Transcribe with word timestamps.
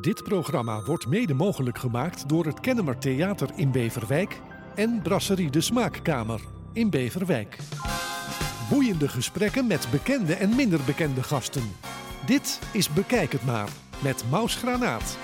Dit 0.00 0.22
programma 0.22 0.82
wordt 0.82 1.06
mede 1.06 1.34
mogelijk 1.34 1.78
gemaakt 1.78 2.28
door 2.28 2.46
het 2.46 2.60
Kennemer 2.60 2.98
Theater 2.98 3.48
in 3.54 3.70
Beverwijk 3.70 4.40
en 4.74 5.00
Brasserie 5.02 5.50
de 5.50 5.60
Smaakkamer 5.60 6.40
in 6.72 6.90
Beverwijk. 6.90 7.58
Boeiende 8.70 9.08
gesprekken 9.08 9.66
met 9.66 9.88
bekende 9.90 10.34
en 10.34 10.56
minder 10.56 10.80
bekende 10.86 11.22
gasten. 11.22 11.62
Dit 12.26 12.60
is 12.72 12.92
Bekijk 12.92 13.32
het 13.32 13.44
maar 13.44 13.68
met 14.02 14.24
Maus 14.30 14.54
Granaat. 14.56 15.18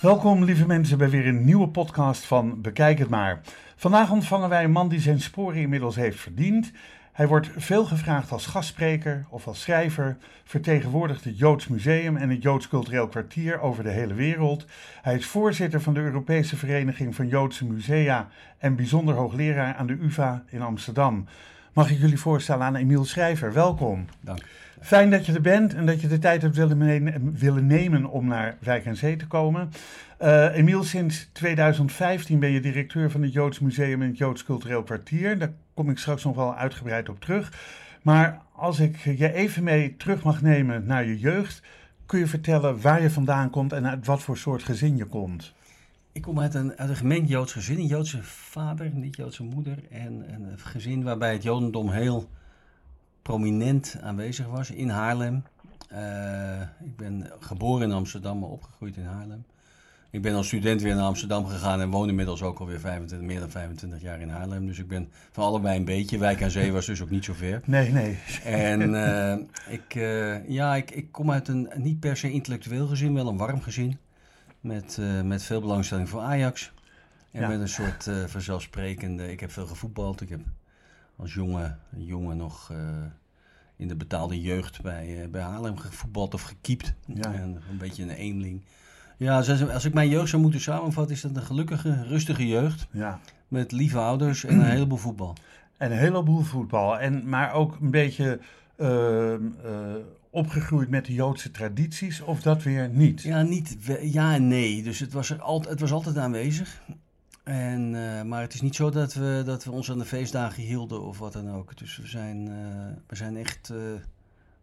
Welkom 0.00 0.44
lieve 0.44 0.66
mensen 0.66 0.98
bij 0.98 1.10
weer 1.10 1.26
een 1.26 1.44
nieuwe 1.44 1.68
podcast 1.68 2.24
van 2.24 2.60
Bekijk 2.60 2.98
het 2.98 3.08
maar. 3.08 3.40
Vandaag 3.76 4.10
ontvangen 4.10 4.48
wij 4.48 4.64
een 4.64 4.72
man 4.72 4.88
die 4.88 5.00
zijn 5.00 5.20
sporen 5.20 5.60
inmiddels 5.60 5.96
heeft 5.96 6.20
verdiend. 6.20 6.72
Hij 7.14 7.26
wordt 7.26 7.50
veel 7.56 7.84
gevraagd 7.84 8.32
als 8.32 8.46
gastspreker 8.46 9.24
of 9.28 9.46
als 9.46 9.60
schrijver, 9.60 10.16
vertegenwoordigt 10.44 11.24
het 11.24 11.38
Joods 11.38 11.68
Museum 11.68 12.16
en 12.16 12.30
het 12.30 12.42
Joods 12.42 12.68
Cultureel 12.68 13.08
Kwartier 13.08 13.60
over 13.60 13.84
de 13.84 13.90
hele 13.90 14.14
wereld. 14.14 14.66
Hij 15.02 15.14
is 15.14 15.26
voorzitter 15.26 15.80
van 15.80 15.94
de 15.94 16.00
Europese 16.00 16.56
Vereniging 16.56 17.14
van 17.14 17.28
Joodse 17.28 17.64
Musea 17.64 18.28
en 18.58 18.76
bijzonder 18.76 19.14
hoogleraar 19.14 19.74
aan 19.74 19.86
de 19.86 19.98
UvA 20.00 20.44
in 20.48 20.62
Amsterdam. 20.62 21.26
Mag 21.72 21.90
ik 21.90 21.98
jullie 21.98 22.20
voorstellen 22.20 22.66
aan 22.66 22.76
Emiel 22.76 23.04
Schrijver? 23.04 23.52
Welkom. 23.52 24.04
Dank. 24.20 24.42
Fijn 24.80 25.10
dat 25.10 25.26
je 25.26 25.32
er 25.32 25.40
bent 25.40 25.74
en 25.74 25.86
dat 25.86 26.00
je 26.00 26.08
de 26.08 26.18
tijd 26.18 26.42
hebt 26.42 26.56
willen, 26.56 27.66
nemen 27.66 28.10
om 28.10 28.26
naar 28.26 28.56
Wijk 28.60 28.84
en 28.84 28.96
Zee 28.96 29.16
te 29.16 29.26
komen. 29.26 29.70
Uh, 30.22 30.56
Emiel, 30.56 30.84
sinds 30.84 31.28
2015 31.32 32.38
ben 32.38 32.50
je 32.50 32.60
directeur 32.60 33.10
van 33.10 33.22
het 33.22 33.32
Joods 33.32 33.58
Museum 33.58 34.02
en 34.02 34.08
het 34.08 34.18
Joods 34.18 34.44
Cultureel 34.44 34.82
Kwartier. 34.82 35.38
Daar 35.38 35.52
kom 35.74 35.90
ik 35.90 35.98
straks 35.98 36.24
nog 36.24 36.36
wel 36.36 36.54
uitgebreid 36.54 37.08
op 37.08 37.20
terug. 37.20 37.52
Maar 38.02 38.42
als 38.52 38.78
ik 38.78 38.96
je 38.96 39.32
even 39.32 39.62
mee 39.62 39.96
terug 39.96 40.22
mag 40.22 40.42
nemen 40.42 40.86
naar 40.86 41.04
je 41.04 41.18
jeugd, 41.18 41.62
kun 42.06 42.18
je 42.18 42.26
vertellen 42.26 42.80
waar 42.80 43.02
je 43.02 43.10
vandaan 43.10 43.50
komt 43.50 43.72
en 43.72 43.86
uit 43.86 44.06
wat 44.06 44.22
voor 44.22 44.36
soort 44.36 44.62
gezin 44.62 44.96
je 44.96 45.04
komt? 45.04 45.54
Ik 46.12 46.22
kom 46.22 46.40
uit 46.40 46.54
een, 46.54 46.76
uit 46.76 46.88
een 46.90 46.96
gemengd 46.96 47.28
Joods 47.28 47.52
gezin, 47.52 47.78
een 47.78 47.86
Joodse 47.86 48.22
vader, 48.22 48.90
niet 48.94 49.16
Joodse 49.16 49.42
moeder. 49.42 49.78
En, 49.90 50.28
en 50.28 50.42
een 50.42 50.58
gezin 50.58 51.02
waarbij 51.02 51.32
het 51.32 51.42
Jodendom 51.42 51.90
heel 51.90 52.28
prominent 53.22 53.96
aanwezig 54.02 54.46
was 54.46 54.70
in 54.70 54.88
Haarlem. 54.88 55.44
Uh, 55.92 56.60
ik 56.60 56.96
ben 56.96 57.30
geboren 57.40 57.88
in 57.88 57.94
Amsterdam, 57.94 58.38
maar 58.38 58.48
opgegroeid 58.48 58.96
in 58.96 59.04
Haarlem. 59.04 59.44
Ik 60.14 60.22
ben 60.22 60.34
als 60.34 60.46
student 60.46 60.82
weer 60.82 60.94
naar 60.94 61.04
Amsterdam 61.04 61.46
gegaan 61.46 61.80
en 61.80 61.90
woon 61.90 62.08
inmiddels 62.08 62.42
ook 62.42 62.58
alweer 62.58 62.80
25, 62.80 63.28
meer 63.28 63.40
dan 63.40 63.50
25 63.50 64.00
jaar 64.00 64.20
in 64.20 64.28
Haarlem. 64.28 64.66
Dus 64.66 64.78
ik 64.78 64.88
ben 64.88 65.08
van 65.32 65.44
allebei 65.44 65.78
een 65.78 65.84
beetje. 65.84 66.18
Wijk 66.18 66.42
aan 66.42 66.50
Zee 66.50 66.72
was 66.72 66.86
dus 66.86 67.02
ook 67.02 67.10
niet 67.10 67.24
zo 67.24 67.32
ver. 67.32 67.60
Nee, 67.64 67.92
nee. 67.92 68.18
En 68.44 68.80
uh, 68.94 69.36
ik, 69.68 69.94
uh, 69.94 70.48
ja, 70.48 70.74
ik, 70.74 70.90
ik 70.90 71.12
kom 71.12 71.30
uit 71.30 71.48
een 71.48 71.70
niet 71.76 72.00
per 72.00 72.16
se 72.16 72.30
intellectueel 72.30 72.86
gezin, 72.86 73.14
wel 73.14 73.28
een 73.28 73.36
warm 73.36 73.60
gezin. 73.60 73.98
Met, 74.60 74.96
uh, 75.00 75.22
met 75.22 75.42
veel 75.42 75.60
belangstelling 75.60 76.08
voor 76.08 76.20
Ajax. 76.20 76.72
En 77.30 77.40
ja. 77.40 77.48
met 77.48 77.60
een 77.60 77.68
soort 77.68 78.10
vanzelfsprekende. 78.26 79.30
Ik 79.32 79.40
heb 79.40 79.50
veel 79.50 79.66
gevoetbald. 79.66 80.20
Ik 80.20 80.28
heb 80.28 80.40
als 81.16 81.34
jonge, 81.34 81.76
jongen 81.96 82.36
nog 82.36 82.72
in 83.76 83.88
de 83.88 83.96
betaalde 83.96 84.40
jeugd 84.40 84.82
bij, 84.82 85.28
bij 85.30 85.42
Haarlem 85.42 85.76
gevoetbald 85.76 86.34
of 86.34 86.42
gekiept. 86.42 86.94
Ja. 87.06 87.32
En 87.32 87.62
een 87.70 87.78
beetje 87.78 88.02
een 88.02 88.10
eenling. 88.10 88.62
Ja, 89.16 89.36
als 89.72 89.84
ik 89.84 89.94
mijn 89.94 90.08
jeugd 90.08 90.28
zou 90.28 90.42
moeten 90.42 90.60
samenvatten, 90.60 91.14
is 91.14 91.20
dat 91.20 91.36
een 91.36 91.42
gelukkige, 91.42 92.04
rustige 92.08 92.46
jeugd. 92.46 92.86
Ja. 92.90 93.20
Met 93.48 93.72
lieve 93.72 93.98
ouders 93.98 94.44
en 94.44 94.58
een 94.58 94.70
heleboel 94.70 94.98
voetbal. 94.98 95.34
En 95.76 95.92
een 95.92 95.98
heleboel 95.98 96.40
voetbal. 96.40 96.98
En, 96.98 97.28
maar 97.28 97.52
ook 97.52 97.78
een 97.80 97.90
beetje 97.90 98.40
uh, 98.76 99.32
uh, 99.32 99.38
opgegroeid 100.30 100.88
met 100.88 101.04
de 101.04 101.12
Joodse 101.12 101.50
tradities, 101.50 102.20
of 102.20 102.42
dat 102.42 102.62
weer 102.62 102.88
niet? 102.88 103.22
Ja, 103.22 103.42
niet, 103.42 103.76
ja 104.00 104.34
en 104.34 104.48
nee. 104.48 104.82
Dus 104.82 104.98
het 104.98 105.12
was, 105.12 105.30
er 105.30 105.40
altijd, 105.40 105.70
het 105.70 105.80
was 105.80 105.92
altijd 105.92 106.16
aanwezig. 106.16 106.80
En, 107.42 107.94
uh, 107.94 108.22
maar 108.22 108.40
het 108.40 108.54
is 108.54 108.60
niet 108.60 108.74
zo 108.74 108.90
dat 108.90 109.14
we, 109.14 109.42
dat 109.44 109.64
we 109.64 109.70
ons 109.70 109.90
aan 109.90 109.98
de 109.98 110.04
feestdagen 110.04 110.62
hielden 110.62 111.02
of 111.02 111.18
wat 111.18 111.32
dan 111.32 111.50
ook. 111.50 111.78
Dus 111.78 111.96
we 111.96 112.06
zijn, 112.06 112.48
we 113.06 113.16
zijn 113.16 113.36
echt. 113.36 113.72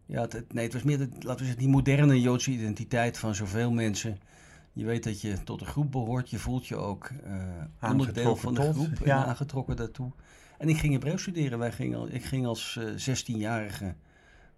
ja, 0.06 0.20
het, 0.20 0.52
nee, 0.52 0.64
het 0.64 0.72
was 0.72 0.82
meer, 0.82 0.98
de, 0.98 1.08
laten 1.12 1.38
we 1.38 1.44
zeggen, 1.44 1.58
die 1.58 1.68
moderne 1.68 2.20
Joodse 2.20 2.50
identiteit 2.50 3.18
van 3.18 3.34
zoveel 3.34 3.70
mensen 3.70 4.18
je 4.72 4.84
weet 4.84 5.04
dat 5.04 5.20
je 5.20 5.42
tot 5.42 5.60
een 5.60 5.66
groep 5.66 5.92
behoort. 5.92 6.30
Je 6.30 6.38
voelt 6.38 6.66
je 6.66 6.76
ook 6.76 7.10
uh, 7.26 7.90
onderdeel 7.90 8.36
van 8.36 8.54
de 8.54 8.60
tot, 8.60 8.74
groep 8.74 9.06
ja. 9.06 9.22
en 9.22 9.28
aangetrokken 9.28 9.76
daartoe. 9.76 10.10
En 10.58 10.68
ik 10.68 10.76
ging 10.76 10.92
Hebreeuws 10.92 11.22
studeren. 11.22 11.58
Wij 11.58 11.72
gingen, 11.72 12.14
ik 12.14 12.24
ging 12.24 12.46
als 12.46 12.78
uh, 12.80 13.14
16-jarige 13.14 13.94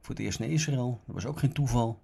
voor 0.00 0.14
het 0.14 0.24
eerst 0.24 0.38
naar 0.38 0.48
Israël. 0.48 1.00
Dat 1.06 1.14
was 1.14 1.26
ook 1.26 1.38
geen 1.38 1.52
toeval. 1.52 2.02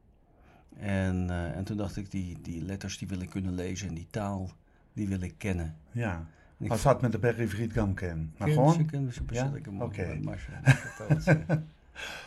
En, 0.77 1.27
uh, 1.31 1.57
en 1.57 1.65
toen 1.65 1.77
dacht 1.77 1.97
ik, 1.97 2.11
die, 2.11 2.39
die 2.43 2.63
letters 2.63 2.99
die 2.99 3.09
wil 3.09 3.21
ik 3.21 3.31
kunnen 3.31 3.55
lezen 3.55 3.89
en 3.89 3.95
die 3.95 4.07
taal, 4.11 4.51
die 4.93 5.09
wil 5.09 5.21
ik 5.21 5.35
kennen. 5.39 5.77
Ja. 5.91 6.27
Wat 6.57 6.81
zat 6.81 7.01
met 7.01 7.13
de 7.13 7.19
Berry 7.19 7.49
Friedgam 7.49 7.95
ken? 7.95 8.35
Maar 8.37 8.49
gewoon? 8.49 8.89
Ja? 9.31 9.53
Oké. 9.79 9.85
Okay. 9.85 10.21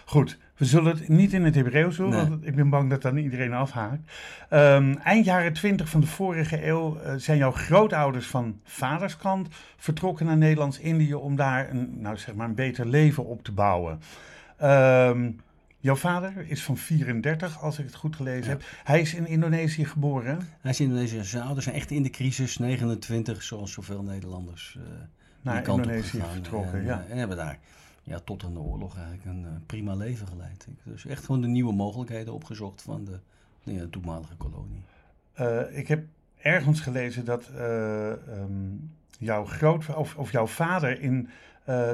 Goed, 0.06 0.38
we 0.58 0.66
zullen 0.66 0.98
het 0.98 1.08
niet 1.08 1.34
in 1.34 1.44
het 1.44 1.56
Hebreeuws 1.56 1.96
doen, 1.96 2.10
nee. 2.10 2.20
want 2.20 2.46
ik 2.46 2.56
ben 2.56 2.70
bang 2.70 2.90
dat 2.90 3.02
dan 3.02 3.18
iedereen 3.18 3.54
afhaakt. 3.54 4.12
Um, 4.50 4.98
eind 4.98 5.26
jaren 5.26 5.54
20 5.54 5.90
van 5.90 6.02
de 6.02 6.08
vorige 6.08 6.68
eeuw 6.68 6.98
uh, 6.98 7.14
zijn 7.18 7.38
jouw 7.38 7.52
grootouders 7.52 8.28
van 8.28 8.60
vaderskant 8.64 9.48
vertrokken 9.78 10.26
naar 10.26 10.38
Nederlands-Indië 10.38 11.14
om 11.14 11.36
daar 11.36 11.70
een, 11.70 12.02
nou 12.02 12.18
zeg 12.18 12.36
maar 12.36 12.48
een 12.48 12.56
beter 12.56 12.88
leven 12.88 13.26
op 13.26 13.44
te 13.44 13.52
bouwen. 13.52 14.00
Um, 14.64 15.40
jouw 15.80 15.96
vader 15.96 16.34
is 16.48 16.64
van 16.64 16.78
34, 16.78 17.62
als 17.62 17.80
ik 17.80 17.86
het 17.86 17.96
goed 17.96 18.16
gelezen 18.16 18.44
ja. 18.44 18.50
heb. 18.50 18.64
Hij 18.84 19.02
is 19.02 19.14
in 19.14 19.28
Indonesië 19.28 19.86
geboren. 19.86 20.48
Hij 20.62 20.72
is 20.72 20.80
in 20.80 20.86
Indonesië. 20.86 21.24
Zijn 21.24 21.44
ouders 21.44 21.66
zijn 21.66 21.78
echt 21.78 21.92
in 21.92 22.04
de 22.04 22.10
crisis, 22.10 22.58
29, 22.58 23.44
zoals 23.44 23.72
zoveel 23.72 24.04
Nederlanders. 24.04 24.78
Uh, 24.78 24.84
naar 25.42 25.68
Indonesië 25.68 26.22
vertrokken, 26.32 26.80
en, 26.80 26.86
ja. 26.86 27.06
En 27.10 27.18
hebben 27.18 27.38
daar 27.38 27.60
ja, 28.04 28.20
tot 28.20 28.44
aan 28.44 28.54
de 28.54 28.60
oorlog 28.60 28.98
eigenlijk 28.98 29.26
een 29.26 29.42
uh, 29.42 29.50
prima 29.66 29.96
leven 29.96 30.28
geleid. 30.28 30.68
Dus 30.84 31.06
echt 31.06 31.26
gewoon 31.26 31.42
de 31.42 31.48
nieuwe 31.48 31.74
mogelijkheden 31.74 32.34
opgezocht 32.34 32.82
van 32.82 33.06
de, 33.06 33.20
de 33.64 33.90
toenmalige 33.90 34.36
kolonie. 34.36 34.82
Uh, 35.40 35.78
ik 35.78 35.88
heb 35.88 36.06
ergens 36.38 36.80
gelezen 36.80 37.26
dat 37.26 37.50
uh, 37.56 38.08
um, 38.10 38.92
jouw 39.20 39.46
groot 39.46 39.96
of, 39.96 40.16
of 40.16 40.32
jouw 40.32 40.48
vader 40.48 41.02
in 41.02 41.30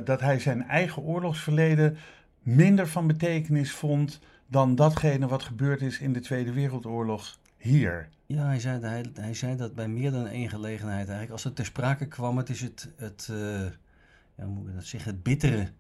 dat 0.04 0.22
hij 0.22 0.40
zijn 0.40 0.64
eigen 0.64 1.02
oorlogsverleden 1.02 1.98
minder 2.40 2.88
van 2.88 3.08
betekenis 3.08 3.72
vond 3.72 4.20
dan 4.48 4.76
datgene 4.76 5.28
wat 5.28 5.44
gebeurd 5.44 5.82
is 5.82 6.00
in 6.00 6.14
de 6.14 6.20
Tweede 6.20 6.54
Wereldoorlog 6.54 7.40
hier. 7.58 8.10
Ja, 8.26 8.46
hij 8.46 8.60
zei, 8.60 8.80
hij, 8.80 9.06
hij 9.14 9.34
zei 9.34 9.56
dat 9.56 9.76
bij 9.76 9.88
meer 9.88 10.12
dan 10.12 10.28
één 10.28 10.50
gelegenheid 10.50 11.04
eigenlijk. 11.04 11.32
Als 11.32 11.44
het 11.44 11.56
ter 11.56 11.66
sprake 11.66 12.08
kwam, 12.08 12.38
het 12.38 12.50
is 12.50 12.62
het, 12.62 12.90
het 12.96 13.26
ja, 14.36 14.46
hoe 14.46 14.54
moet 14.54 14.68
ik 14.68 14.76
dat 14.76 14.86
zeggen, 14.86 15.12
het 15.12 15.24
bittere 15.24 15.72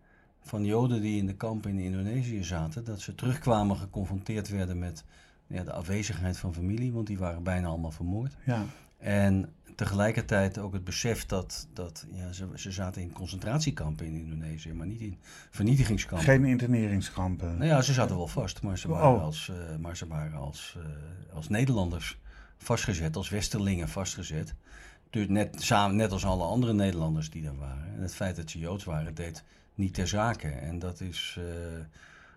van 0.41 0.65
Joden 0.65 1.01
die 1.01 1.17
in 1.17 1.25
de 1.25 1.35
kampen 1.35 1.71
in 1.71 1.79
Indonesië 1.79 2.43
zaten, 2.43 2.83
dat 2.83 3.01
ze 3.01 3.15
terugkwamen 3.15 3.77
geconfronteerd 3.77 4.49
werden 4.49 4.79
met 4.79 5.03
ja, 5.47 5.63
de 5.63 5.71
afwezigheid 5.71 6.37
van 6.37 6.53
familie, 6.53 6.91
want 6.93 7.07
die 7.07 7.17
waren 7.17 7.43
bijna 7.43 7.67
allemaal 7.67 7.91
vermoord. 7.91 8.35
Ja. 8.45 8.65
En 8.97 9.53
tegelijkertijd 9.75 10.57
ook 10.57 10.73
het 10.73 10.83
besef 10.83 11.25
dat, 11.25 11.67
dat 11.73 12.05
ja, 12.11 12.31
ze, 12.31 12.47
ze 12.55 12.71
zaten 12.71 13.01
in 13.01 13.11
concentratiekampen 13.11 14.05
in 14.05 14.15
Indonesië, 14.15 14.73
maar 14.73 14.87
niet 14.87 15.01
in 15.01 15.17
vernietigingskampen. 15.49 16.27
Geen 16.27 16.45
interneringskampen? 16.45 17.57
Nou 17.57 17.69
ja, 17.69 17.81
ze 17.81 17.93
zaten 17.93 18.15
wel 18.15 18.27
vast, 18.27 18.61
maar 18.61 18.77
ze 18.77 18.87
waren, 18.87 19.15
oh. 19.15 19.23
als, 19.23 19.51
uh, 19.51 19.75
maar 19.77 19.97
ze 19.97 20.07
waren 20.07 20.39
als, 20.39 20.75
uh, 20.77 21.35
als 21.35 21.49
Nederlanders 21.49 22.19
vastgezet, 22.57 23.15
als 23.15 23.29
Westerlingen 23.29 23.89
vastgezet. 23.89 24.55
Dus 25.09 25.27
net, 25.27 25.61
samen, 25.61 25.95
net 25.95 26.11
als 26.11 26.25
alle 26.25 26.43
andere 26.43 26.73
Nederlanders 26.73 27.29
die 27.29 27.43
daar 27.43 27.57
waren. 27.57 27.93
En 27.95 28.01
het 28.01 28.15
feit 28.15 28.35
dat 28.35 28.49
ze 28.49 28.59
Joods 28.59 28.83
waren, 28.83 29.15
deed 29.15 29.43
niet 29.79 29.93
ter 29.93 30.07
zake. 30.07 30.47
En 30.47 30.79
dat 30.79 31.01
is. 31.01 31.37
Uh, 31.39 31.45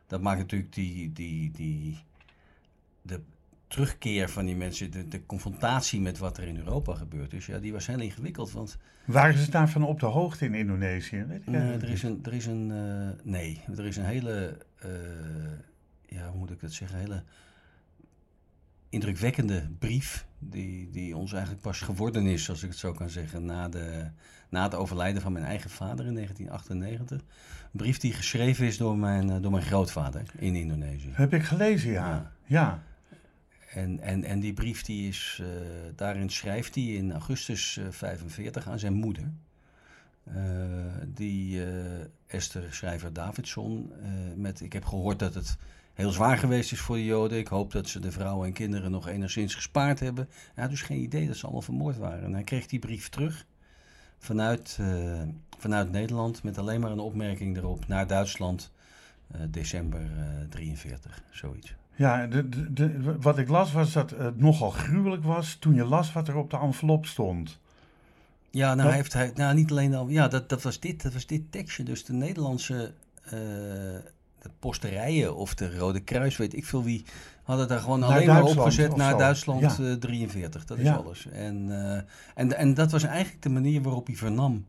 dat 0.06 0.20
maakt 0.20 0.38
natuurlijk 0.38 0.72
die. 0.72 1.12
die, 1.12 1.50
die 1.50 1.98
de 3.02 3.20
terugkeer 3.72 4.28
van 4.28 4.44
die 4.44 4.56
mensen, 4.56 4.90
de, 4.90 5.08
de 5.08 5.26
confrontatie 5.26 6.00
met 6.00 6.18
wat 6.18 6.38
er 6.38 6.44
in 6.44 6.56
Europa 6.56 6.94
gebeurt 6.94 7.32
is, 7.32 7.46
ja, 7.46 7.58
die 7.58 7.72
was 7.72 7.86
heel 7.86 8.00
ingewikkeld. 8.00 8.52
Want, 8.52 8.78
Waren 9.04 9.38
ze 9.38 9.50
daarvan 9.50 9.82
op 9.82 10.00
de 10.00 10.06
hoogte 10.06 10.44
in 10.44 10.54
Indonesië? 10.54 11.24
Weet 11.24 11.46
nee, 11.46 11.72
er 11.72 11.88
is 11.88 12.02
een, 12.02 12.20
er 12.22 12.32
is 12.32 12.46
een 12.46 12.70
uh, 12.70 13.08
nee, 13.22 13.60
er 13.76 13.84
is 13.84 13.96
een 13.96 14.04
hele, 14.04 14.58
uh, 14.84 14.90
ja, 16.06 16.28
hoe 16.28 16.38
moet 16.38 16.50
ik 16.50 16.60
dat 16.60 16.72
zeggen, 16.72 16.98
hele 16.98 17.22
indrukwekkende 18.88 19.68
brief, 19.78 20.26
die, 20.38 20.90
die 20.90 21.16
ons 21.16 21.32
eigenlijk 21.32 21.62
pas 21.62 21.80
geworden 21.80 22.26
is, 22.26 22.50
als 22.50 22.62
ik 22.62 22.68
het 22.68 22.78
zo 22.78 22.92
kan 22.92 23.10
zeggen, 23.10 23.44
na, 23.44 23.68
de, 23.68 24.10
na 24.52 24.62
het 24.62 24.74
overlijden 24.74 25.22
van 25.22 25.32
mijn 25.32 25.44
eigen 25.44 25.70
vader 25.70 26.06
in 26.06 26.14
1998. 26.14 27.20
Een 27.20 27.68
brief 27.72 27.98
die 27.98 28.12
geschreven 28.12 28.66
is 28.66 28.76
door 28.76 28.96
mijn, 28.96 29.30
eh, 29.30 29.42
door 29.42 29.50
mijn 29.50 29.64
grootvader 29.64 30.22
in 30.38 30.54
Indonesië. 30.54 31.10
Heb 31.12 31.32
ik 31.34 31.42
gelezen, 31.42 31.90
ja. 31.90 32.08
ja. 32.08 32.32
ja. 32.46 32.82
En, 33.74 34.00
en, 34.00 34.24
en 34.24 34.40
die 34.40 34.52
brief, 34.52 34.82
die 34.82 35.08
is, 35.08 35.38
uh, 35.42 35.48
daarin 35.96 36.30
schrijft 36.30 36.74
hij 36.74 36.84
in 36.84 37.12
augustus 37.12 37.80
45 37.90 38.68
aan 38.68 38.78
zijn 38.78 38.92
moeder. 38.92 39.32
Uh, 40.28 40.34
die 41.06 41.62
Esther 42.26 42.74
Schrijver 42.74 43.12
Davidson 43.12 43.92
met, 44.36 44.60
ik 44.60 44.72
heb 44.72 44.84
gehoord 44.84 45.18
dat 45.18 45.34
het 45.34 45.56
heel 45.94 46.10
zwaar 46.10 46.38
geweest 46.38 46.72
is 46.72 46.80
voor 46.80 46.96
de 46.96 47.04
Joden. 47.04 47.38
Ik 47.38 47.48
hoop 47.48 47.72
dat 47.72 47.88
ze 47.88 48.00
de 48.00 48.12
vrouwen 48.12 48.46
en 48.46 48.52
kinderen 48.52 48.90
nog 48.90 49.08
enigszins 49.08 49.54
gespaard 49.54 50.00
hebben. 50.00 50.28
Hij 50.54 50.62
had 50.62 50.70
dus 50.70 50.82
geen 50.82 51.00
idee 51.00 51.26
dat 51.26 51.36
ze 51.36 51.42
allemaal 51.42 51.62
vermoord 51.62 51.96
waren. 51.96 52.24
En 52.24 52.32
hij 52.32 52.44
kreeg 52.44 52.66
die 52.66 52.78
brief 52.78 53.08
terug 53.08 53.46
vanuit, 54.22 54.78
uh, 54.80 55.22
vanuit 55.58 55.90
Nederland 55.90 56.42
met 56.42 56.58
alleen 56.58 56.80
maar 56.80 56.90
een 56.90 56.98
opmerking 56.98 57.56
erop 57.56 57.88
naar 57.88 58.06
Duitsland, 58.06 58.72
uh, 59.34 59.40
december 59.50 60.00
uh, 60.00 60.48
43, 60.48 61.22
zoiets. 61.30 61.74
Ja, 61.94 62.26
de, 62.26 62.48
de, 62.48 62.72
de, 62.72 63.18
wat 63.18 63.38
ik 63.38 63.48
las 63.48 63.72
was 63.72 63.92
dat 63.92 64.10
het 64.10 64.40
nogal 64.40 64.70
gruwelijk 64.70 65.24
was 65.24 65.54
toen 65.54 65.74
je 65.74 65.84
las 65.84 66.12
wat 66.12 66.28
er 66.28 66.36
op 66.36 66.50
de 66.50 66.58
envelop 66.58 67.06
stond. 67.06 67.58
Ja, 68.50 68.74
nou, 68.74 68.92
heeft 68.92 69.12
hij, 69.12 69.32
nou 69.34 69.54
niet 69.54 69.70
alleen 69.70 70.10
ja, 70.10 70.28
dat, 70.28 70.48
dat, 70.48 70.62
was 70.62 70.80
dit, 70.80 71.02
dat 71.02 71.12
was 71.12 71.26
dit 71.26 71.52
tekstje. 71.52 71.82
Dus 71.82 72.04
de 72.04 72.12
Nederlandse 72.12 72.92
de 74.42 74.50
posterijen 74.58 75.36
of 75.36 75.54
de 75.54 75.76
Rode 75.76 76.00
Kruis, 76.00 76.36
weet 76.36 76.54
ik 76.54 76.64
veel 76.64 76.82
wie, 76.82 77.04
hadden 77.42 77.68
daar 77.68 77.80
gewoon 77.80 78.02
alleen 78.02 78.26
maar 78.26 78.42
opgezet 78.42 78.96
naar 78.96 79.18
Duitsland 79.18 79.60
ja. 79.60 79.96
43. 79.98 80.64
Dat 80.64 80.78
is 80.78 80.84
ja. 80.84 80.94
alles. 80.94 81.26
En, 81.26 81.66
uh, 81.68 81.96
en, 82.34 82.56
en 82.56 82.74
dat 82.74 82.90
was 82.90 83.02
eigenlijk 83.02 83.42
de 83.42 83.48
manier 83.48 83.82
waarop 83.82 84.06
hij 84.06 84.16
vernam 84.16 84.66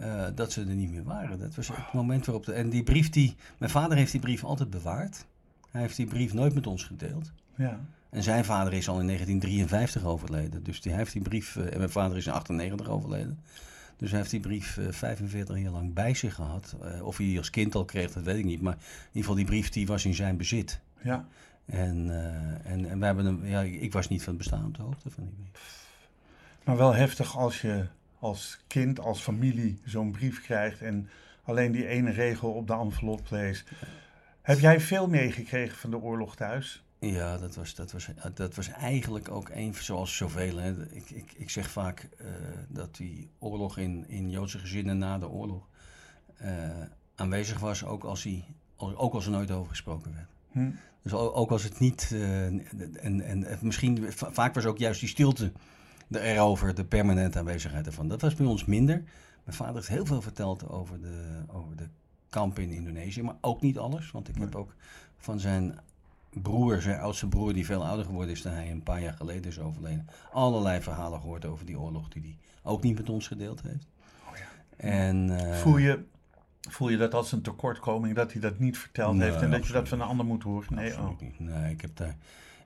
uh, 0.00 0.24
dat 0.34 0.52
ze 0.52 0.60
er 0.60 0.74
niet 0.74 0.90
meer 0.90 1.04
waren. 1.04 1.38
Dat 1.38 1.54
was 1.54 1.68
het 1.68 1.92
moment 1.92 2.26
waarop... 2.26 2.44
De, 2.44 2.52
en 2.52 2.70
die 2.70 2.82
brief 2.82 3.10
die... 3.10 3.36
Mijn 3.58 3.70
vader 3.70 3.96
heeft 3.96 4.12
die 4.12 4.20
brief 4.20 4.44
altijd 4.44 4.70
bewaard. 4.70 5.26
Hij 5.70 5.80
heeft 5.80 5.96
die 5.96 6.06
brief 6.06 6.32
nooit 6.32 6.54
met 6.54 6.66
ons 6.66 6.84
gedeeld. 6.84 7.32
Ja. 7.54 7.80
En 8.10 8.22
zijn 8.22 8.44
vader 8.44 8.72
is 8.72 8.88
al 8.88 9.00
in 9.00 9.06
1953 9.06 10.04
overleden. 10.04 10.62
Dus 10.62 10.80
die, 10.80 10.90
hij 10.92 11.00
heeft 11.00 11.12
die 11.12 11.22
brief... 11.22 11.56
En 11.56 11.78
mijn 11.78 11.90
vader 11.90 12.16
is 12.16 12.26
in 12.26 12.32
98 12.32 12.88
overleden. 12.88 13.38
Dus 13.98 14.10
hij 14.10 14.18
heeft 14.18 14.30
die 14.30 14.40
brief 14.40 14.76
uh, 14.76 14.86
45 14.90 15.58
jaar 15.58 15.70
lang 15.70 15.94
bij 15.94 16.14
zich 16.14 16.34
gehad. 16.34 16.76
Uh, 16.82 17.06
of 17.06 17.16
hij 17.16 17.26
die 17.26 17.38
als 17.38 17.50
kind 17.50 17.74
al 17.74 17.84
kreeg, 17.84 18.12
dat 18.12 18.22
weet 18.22 18.38
ik 18.38 18.44
niet. 18.44 18.60
Maar 18.60 18.72
in 18.72 18.80
ieder 19.06 19.20
geval, 19.20 19.34
die 19.34 19.44
brief 19.44 19.70
die 19.70 19.86
was 19.86 20.04
in 20.04 20.14
zijn 20.14 20.36
bezit. 20.36 20.80
Ja. 21.02 21.26
En, 21.64 22.06
uh, 22.06 22.72
en, 22.72 22.88
en 22.88 22.98
we 22.98 23.04
hebben 23.04 23.24
hem, 23.24 23.46
ja, 23.46 23.60
ik 23.60 23.92
was 23.92 24.08
niet 24.08 24.22
van 24.22 24.34
het 24.34 24.42
bestaan 24.42 24.64
op 24.64 24.76
de 24.76 24.82
hoogte 24.82 25.10
van 25.10 25.24
die 25.24 25.34
brief. 25.34 25.86
Maar 26.64 26.76
wel 26.76 26.94
heftig 26.94 27.36
als 27.36 27.60
je 27.60 27.86
als 28.18 28.58
kind, 28.66 29.00
als 29.00 29.20
familie 29.20 29.78
zo'n 29.84 30.12
brief 30.12 30.42
krijgt 30.42 30.80
en 30.80 31.08
alleen 31.44 31.72
die 31.72 31.86
ene 31.86 32.10
regel 32.10 32.52
op 32.52 32.66
de 32.66 32.72
envelop 32.72 33.30
leest. 33.30 33.70
Heb 34.42 34.58
jij 34.58 34.80
veel 34.80 35.08
meegekregen 35.08 35.76
van 35.76 35.90
de 35.90 35.98
oorlog 35.98 36.36
thuis? 36.36 36.82
Ja, 37.00 37.36
dat 37.36 37.54
was, 37.54 37.74
dat 37.74 37.92
was, 37.92 38.08
dat 38.34 38.54
was 38.54 38.68
eigenlijk 38.68 39.30
ook 39.30 39.48
een, 39.48 39.74
zoals 39.74 40.16
zoveel. 40.16 40.56
Hè. 40.56 40.86
Ik, 40.90 41.10
ik, 41.10 41.32
ik 41.36 41.50
zeg 41.50 41.70
vaak 41.70 42.08
uh, 42.20 42.26
dat 42.68 42.96
die 42.96 43.30
oorlog 43.38 43.78
in, 43.78 44.08
in 44.08 44.30
Joodse 44.30 44.58
gezinnen 44.58 44.98
na 44.98 45.18
de 45.18 45.28
oorlog 45.28 45.68
uh, 46.42 46.50
aanwezig 47.14 47.58
was, 47.58 47.84
ook 47.84 48.04
als, 48.04 48.22
hij, 48.22 48.44
ook 48.76 49.14
als 49.14 49.24
er 49.24 49.30
nooit 49.30 49.50
over 49.50 49.70
gesproken 49.70 50.14
werd. 50.14 50.28
Hm. 50.50 50.70
Dus 51.02 51.12
ook 51.12 51.50
als 51.50 51.62
het 51.62 51.78
niet. 51.78 52.10
Uh, 52.12 52.44
en, 52.46 53.20
en 53.20 53.58
misschien, 53.60 54.12
vaak 54.12 54.54
was 54.54 54.64
ook 54.64 54.78
juist 54.78 55.00
die 55.00 55.08
stilte 55.08 55.52
erover, 56.10 56.74
de 56.74 56.84
permanente 56.84 57.38
aanwezigheid 57.38 57.86
ervan. 57.86 58.08
Dat 58.08 58.20
was 58.20 58.34
bij 58.34 58.46
ons 58.46 58.64
minder. 58.64 59.04
Mijn 59.44 59.56
vader 59.56 59.74
heeft 59.74 59.88
heel 59.88 60.06
veel 60.06 60.22
verteld 60.22 60.68
over 60.68 61.00
de, 61.00 61.42
over 61.48 61.76
de 61.76 61.88
kampen 62.28 62.62
in 62.62 62.70
Indonesië, 62.70 63.22
maar 63.22 63.36
ook 63.40 63.60
niet 63.60 63.78
alles. 63.78 64.10
Want 64.10 64.28
ik 64.28 64.36
heb 64.36 64.54
ook 64.54 64.74
van 65.16 65.40
zijn 65.40 65.78
broer, 66.42 66.82
zijn 66.82 67.00
oudste 67.00 67.28
broer, 67.28 67.52
die 67.52 67.66
veel 67.66 67.86
ouder 67.86 68.04
geworden 68.04 68.32
is 68.32 68.42
dan 68.42 68.52
hij, 68.52 68.70
een 68.70 68.82
paar 68.82 69.02
jaar 69.02 69.12
geleden 69.12 69.50
is 69.50 69.58
overleden, 69.58 70.08
allerlei 70.32 70.82
verhalen 70.82 71.20
gehoord 71.20 71.44
over 71.44 71.66
die 71.66 71.78
oorlog 71.78 72.08
die 72.08 72.22
hij 72.22 72.38
ook 72.62 72.82
niet 72.82 72.98
met 72.98 73.08
ons 73.08 73.26
gedeeld 73.26 73.62
heeft. 73.62 73.86
Oh 74.30 74.36
ja. 74.36 74.44
En, 74.76 75.28
uh, 75.28 75.54
voel, 75.54 75.76
je, 75.76 76.04
voel 76.60 76.88
je 76.88 76.96
dat 76.96 77.14
als 77.14 77.32
een 77.32 77.42
tekortkoming 77.42 78.14
dat 78.14 78.32
hij 78.32 78.40
dat 78.40 78.58
niet 78.58 78.78
verteld 78.78 79.14
nee, 79.14 79.30
heeft 79.30 79.42
en 79.42 79.50
dat 79.50 79.66
je 79.66 79.72
dat 79.72 79.88
van 79.88 80.00
een 80.00 80.06
ander 80.06 80.26
moet 80.26 80.42
horen? 80.42 80.74
Nee, 80.74 80.92
oh. 80.92 81.20
niet. 81.20 81.40
nee 81.40 81.72
ik 81.72 81.80
heb 81.80 81.96
daar. 81.96 82.16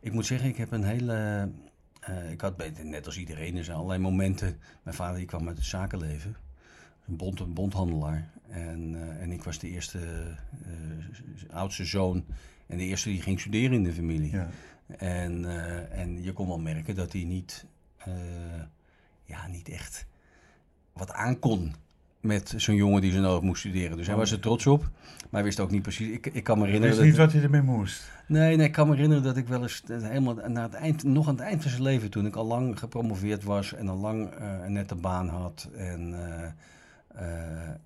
Ik 0.01 0.13
moet 0.13 0.27
zeggen, 0.27 0.49
ik 0.49 0.57
heb 0.57 0.73
een 0.73 0.85
hele. 0.85 1.49
Uh, 2.11 2.31
ik 2.31 2.41
had 2.41 2.83
net 2.83 3.07
als 3.07 3.19
iedereen, 3.19 3.57
er 3.57 3.65
zijn 3.65 3.77
allerlei 3.77 4.01
momenten. 4.01 4.59
Mijn 4.83 4.97
vader 4.97 5.17
die 5.17 5.27
kwam 5.27 5.49
uit 5.49 5.57
het 5.57 5.67
zakenleven, 5.67 6.37
een, 7.07 7.17
bond, 7.17 7.41
een 7.41 7.55
bondhandelaar. 7.55 8.31
En, 8.53 8.93
uh, 8.93 9.23
en 9.23 9.33
ik 9.33 9.43
was 9.43 9.59
de 9.59 9.69
eerste 9.69 9.99
oudste 11.51 11.85
zoon 11.85 12.25
en 12.67 12.77
de 12.77 12.85
eerste 12.85 13.09
die 13.09 13.23
ging 13.23 13.41
studeren 13.41 13.73
in 13.73 13.85
de 13.85 13.93
familie. 13.93 14.31
Ja. 14.31 14.49
En, 14.97 15.43
uh, 15.43 15.99
en 15.99 16.23
je 16.23 16.33
kon 16.33 16.47
wel 16.47 16.61
merken 16.61 16.95
dat 16.95 17.13
hij 17.13 17.25
niet, 17.25 17.67
ja, 19.25 19.47
niet 19.47 19.69
echt 19.69 20.07
wat 20.93 21.13
aankon 21.13 21.75
met 22.21 22.55
zo'n 22.57 22.75
jongen 22.75 23.01
die 23.01 23.13
zo 23.13 23.21
nodig 23.21 23.43
moest 23.43 23.61
studeren. 23.61 23.97
Dus 23.97 24.07
hij 24.07 24.17
was 24.17 24.31
er 24.31 24.41
trots 24.41 24.67
op, 24.67 24.81
maar 24.83 25.29
hij 25.31 25.43
wist 25.43 25.61
ook 25.61 25.71
niet 25.71 25.83
precies. 25.83 26.09
Ik, 26.09 26.27
ik 26.27 26.45
kan 26.45 26.59
me 26.59 26.65
herinneren. 26.65 26.97
Hij 26.97 27.05
wist 27.05 27.19
niet 27.19 27.27
wat 27.27 27.33
hij 27.35 27.43
ermee 27.43 27.77
moest. 27.77 28.11
Nee, 28.27 28.57
nee, 28.57 28.67
ik 28.67 28.73
kan 28.73 28.89
me 28.89 28.95
herinneren 28.95 29.25
dat 29.25 29.37
ik 29.37 29.49
wel 29.49 29.63
eens 29.63 29.83
helemaal 29.87 30.35
naar 30.35 30.63
het 30.63 30.75
eind, 30.75 31.05
nog 31.05 31.29
aan 31.29 31.35
het 31.35 31.45
eind 31.45 31.63
van 31.63 31.71
zijn 31.71 31.83
leven, 31.83 32.11
toen 32.11 32.27
ik 32.27 32.37
al 32.37 32.47
lang 32.47 32.79
gepromoveerd 32.79 33.45
was 33.45 33.75
en 33.75 33.89
al 33.89 33.97
lang 33.97 34.31
uh, 34.41 34.65
een 34.65 34.73
nette 34.73 34.95
baan 34.95 35.29
had. 35.29 35.69
En 35.77 36.15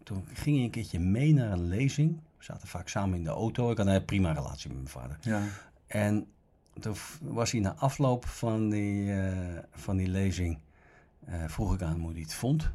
toen 0.03 0.25
ging 0.33 0.57
ik 0.57 0.63
een 0.63 0.71
keertje 0.71 0.99
mee 0.99 1.33
naar 1.33 1.53
een 1.53 1.69
lezing. 1.69 2.21
We 2.39 2.45
zaten 2.45 2.69
vaak 2.69 2.89
samen 2.89 3.19
in 3.19 3.25
de 3.25 3.31
auto. 3.31 3.71
Ik 3.71 3.77
had 3.77 3.87
een 3.87 4.05
prima 4.05 4.33
relatie 4.33 4.69
met 4.69 4.79
mijn 4.79 4.89
vader. 4.89 5.19
Ja. 5.21 5.43
En 5.87 6.27
toen 6.81 6.95
was 7.21 7.53
hij 7.53 7.61
na 7.61 7.75
afloop 7.75 8.27
van 8.27 8.71
die, 8.71 9.05
uh, 9.05 9.29
van 9.71 9.97
die 9.97 10.09
lezing, 10.09 10.59
uh, 11.29 11.35
vroeg 11.47 11.75
ik 11.75 11.83
aan 11.83 11.93
hem 11.93 12.01
hoe 12.01 12.13
hij 12.13 12.21
het 12.21 12.35
vond. 12.35 12.71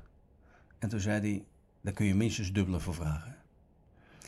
En 0.79 0.89
toen 0.89 0.99
zei 0.99 1.19
hij, 1.19 1.43
daar 1.81 1.93
kun 1.93 2.05
je 2.05 2.15
minstens 2.15 2.51
dubbele 2.51 2.79
voor 2.79 2.95
vragen. 2.95 3.35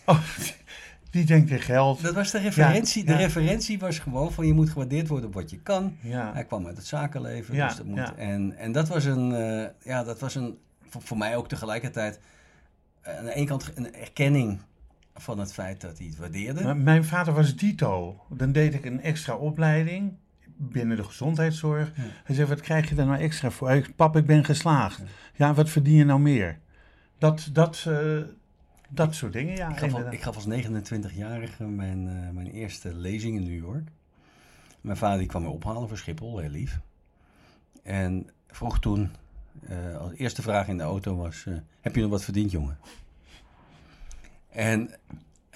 Oh, 0.06 0.20
die 1.12 1.26
denkt 1.26 1.50
in 1.50 1.62
geld. 1.62 2.02
Dat 2.02 2.14
was 2.14 2.32
de 2.32 2.40
referentie. 2.40 3.06
Ja, 3.06 3.12
de 3.12 3.24
referentie 3.24 3.80
was 3.80 4.00
gewoon 4.00 4.32
van 4.32 4.48
je 4.48 4.54
moet 4.54 4.70
gewaardeerd 4.70 5.08
worden 5.08 5.28
op 5.28 5.34
wat 5.34 5.50
je 5.50 5.60
kan. 5.60 5.98
Ja. 6.02 6.34
Hij 6.34 6.46
kwam 6.46 6.68
uit 6.68 6.78
het 6.78 6.86
zakenleven. 6.86 7.56
Dus 7.56 7.76
dat 7.76 7.86
moet, 7.86 8.16
en, 8.16 8.58
en 8.58 8.72
dat 8.72 8.88
was 8.88 9.06
een, 9.06 9.32
uh, 9.32 9.68
ja, 9.84 10.04
dat 10.04 10.20
was 10.20 10.36
een, 10.36 10.58
voor, 10.94 11.02
voor 11.02 11.18
mij 11.18 11.36
ook 11.36 11.48
tegelijkertijd, 11.48 12.20
aan 13.02 13.26
de 13.26 13.34
ene 13.34 13.48
kant 13.48 13.72
een 13.76 13.94
erkenning 13.96 14.62
van 15.16 15.40
het 15.40 15.54
feit 15.54 15.82
dat 15.82 15.98
hij 15.98 16.08
het 16.08 16.18
waardeerde. 16.18 16.64
Maar 16.64 16.78
mijn 16.78 17.06
vader 17.06 17.34
was 17.34 17.56
dito. 17.56 18.26
Dan 18.30 18.52
deed 18.52 18.74
ik 18.74 18.86
een 18.86 19.02
extra 19.02 19.36
opleiding 19.36 20.14
binnen 20.46 20.98
de 20.98 21.04
gezondheidszorg. 21.04 21.92
Ja. 21.96 22.04
Hij 22.24 22.36
zei, 22.36 22.48
wat 22.48 22.62
krijg 22.62 22.90
je 22.90 22.96
daar 22.96 23.06
nou 23.06 23.20
extra 23.20 23.52
voor? 23.52 23.72
Ik, 23.72 23.96
Pap, 23.96 24.16
ik 24.16 24.26
ben 24.26 24.46
geslaagd. 24.46 24.98
Ja. 24.98 25.06
ja, 25.48 25.54
wat 25.54 25.70
verdien 25.70 25.96
je 25.96 26.06
nou 26.06 26.20
meer? 26.20 26.60
Dat, 27.18 27.50
dat, 27.54 27.86
uh, 27.88 28.22
dat 28.90 29.16
soort 29.16 29.34
dingen, 29.34 29.56
ja. 29.56 29.70
Ik 29.70 29.78
gaf, 29.78 29.94
al, 29.94 30.12
ik 30.12 30.22
gaf 30.22 30.36
als 30.36 30.48
29-jarige 30.48 31.64
mijn, 31.64 32.08
uh, 32.08 32.30
mijn 32.30 32.48
eerste 32.48 32.96
lezing 32.96 33.36
in 33.36 33.44
New 33.44 33.64
York. 33.64 33.88
Mijn 34.82 34.98
vader 34.98 35.18
die 35.18 35.28
kwam 35.28 35.42
me 35.42 35.50
ophalen 35.50 35.88
voor 35.88 35.98
Schiphol, 35.98 36.38
heel 36.38 36.50
lief. 36.50 36.80
En 37.84 38.30
vroeg 38.48 38.80
toen, 38.80 39.12
uh, 39.70 39.98
als 39.98 40.12
eerste 40.14 40.42
vraag 40.42 40.68
in 40.68 40.78
de 40.78 40.84
auto 40.84 41.16
was... 41.16 41.46
heb 41.82 41.96
je 41.96 42.02
nog 42.02 42.10
wat 42.10 42.24
verdiend, 42.24 42.52
jongen? 42.52 42.78
En 44.50 44.90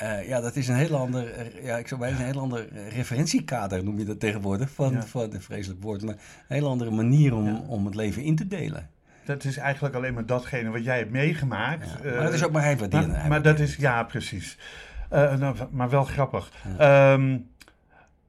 uh, 0.01 0.27
ja, 0.27 0.41
dat 0.41 0.55
is 0.55 0.67
een 0.67 0.75
heel 0.75 0.95
ander, 0.95 1.51
ja, 1.63 1.77
ik 1.77 1.87
zou 1.87 1.99
bijna 1.99 2.19
een 2.19 2.25
heel 2.25 2.39
ander 2.39 2.89
referentiekader, 2.89 3.83
noem 3.83 3.99
je 3.99 4.05
dat 4.05 4.19
tegenwoordig, 4.19 4.69
van, 4.69 4.91
ja. 4.91 5.05
van 5.05 5.33
een 5.33 5.41
vreselijk 5.41 5.83
woord, 5.83 6.01
maar 6.01 6.13
een 6.13 6.55
heel 6.55 6.67
andere 6.67 6.91
manier 6.91 7.33
om, 7.33 7.45
ja. 7.45 7.61
om 7.67 7.85
het 7.85 7.95
leven 7.95 8.23
in 8.23 8.35
te 8.35 8.47
delen. 8.47 8.89
Dat 9.25 9.43
is 9.43 9.57
eigenlijk 9.57 9.95
alleen 9.95 10.13
maar 10.13 10.25
datgene 10.25 10.69
wat 10.69 10.83
jij 10.83 10.97
hebt 10.97 11.11
meegemaakt. 11.11 11.89
Ja, 12.03 12.11
maar 12.11 12.23
dat 12.23 12.33
is 12.33 12.43
ook 12.43 12.51
maar 12.51 12.63
hij 12.63 12.77
waarderen. 12.77 13.09
Maar, 13.09 13.27
maar 13.27 13.41
dat 13.41 13.59
is, 13.59 13.75
ja, 13.75 14.03
precies. 14.03 14.57
Nou, 15.09 15.55
maar 15.71 15.89
wel 15.89 16.03
grappig. 16.03 16.51
Um, 16.81 17.49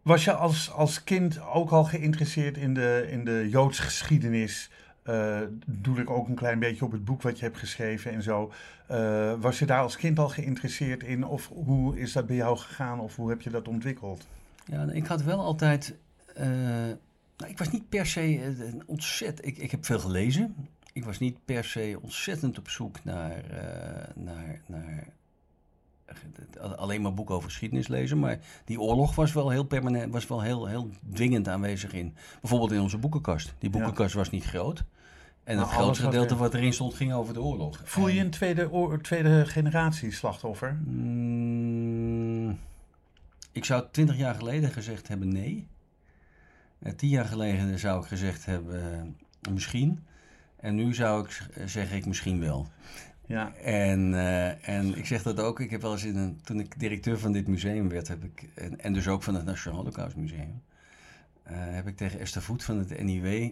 was 0.03 0.25
je 0.25 0.33
als, 0.33 0.71
als 0.71 1.05
kind 1.05 1.41
ook 1.41 1.71
al 1.71 1.85
geïnteresseerd 1.85 2.57
in 2.57 2.75
de, 2.75 3.07
in 3.11 3.25
de 3.25 3.49
Joodse 3.51 3.83
geschiedenis? 3.83 4.71
Uh, 5.09 5.41
doe 5.67 6.01
ik 6.01 6.11
ook 6.11 6.29
een 6.29 6.35
klein 6.35 6.59
beetje 6.59 6.85
op 6.85 6.93
het 6.93 7.05
boek 7.05 7.23
wat 7.23 7.39
je 7.39 7.45
hebt 7.45 7.59
geschreven 7.59 8.13
en 8.13 8.23
zo. 8.23 8.53
Uh, 8.91 9.35
was 9.41 9.59
je 9.59 9.67
daar 9.67 9.83
als 9.83 9.97
kind 9.97 10.19
al 10.19 10.29
geïnteresseerd 10.29 11.03
in? 11.03 11.25
Of 11.25 11.49
hoe 11.49 11.99
is 11.99 12.13
dat 12.13 12.27
bij 12.27 12.37
jou 12.37 12.59
gegaan? 12.59 13.01
Of 13.01 13.17
hoe 13.17 13.29
heb 13.29 13.43
je 13.43 13.51
dat 13.51 13.69
ontwikkeld? 13.69 14.27
Ja, 14.65 14.91
ik 14.93 15.07
had 15.07 15.23
wel 15.23 15.41
altijd. 15.41 15.95
Uh, 16.39 16.45
nou, 17.37 17.51
ik 17.51 17.59
was 17.59 17.71
niet 17.71 17.89
per 17.89 18.07
se 18.07 18.55
ontzettend. 18.87 19.47
Ik, 19.47 19.59
ik 19.59 19.71
heb 19.71 19.85
veel 19.85 19.99
gelezen. 19.99 20.55
Ik 20.93 21.05
was 21.05 21.19
niet 21.19 21.45
per 21.45 21.65
se 21.65 21.99
ontzettend 22.03 22.59
op 22.59 22.69
zoek 22.69 23.05
naar. 23.05 23.43
naar, 24.15 24.61
naar 24.67 25.07
alleen 26.77 27.03
maar 27.03 27.15
boeken 27.15 27.35
over 27.35 27.49
geschiedenis 27.49 27.89
lezen. 27.89 28.19
Maar 28.19 28.39
die 28.65 28.81
oorlog 28.81 29.15
was 29.15 29.33
wel 29.33 29.51
heel 29.51 29.65
permanent, 29.65 30.13
was 30.13 30.27
wel 30.27 30.43
heel, 30.43 30.67
heel 30.67 30.91
dwingend 31.13 31.49
aanwezig 31.49 31.93
in. 31.93 32.15
Bijvoorbeeld 32.41 32.73
in 32.73 32.81
onze 32.81 32.99
boekenkast. 32.99 33.55
Die 33.59 33.71
boekenkast 33.71 34.13
ja. 34.13 34.19
was 34.19 34.31
niet 34.31 34.45
groot. 34.45 34.85
En 35.49 35.59
het 35.59 35.69
grootste 35.69 36.05
gedeelte 36.05 36.37
wat 36.37 36.55
erin 36.55 36.73
stond 36.73 36.95
ging 36.95 37.13
over 37.13 37.35
de 37.35 37.43
oorlog. 37.43 37.81
Voel 37.85 38.09
je 38.09 38.21
een 38.21 38.31
tweede, 38.31 38.71
oor, 38.71 39.01
tweede 39.01 39.47
generatie 39.47 40.13
slachtoffer? 40.13 40.75
Mm, 40.85 42.59
ik 43.53 43.65
zou 43.65 43.85
twintig 43.91 44.17
jaar 44.17 44.35
geleden 44.35 44.71
gezegd 44.71 45.09
hebben 45.09 45.33
nee. 45.33 45.69
Uh, 46.79 46.93
tien 46.93 47.09
jaar 47.09 47.25
geleden 47.25 47.79
zou 47.79 48.03
ik 48.03 48.09
gezegd 48.09 48.47
hebben 48.47 49.15
uh, 49.43 49.53
misschien. 49.53 50.05
En 50.57 50.75
nu 50.75 50.95
zou 50.95 51.25
ik 51.25 51.47
zeggen 51.67 51.97
ik 51.97 52.07
misschien 52.07 52.41
wel. 52.41 52.67
Ja. 53.27 53.55
En, 53.55 54.15
eh, 54.15 54.69
en 54.69 54.97
ik 54.99 55.07
zeg 55.07 55.23
dat 55.23 55.41
ook, 55.41 55.61
ik 55.61 55.71
heb 55.71 55.83
wel 55.83 55.93
eens 55.93 56.05
in 56.05 56.17
een, 56.17 56.41
toen 56.45 56.61
ik 56.61 56.81
directeur 56.81 57.19
van 57.19 57.33
dit 57.33 57.47
museum 57.47 57.89
werd, 57.89 58.09
heb 58.09 58.25
ik, 58.25 58.49
en, 58.55 58.81
en 58.81 58.93
dus 58.93 59.09
ook 59.09 59.23
van 59.23 59.35
het 59.35 59.45
Nationaal 59.45 59.79
Holocaust 59.79 60.17
Museum, 60.17 60.63
eh, 61.43 61.57
heb 61.57 61.87
ik 61.87 61.97
tegen 61.97 62.21
Esther 62.21 62.43
Voet 62.43 62.65
van 62.65 62.79
het 62.79 63.03
NIW 63.03 63.51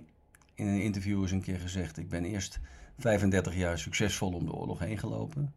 in 0.56 0.66
een 0.66 0.82
interview 0.82 1.22
eens 1.22 1.30
een 1.30 1.42
keer 1.42 1.58
gezegd, 1.58 1.98
ik 1.98 2.08
ben 2.08 2.24
eerst 2.24 2.60
35 2.98 3.54
jaar 3.56 3.78
succesvol 3.78 4.32
om 4.32 4.44
de 4.44 4.52
oorlog 4.52 4.78
heen 4.78 4.98
gelopen, 4.98 5.54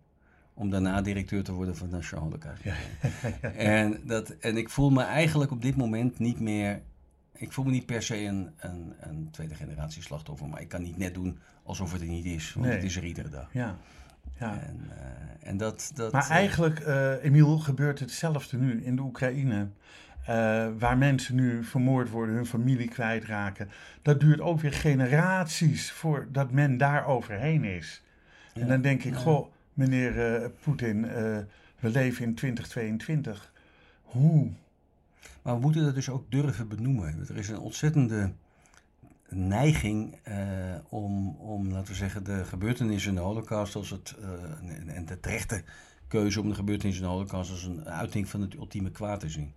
om 0.54 0.70
daarna 0.70 1.02
directeur 1.02 1.44
te 1.44 1.52
worden 1.52 1.76
van 1.76 1.88
het 1.88 1.96
Nationaal 1.96 2.24
Holocaust 2.24 2.64
Museum. 2.66 3.56
En, 3.56 4.02
dat, 4.06 4.30
en 4.30 4.58
ik 4.58 4.70
voel 4.70 4.90
me 4.90 5.02
eigenlijk 5.02 5.52
op 5.52 5.62
dit 5.62 5.76
moment 5.76 6.20
niet 6.20 6.40
meer 6.40 6.82
ik 7.40 7.52
voel 7.52 7.66
me 7.66 7.72
niet 7.72 7.86
per 7.86 8.04
se 8.04 8.18
een, 8.18 8.50
een, 8.58 8.94
een, 9.00 9.28
tweede 9.32 9.56
generatie 9.56 10.02
slachtoffer, 10.02 10.48
maar 10.48 10.62
ik 10.62 10.68
kan 10.68 10.82
niet 10.82 10.98
net 10.98 11.14
doen 11.14 11.40
alsof 11.64 11.92
het 11.92 12.02
er 12.02 12.08
niet 12.08 12.26
is, 12.26 12.54
want 12.54 12.66
Nee. 12.66 12.76
het 12.76 12.84
is 12.84 12.96
er 12.96 13.04
iedere 13.04 13.30
dag. 13.30 13.50
ja. 13.54 13.78
ja. 14.40 14.60
En, 14.60 14.80
eh, 14.90 15.50
en 15.50 15.58
dat, 15.58 15.92
dat, 15.94 16.12
Maar 16.12 16.24
eh, 16.24 16.30
eigenlijk, 16.30 16.80
eh 16.80 17.24
Emiel, 17.24 17.58
gebeurt 17.60 18.00
hetzelfde 18.00 18.58
nu 18.58 18.84
in 18.84 18.96
de 18.96 19.02
Oekraïne. 19.02 19.70
Eh, 20.30 20.68
waar 20.80 20.98
mensen 20.98 21.36
nu 21.36 21.64
vermoord 21.64 22.10
worden, 22.10 22.36
hun 22.36 22.46
familie 22.46 22.88
kwijtraken. 22.88 23.70
Dat 24.02 24.20
duurt 24.20 24.40
ook 24.42 24.60
weer 24.60 24.74
generaties 24.74 25.92
voordat 25.92 26.52
men 26.52 26.78
daar 26.78 27.06
overheen 27.06 27.64
is. 27.64 28.02
ja, 28.54 28.62
En 28.62 28.68
dan 28.68 28.82
denk 28.82 29.04
ik, 29.04 29.16
goh, 29.16 29.48
meneer 29.74 30.36
eh, 30.36 30.50
Poetin, 30.64 31.06
eh, 31.06 31.38
we 31.80 31.90
leven 31.90 32.26
in 32.26 32.36
2022. 32.36 33.54
Hoe? 34.02 34.52
Maar 35.42 35.54
we 35.56 35.60
moeten 35.62 35.84
dat 35.84 35.96
dus 35.96 36.10
ook 36.10 36.32
durven 36.32 36.68
benoemen. 36.68 37.26
Er 37.30 37.38
is 37.38 37.50
een 37.50 37.60
ontzettende 37.60 38.32
neiging 39.30 40.18
om, 40.90 41.30
om, 41.36 41.72
laten 41.72 41.88
we 41.88 41.94
zeggen, 41.94 42.24
de 42.24 42.44
gebeurtenissen 42.46 43.10
in 43.10 43.16
de 43.16 43.22
Holocaust 43.22 43.76
als 43.76 43.90
het, 43.90 44.16
en- 44.68 44.90
en 44.90 45.06
de 45.06 45.20
terechte 45.20 45.64
keuze 46.08 46.42
om 46.42 46.50
de 46.50 46.56
gebeurtenissen 46.56 47.04
in 47.04 47.10
de 47.10 47.16
Holocaust 47.16 47.52
als 47.52 47.64
een 47.64 47.86
uiting 47.86 48.28
van 48.30 48.42
het 48.42 48.54
ultieme 48.54 48.92
kwaad 48.92 49.20
te 49.20 49.30
zien. 49.30 49.54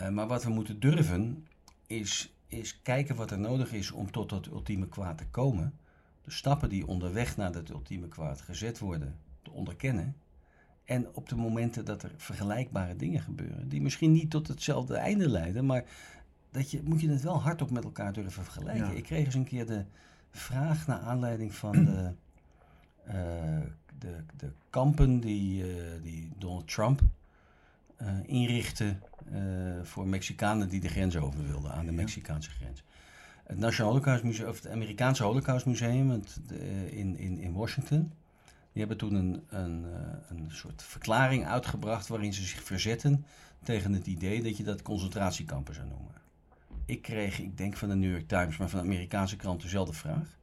Eh, 0.00 0.08
maar 0.08 0.26
wat 0.26 0.44
we 0.44 0.50
moeten 0.50 0.80
durven 0.80 1.46
is, 1.86 2.34
is 2.46 2.82
kijken 2.82 3.16
wat 3.16 3.30
er 3.30 3.38
nodig 3.38 3.72
is 3.72 3.90
om 3.90 4.10
tot 4.10 4.28
dat 4.28 4.46
ultieme 4.46 4.88
kwaad 4.88 5.18
te 5.18 5.26
komen. 5.26 5.74
De 6.22 6.30
stappen 6.30 6.68
die 6.68 6.86
onderweg 6.86 7.36
naar 7.36 7.52
dat 7.52 7.68
ultieme 7.68 8.08
kwaad 8.08 8.40
gezet 8.40 8.78
worden, 8.78 9.16
te 9.42 9.50
onderkennen. 9.50 10.16
En 10.84 11.14
op 11.14 11.28
de 11.28 11.36
momenten 11.36 11.84
dat 11.84 12.02
er 12.02 12.12
vergelijkbare 12.16 12.96
dingen 12.96 13.20
gebeuren, 13.20 13.68
die 13.68 13.82
misschien 13.82 14.12
niet 14.12 14.30
tot 14.30 14.48
hetzelfde 14.48 14.96
einde 14.96 15.28
leiden, 15.28 15.66
maar 15.66 15.84
dat 16.50 16.70
je, 16.70 16.80
moet 16.84 17.00
je 17.00 17.10
het 17.10 17.22
wel 17.22 17.40
hardop 17.40 17.70
met 17.70 17.84
elkaar 17.84 18.12
durven 18.12 18.44
vergelijken. 18.44 18.86
Ja. 18.86 18.92
Ik 18.92 19.02
kreeg 19.02 19.24
eens 19.24 19.34
een 19.34 19.44
keer 19.44 19.66
de 19.66 19.84
vraag 20.30 20.86
naar 20.86 21.00
aanleiding 21.00 21.54
van 21.54 21.72
de, 21.84 22.12
eh, 23.04 23.14
de, 23.98 24.16
de 24.36 24.52
kampen 24.70 25.20
die, 25.20 25.62
eh, 25.62 26.02
die 26.02 26.30
Donald 26.38 26.68
Trump 26.68 27.02
eh, 28.00 28.06
inrichtte 28.26 28.96
eh, 29.32 29.40
voor 29.82 30.06
Mexicanen 30.08 30.68
die 30.68 30.80
de 30.80 30.88
grens 30.88 31.16
over 31.16 31.46
wilden, 31.46 31.72
aan 31.72 31.86
de. 31.86 31.92
Mexicaanse 31.92 32.50
grens. 32.50 32.82
Het 33.50 33.58
National 33.58 33.90
Holocaust 33.90 34.24
Museum, 34.24 34.48
of 34.48 34.62
het 34.62 34.72
Amerikaanse 34.72 35.22
Holocaust 35.22 35.66
Museum 35.66 36.10
het, 36.10 36.40
eh, 36.50 36.92
in, 36.92 37.16
in, 37.18 37.38
in 37.38 37.52
Washington, 37.52 38.12
die 38.44 38.80
hebben 38.80 38.96
toen 38.96 39.14
een, 39.14 39.42
een, 39.48 39.84
eh, 39.84 40.36
een 40.36 40.50
soort 40.50 40.82
verklaring 40.82 41.46
uitgebracht 41.46 42.08
waarin 42.08 42.34
ze 42.34 42.44
zich 42.44 42.62
verzetten 42.62 43.24
tegen 43.62 43.92
het 43.92 44.06
idee 44.06 44.42
dat 44.42 44.56
je 44.56 44.62
dat 44.62 44.82
concentratiekampen 44.82 45.74
zou 45.74 45.88
noemen. 45.88 46.14
Ik 46.84 47.02
kreeg, 47.02 47.38
ik 47.38 47.56
denk 47.56 47.76
van 47.76 47.88
de 47.88 47.94
New 47.94 48.10
York 48.10 48.28
Times, 48.28 48.56
maar 48.56 48.68
van 48.68 48.80
de 48.80 48.86
Amerikaanse 48.86 49.36
krant 49.36 49.62
dezelfde 49.62 49.92
vraag. 49.94 50.38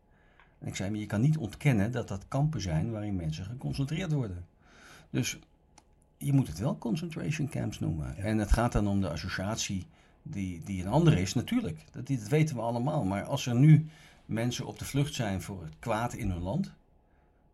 En 0.59 0.67
ik 0.67 0.75
zei, 0.75 0.89
maar 0.89 0.99
je 0.99 1.05
kan 1.05 1.21
niet 1.21 1.37
ontkennen 1.37 1.91
dat 1.91 2.07
dat 2.07 2.27
kampen 2.27 2.61
zijn 2.61 2.91
waarin 2.91 3.15
mensen 3.15 3.45
geconcentreerd 3.45 4.11
worden. 4.11 4.45
Dus 5.09 5.39
je 6.17 6.33
moet 6.33 6.47
het 6.47 6.59
wel 6.59 6.77
concentration 6.77 7.49
camps 7.49 7.79
noemen. 7.79 8.13
Ja. 8.17 8.23
En 8.23 8.37
het 8.37 8.51
gaat 8.51 8.71
dan 8.71 8.87
om 8.87 9.01
de 9.01 9.09
associatie 9.09 9.85
die, 10.23 10.63
die 10.63 10.81
een 10.81 10.91
andere 10.91 11.21
is, 11.21 11.33
natuurlijk. 11.33 11.83
Dat, 11.91 12.07
dat 12.07 12.27
weten 12.27 12.55
we 12.55 12.61
allemaal. 12.61 13.03
Maar 13.03 13.23
als 13.23 13.45
er 13.45 13.55
nu 13.55 13.87
mensen 14.25 14.65
op 14.65 14.79
de 14.79 14.85
vlucht 14.85 15.13
zijn 15.13 15.41
voor 15.41 15.63
het 15.63 15.73
kwaad 15.79 16.13
in 16.13 16.29
hun 16.29 16.41
land, 16.41 16.73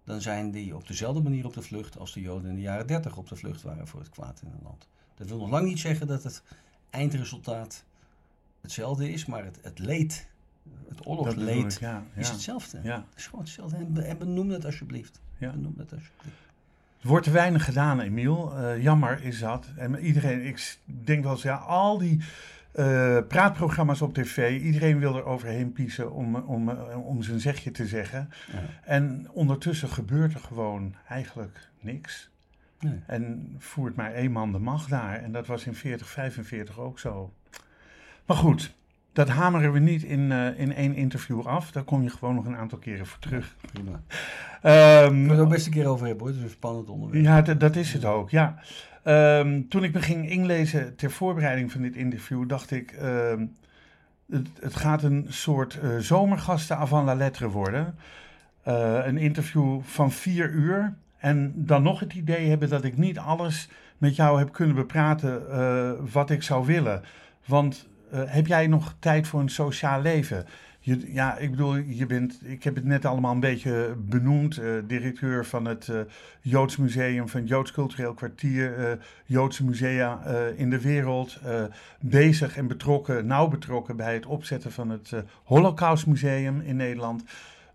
dan 0.04 0.22
zijn 0.22 0.52
die 0.52 0.76
op 0.76 0.88
dezelfde 0.88 1.22
manier 1.22 1.46
op 1.46 1.54
de 1.54 1.62
vlucht 1.62 1.98
als 1.98 2.14
de 2.14 2.22
Joden 2.22 2.50
in 2.50 2.56
de 2.56 2.62
jaren 2.62 2.88
30 2.88 3.18
op 3.18 3.28
de 3.28 3.36
vlucht 3.36 3.62
waren 3.62 3.88
voor 3.88 4.00
het 4.00 4.10
kwaad 4.10 4.42
in 4.42 4.50
hun 4.50 4.64
land. 4.64 4.88
Dat 5.16 5.28
wil 5.28 5.38
nog 5.38 5.50
lang 5.50 5.68
niet 5.68 5.80
zeggen 5.80 6.08
dat 6.08 6.24
het 6.24 6.44
eindresultaat 6.90 7.84
hetzelfde 8.62 9.12
is, 9.12 9.26
maar 9.26 9.44
het, 9.44 9.60
het 9.62 9.80
leed, 9.80 10.28
het 10.88 11.06
oorlogsleed, 11.08 11.74
ik, 11.74 11.80
ja, 11.80 12.04
is 12.16 12.30
hetzelfde. 12.30 12.80
ja, 12.84 12.96
Het 13.10 13.18
is 13.18 13.26
gewoon 13.26 13.42
hetzelfde. 13.44 14.02
En 14.02 14.18
benoem 14.18 14.50
dat 14.50 14.66
alsjeblieft. 14.66 15.22
ja. 15.38 15.52
Benoem 15.52 15.74
dat 15.78 15.94
alsjeblieft. 15.94 16.38
Er 17.04 17.10
wordt 17.10 17.26
te 17.26 17.32
weinig 17.32 17.66
gedaan, 17.66 18.00
Emiel. 18.00 18.58
Eh, 18.58 18.84
jammer 18.84 19.24
is 19.24 19.40
dat. 19.40 19.68
En 19.76 20.00
iedereen, 20.00 20.46
ik 20.46 20.78
denk 20.86 21.24
wel 21.24 21.32
eens, 21.32 21.42
ja, 21.42 21.56
al 21.56 21.98
die 21.98 22.24
eh, 22.72 23.18
praatprogramma's 23.28 24.02
op 24.02 24.14
tv, 24.14 24.62
iedereen 24.62 25.00
wil 25.00 25.16
er 25.16 25.26
overheen 25.26 25.72
piezen 25.74 26.12
om, 26.12 26.36
om, 26.36 26.70
eh, 26.70 27.08
om 27.08 27.24
zijn 27.24 27.40
zegje 27.40 27.72
te 27.72 27.88
zeggen. 27.88 28.30
Ja. 28.52 28.60
En 28.84 29.28
ondertussen 29.32 29.90
gebeurt 29.90 30.34
er 30.34 30.40
gewoon 30.40 30.96
eigenlijk 31.08 31.70
niks. 31.80 32.30
Nee. 32.80 33.00
En 33.08 33.56
voert 33.58 33.96
maar 33.96 34.14
één 34.14 34.32
man 34.32 34.52
de 34.52 34.60
macht 34.60 34.90
daar. 34.90 35.16
En 35.16 35.32
dat 35.32 35.48
was 35.48 35.66
in 35.66 35.76
40, 35.76 36.08
45 36.08 36.80
ook 36.80 37.00
zo. 37.00 37.34
Maar 38.26 38.38
goed, 38.38 38.74
dat 39.14 39.30
hameren 39.30 39.72
we 39.72 39.80
niet 39.80 40.04
in, 40.04 40.32
eh, 40.32 40.60
in 40.60 40.74
één 40.74 40.96
interview 40.96 41.46
af. 41.46 41.72
Daar 41.72 41.84
kom 41.84 42.04
je 42.04 42.10
gewoon 42.10 42.36
nog 42.36 42.46
een 42.46 42.56
aantal 42.56 42.78
keren 42.78 43.06
voor 43.06 43.20
terug. 43.20 43.56
Prima. 43.72 44.02
Ehm, 44.62 45.22
Ik 45.22 45.28
wil 45.28 45.36
het 45.36 45.46
ook 45.46 45.50
best 45.50 45.66
een 45.66 45.72
keer 45.72 45.88
over 45.88 46.06
hebben 46.08 46.24
hoor. 46.24 46.34
Het 46.36 46.44
is 46.44 46.50
een 46.50 46.58
spannend 46.58 46.90
onderwerp. 46.90 47.24
ja, 47.24 47.54
dat 47.54 47.76
is 47.76 47.94
het 47.94 48.06
ook, 48.06 48.30
ja. 48.30 48.56
Ehm, 49.04 49.62
toen 49.70 49.84
ik 49.84 49.94
me 49.94 50.02
ging 50.02 50.30
inlezen 50.30 50.96
ter 50.96 51.12
voorbereiding 51.12 51.72
van 51.72 51.82
dit 51.82 51.96
interview, 51.96 52.50
dacht 52.50 52.72
ik... 52.72 52.92
ehm, 52.92 53.46
het, 54.30 54.48
het 54.60 54.76
gaat 54.76 55.04
een 55.04 55.26
soort 55.30 55.80
eh, 55.80 55.98
zomergasten 55.98 56.78
avant 56.78 57.06
la 57.06 57.14
lettre 57.16 57.50
worden. 57.50 57.96
Eh, 58.64 59.00
een 59.06 59.18
interview 59.18 59.82
van 59.82 60.12
vier 60.12 60.50
uur. 60.50 60.94
En 61.18 61.54
dan 61.56 61.84
nog 61.84 62.00
het 62.00 62.14
idee 62.14 62.50
hebben 62.50 62.70
dat 62.70 62.84
ik 62.84 62.98
niet 62.98 63.20
alles 63.20 63.70
met 63.98 64.16
jou 64.16 64.40
heb 64.40 64.52
kunnen 64.52 64.76
bepraten 64.76 65.42
wat 66.12 66.30
ik 66.30 66.44
zou 66.44 66.66
willen. 66.66 67.02
Want 67.46 67.88
heb 68.16 68.48
jij 68.48 68.68
nog 68.68 68.96
tijd 69.00 69.28
voor 69.28 69.40
een 69.40 69.50
sociaal 69.50 70.02
leven? 70.02 70.46
Je, 70.80 71.14
ja, 71.14 71.38
ik 71.38 71.52
bedoel, 71.52 71.76
je 71.76 72.06
bent, 72.06 72.40
ik 72.44 72.64
heb 72.64 72.76
het 72.76 72.84
net 72.84 73.06
allemaal 73.06 73.34
een 73.34 73.40
beetje 73.40 73.96
benoemd. 73.98 74.58
eh, 74.58 74.72
directeur 74.88 75.46
van 75.46 75.66
het 75.66 75.88
eh, 75.90 76.00
Joods 76.42 76.78
Museum, 76.78 77.30
van 77.30 77.40
het 77.40 77.50
Joods 77.50 77.72
Cultureel 77.72 78.14
Kwartier, 78.14 78.78
eh, 78.90 78.98
Joodse 79.26 79.66
musea 79.66 80.22
eh, 80.26 80.60
in 80.60 80.70
de 80.70 80.82
wereld. 80.82 81.40
eh, 81.44 81.64
bezig 82.00 82.58
en 82.58 82.68
betrokken, 82.68 83.26
nauw 83.26 83.48
betrokken 83.48 83.96
bij 83.96 84.14
het 84.14 84.26
opzetten 84.26 84.72
van 84.72 84.90
het 84.90 85.12
eh, 85.12 85.20
Holocaust 85.44 86.08
Museum 86.08 86.62
in 86.62 86.76
Nederland. 86.76 87.24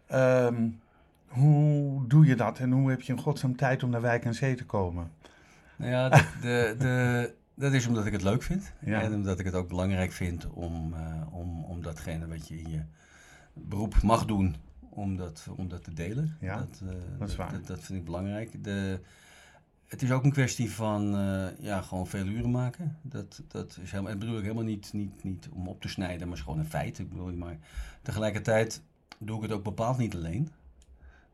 Ehm, 0.06 0.68
hoe 1.28 2.06
doe 2.06 2.26
je 2.26 2.34
dat 2.36 2.58
en 2.58 2.70
hoe 2.72 2.90
heb 2.90 3.00
je 3.00 3.12
in 3.12 3.18
godsnaam 3.20 3.56
tijd 3.56 3.82
om 3.82 3.90
naar 3.90 4.00
Wijk 4.00 4.24
en 4.24 4.34
Zee 4.34 4.54
te 4.54 4.64
komen? 4.64 5.10
Nou 5.76 5.90
ja, 5.90 6.08
de, 6.40 6.74
de, 6.78 7.34
dat 7.58 7.72
is 7.72 7.86
omdat 7.86 8.06
ik 8.06 8.12
het 8.12 8.22
leuk 8.22 8.42
vind. 8.42 8.72
Ja. 8.80 9.02
En 9.02 9.14
omdat 9.14 9.38
ik 9.38 9.44
het 9.44 9.54
ook 9.54 9.68
belangrijk 9.68 10.12
vind 10.12 10.46
om, 10.46 10.94
eh, 10.94 11.22
om, 11.30 11.64
om 11.64 11.82
datgene 11.82 12.26
wat 12.26 12.48
je 12.48 12.60
in 12.60 12.70
je 12.70 12.82
beroep 13.52 14.02
mag 14.02 14.24
doen, 14.24 14.56
om 14.90 15.16
dat, 15.16 15.46
om 15.56 15.68
dat 15.68 15.84
te 15.84 15.92
delen. 15.92 16.36
Ja, 16.40 16.56
dat, 16.56 16.82
eh, 16.82 17.18
dat 17.18 17.28
is 17.28 17.36
waar. 17.36 17.52
Dat, 17.52 17.66
dat 17.66 17.80
vind 17.80 17.98
ik 17.98 18.04
belangrijk. 18.04 18.64
De, 18.64 19.00
het 19.86 20.02
is 20.02 20.10
ook 20.10 20.24
een 20.24 20.32
kwestie 20.32 20.70
van 20.70 21.16
eh, 21.16 21.46
ja, 21.60 21.80
gewoon 21.82 22.06
veel 22.06 22.26
uren 22.26 22.50
maken. 22.50 22.96
Dat, 23.02 23.42
dat 23.48 23.78
is 23.82 23.90
helemaal, 23.90 24.12
en 24.12 24.18
bedoel 24.18 24.36
ik 24.36 24.42
helemaal 24.42 24.64
niet, 24.64 24.92
niet, 24.92 25.24
niet 25.24 25.48
om 25.52 25.68
op 25.68 25.80
te 25.80 25.88
snijden, 25.88 26.28
maar 26.28 26.36
is 26.36 26.42
gewoon 26.42 26.58
een 26.58 26.64
feit. 26.66 26.98
Ik 26.98 27.08
bedoel, 27.08 27.32
maar 27.32 27.58
tegelijkertijd 28.02 28.82
doe 29.18 29.36
ik 29.36 29.42
het 29.42 29.52
ook 29.52 29.64
bepaald 29.64 29.98
niet 29.98 30.14
alleen. 30.14 30.48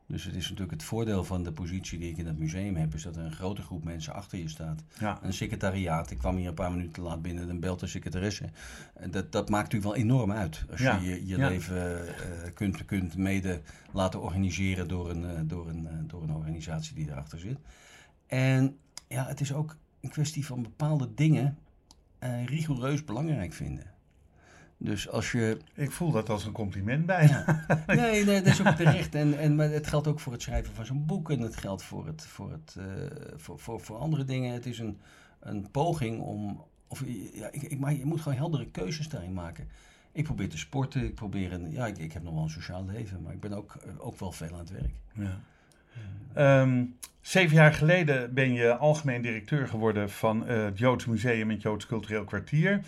Dus 0.07 0.23
het 0.23 0.35
is 0.35 0.43
natuurlijk 0.43 0.71
het 0.71 0.83
voordeel 0.83 1.23
van 1.23 1.43
de 1.43 1.51
positie 1.51 1.99
die 1.99 2.09
ik 2.09 2.17
in 2.17 2.25
het 2.25 2.39
museum 2.39 2.75
heb, 2.75 2.93
is 2.93 3.03
dat 3.03 3.15
er 3.15 3.23
een 3.23 3.31
grote 3.31 3.61
groep 3.61 3.83
mensen 3.83 4.13
achter 4.13 4.37
je 4.39 4.49
staat. 4.49 4.83
Ja, 4.99 5.19
Een 5.21 5.33
secretariaat. 5.33 6.11
Ik 6.11 6.17
kwam 6.17 6.35
hier 6.35 6.47
een 6.47 6.53
paar 6.53 6.71
minuten 6.71 6.91
te 6.93 7.01
laat 7.01 7.21
binnen, 7.21 7.47
dan 7.47 7.59
belt 7.59 7.79
de 7.79 7.87
secretaresse. 7.87 8.49
En 8.93 9.11
dat, 9.11 9.31
dat 9.31 9.49
maakt 9.49 9.63
natuurlijk 9.71 9.93
wel 9.93 10.03
enorm 10.03 10.31
uit. 10.31 10.65
Als 10.71 10.81
Ja, 10.81 10.97
je 10.97 11.09
je, 11.09 11.27
je 11.27 11.37
ja. 11.37 11.47
leven 11.47 12.07
eh, 12.07 12.53
kunt, 12.53 12.85
kunt 12.85 13.17
mede 13.17 13.61
laten 13.91 14.21
organiseren 14.21 14.87
door 14.87 15.09
een, 15.09 15.25
eh, 15.25 15.39
door, 15.43 15.69
een, 15.69 15.87
eh, 15.87 15.93
door 16.07 16.23
een 16.23 16.33
organisatie 16.35 16.95
die 16.95 17.09
erachter 17.09 17.39
zit. 17.39 17.57
En 18.27 18.77
ja, 19.07 19.27
het 19.27 19.41
is 19.41 19.53
ook 19.53 19.75
een 20.01 20.09
kwestie 20.09 20.45
van 20.45 20.61
bepaalde 20.61 21.13
dingen 21.13 21.57
rigoureus 22.45 23.03
belangrijk 23.03 23.53
vinden. 23.53 23.94
Dus 24.85 25.09
als 25.09 25.31
je 25.31 25.57
ik 25.73 25.91
voel 25.91 26.11
dat 26.11 26.29
als 26.29 26.45
een 26.45 26.51
compliment 26.51 27.05
bijna. 27.05 27.65
Nee, 27.87 28.25
nee, 28.25 28.41
dat 28.41 28.53
is 28.53 28.67
ook 28.67 28.75
terecht. 28.75 29.15
En, 29.15 29.37
en, 29.37 29.55
maar 29.55 29.69
het 29.69 29.87
geldt 29.87 30.07
ook 30.07 30.19
voor 30.19 30.31
het 30.31 30.41
schrijven 30.41 30.73
van 30.73 30.85
zo'n 30.85 31.05
boek. 31.05 31.31
En 31.31 31.39
het 31.39 31.57
geldt 31.57 31.83
voor, 31.83 32.05
het, 32.05 32.25
voor, 32.25 32.51
het, 32.51 32.75
eh, 32.77 32.85
voor, 33.35 33.59
voor, 33.59 33.81
voor 33.81 33.97
andere 33.97 34.23
dingen. 34.23 34.53
Het 34.53 34.65
is 34.65 34.79
een, 34.79 34.99
een 35.39 35.71
poging 35.71 36.19
om... 36.21 36.63
Of, 36.87 37.03
ja, 37.33 37.47
ik, 37.51 37.61
ik, 37.61 37.79
maar 37.79 37.93
je 37.93 38.05
moet 38.05 38.21
gewoon 38.21 38.37
heldere 38.37 38.67
keuzes 38.67 39.09
daarin 39.09 39.33
maken. 39.33 39.67
Ik 40.11 40.23
probeer 40.23 40.49
te 40.49 40.57
sporten. 40.57 41.03
Ik 41.03 41.15
probeer 41.15 41.53
een... 41.53 41.71
Ja, 41.71 41.87
ik, 41.87 41.97
ik 41.97 42.13
heb 42.13 42.23
nog 42.23 42.33
wel 42.33 42.43
een 42.43 42.49
sociaal 42.49 42.85
leven. 42.85 43.21
Maar 43.21 43.33
ik 43.33 43.39
ben 43.39 43.53
ook, 43.53 43.75
eh, 43.75 44.05
ook 44.05 44.19
wel 44.19 44.31
veel 44.31 44.53
aan 44.53 44.59
het 44.59 44.71
werk. 44.71 44.93
Ja. 45.13 45.39
Ehm, 46.33 46.83
zeven 47.21 47.55
jaar 47.55 47.73
geleden 47.73 48.33
ben 48.33 48.53
je 48.53 48.75
algemeen 48.75 49.21
directeur 49.21 49.67
geworden 49.67 50.09
van 50.09 50.47
eh, 50.47 50.63
het 50.63 50.77
Joods 50.77 51.05
Museum 51.05 51.49
en 51.49 51.53
het 51.53 51.61
Joods 51.61 51.85
Cultureel 51.85 52.23
Kwartier. 52.23 52.81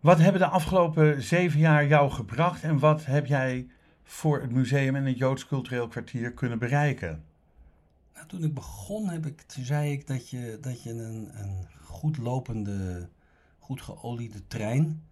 Wat 0.00 0.18
hebben 0.18 0.40
de 0.40 0.46
afgelopen 0.46 1.22
zeven 1.22 1.60
jaar 1.60 1.86
jou 1.86 2.10
gebracht 2.10 2.62
en 2.62 2.78
wat 2.78 3.04
heb 3.04 3.26
jij 3.26 3.68
voor 4.02 4.40
het 4.40 4.50
museum 4.50 4.96
en 4.96 5.04
het 5.04 5.18
Joods 5.18 5.46
Cultureel 5.46 5.88
Kwartier 5.88 6.32
kunnen 6.32 6.58
bereiken? 6.58 7.24
Nou, 8.14 8.26
toen 8.26 8.44
ik 8.44 8.54
begon, 8.54 9.08
heb 9.08 9.26
ik, 9.26 9.44
zei 9.46 9.92
ik 9.92 10.06
dat 10.06 10.28
je, 10.28 10.58
dat 10.60 10.82
je 10.82 10.90
een, 10.90 11.30
een 11.32 11.66
goed 11.84 12.16
lopende, 12.18 13.08
goed 13.58 13.82
geoliede 13.82 14.46
trein 14.46 15.02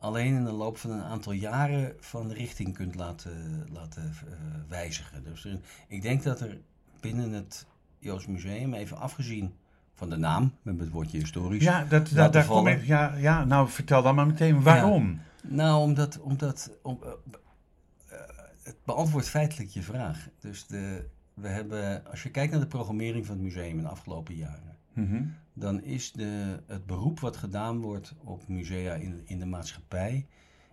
alleen 0.00 0.34
in 0.34 0.44
de 0.44 0.52
loop 0.52 0.76
van 0.76 0.90
een 0.90 1.02
aantal 1.02 1.32
jaren 1.32 1.96
van 1.98 2.28
de 2.28 2.34
richting 2.34 2.74
kunt 2.74 2.94
laten, 2.94 3.66
laten 3.72 4.02
uh, 4.02 4.32
wijzigen. 4.68 5.24
Dus 5.24 5.48
ik 5.88 6.02
denk 6.02 6.22
dat 6.22 6.40
er 6.40 6.58
binnen 7.00 7.32
het 7.32 7.66
Joods 7.98 8.26
Museum, 8.26 8.74
even 8.74 8.96
afgezien 8.96 9.54
van 10.00 10.10
de 10.10 10.16
naam, 10.16 10.52
hebben 10.62 10.84
het 10.84 10.92
woordje 10.92 11.18
historisch. 11.18 11.62
Ja, 11.62 11.84
dat, 11.84 12.08
dat, 12.08 12.32
daar 12.32 12.46
kom 12.46 12.66
ik, 12.66 12.84
ja, 12.84 13.14
ja, 13.16 13.44
nou 13.44 13.68
vertel 13.68 14.02
dan 14.02 14.14
maar 14.14 14.26
meteen 14.26 14.62
waarom. 14.62 15.20
Ja, 15.42 15.54
nou, 15.54 15.82
omdat, 15.82 16.20
omdat 16.20 16.78
om, 16.82 16.98
uh, 17.02 17.08
uh, 17.08 18.18
het 18.62 18.76
beantwoordt 18.84 19.28
feitelijk 19.28 19.70
je 19.70 19.82
vraag. 19.82 20.28
Dus 20.38 20.66
de, 20.66 21.08
we 21.34 21.48
hebben, 21.48 22.06
als 22.10 22.22
je 22.22 22.30
kijkt 22.30 22.52
naar 22.52 22.60
de 22.60 22.66
programmering 22.66 23.26
van 23.26 23.34
het 23.34 23.44
museum 23.44 23.76
in 23.76 23.82
de 23.82 23.88
afgelopen 23.88 24.34
jaren, 24.34 24.76
mm 24.92 25.08
-hmm. 25.08 25.34
dan 25.52 25.82
is 25.82 26.12
de, 26.12 26.60
het 26.66 26.86
beroep 26.86 27.20
wat 27.20 27.36
gedaan 27.36 27.80
wordt 27.80 28.14
op 28.24 28.48
musea 28.48 28.94
in, 28.94 29.22
in 29.24 29.38
de 29.38 29.46
maatschappij, 29.46 30.26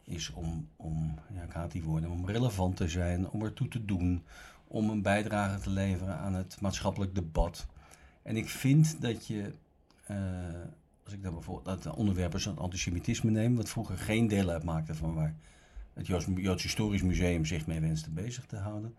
is 0.03 0.31
om, 0.33 0.67
om 0.75 1.19
ja, 1.33 1.41
ik 1.41 1.51
haat 1.51 1.71
die 1.71 1.83
woorden, 1.83 2.09
om 2.09 2.25
relevant 2.25 2.75
te 2.75 2.87
zijn, 2.87 3.29
om 3.29 3.41
ertoe 3.43 3.67
te 3.67 3.85
doen, 3.85 4.23
om 4.67 4.89
een 4.89 5.01
bijdrage 5.01 5.59
te 5.59 5.69
leveren 5.69 6.17
aan 6.17 6.33
het 6.33 6.57
maatschappelijk 6.61 7.15
debat. 7.15 7.67
En 8.27 8.35
ik 8.37 8.49
vind 8.49 9.01
dat 9.01 9.27
je, 9.27 9.51
uh, 10.11 10.17
als 11.03 11.13
ik 11.13 11.23
dan 11.23 11.33
bijvoorbeeld 11.33 11.83
dat 11.83 11.95
onderwerp 11.95 12.33
als 12.33 12.57
antisemitisme 12.57 13.31
neem, 13.31 13.55
wat 13.55 13.69
vroeger 13.69 13.97
geen 13.97 14.27
deel 14.27 14.49
uitmaakte 14.49 14.95
van 14.95 15.13
waar 15.13 15.35
het 15.93 16.07
Joods, 16.07 16.25
Joods 16.35 16.63
Historisch 16.63 17.01
Museum 17.01 17.45
zich 17.45 17.67
mee 17.67 17.79
wenste 17.79 18.09
bezig 18.09 18.45
te 18.45 18.55
houden. 18.55 18.95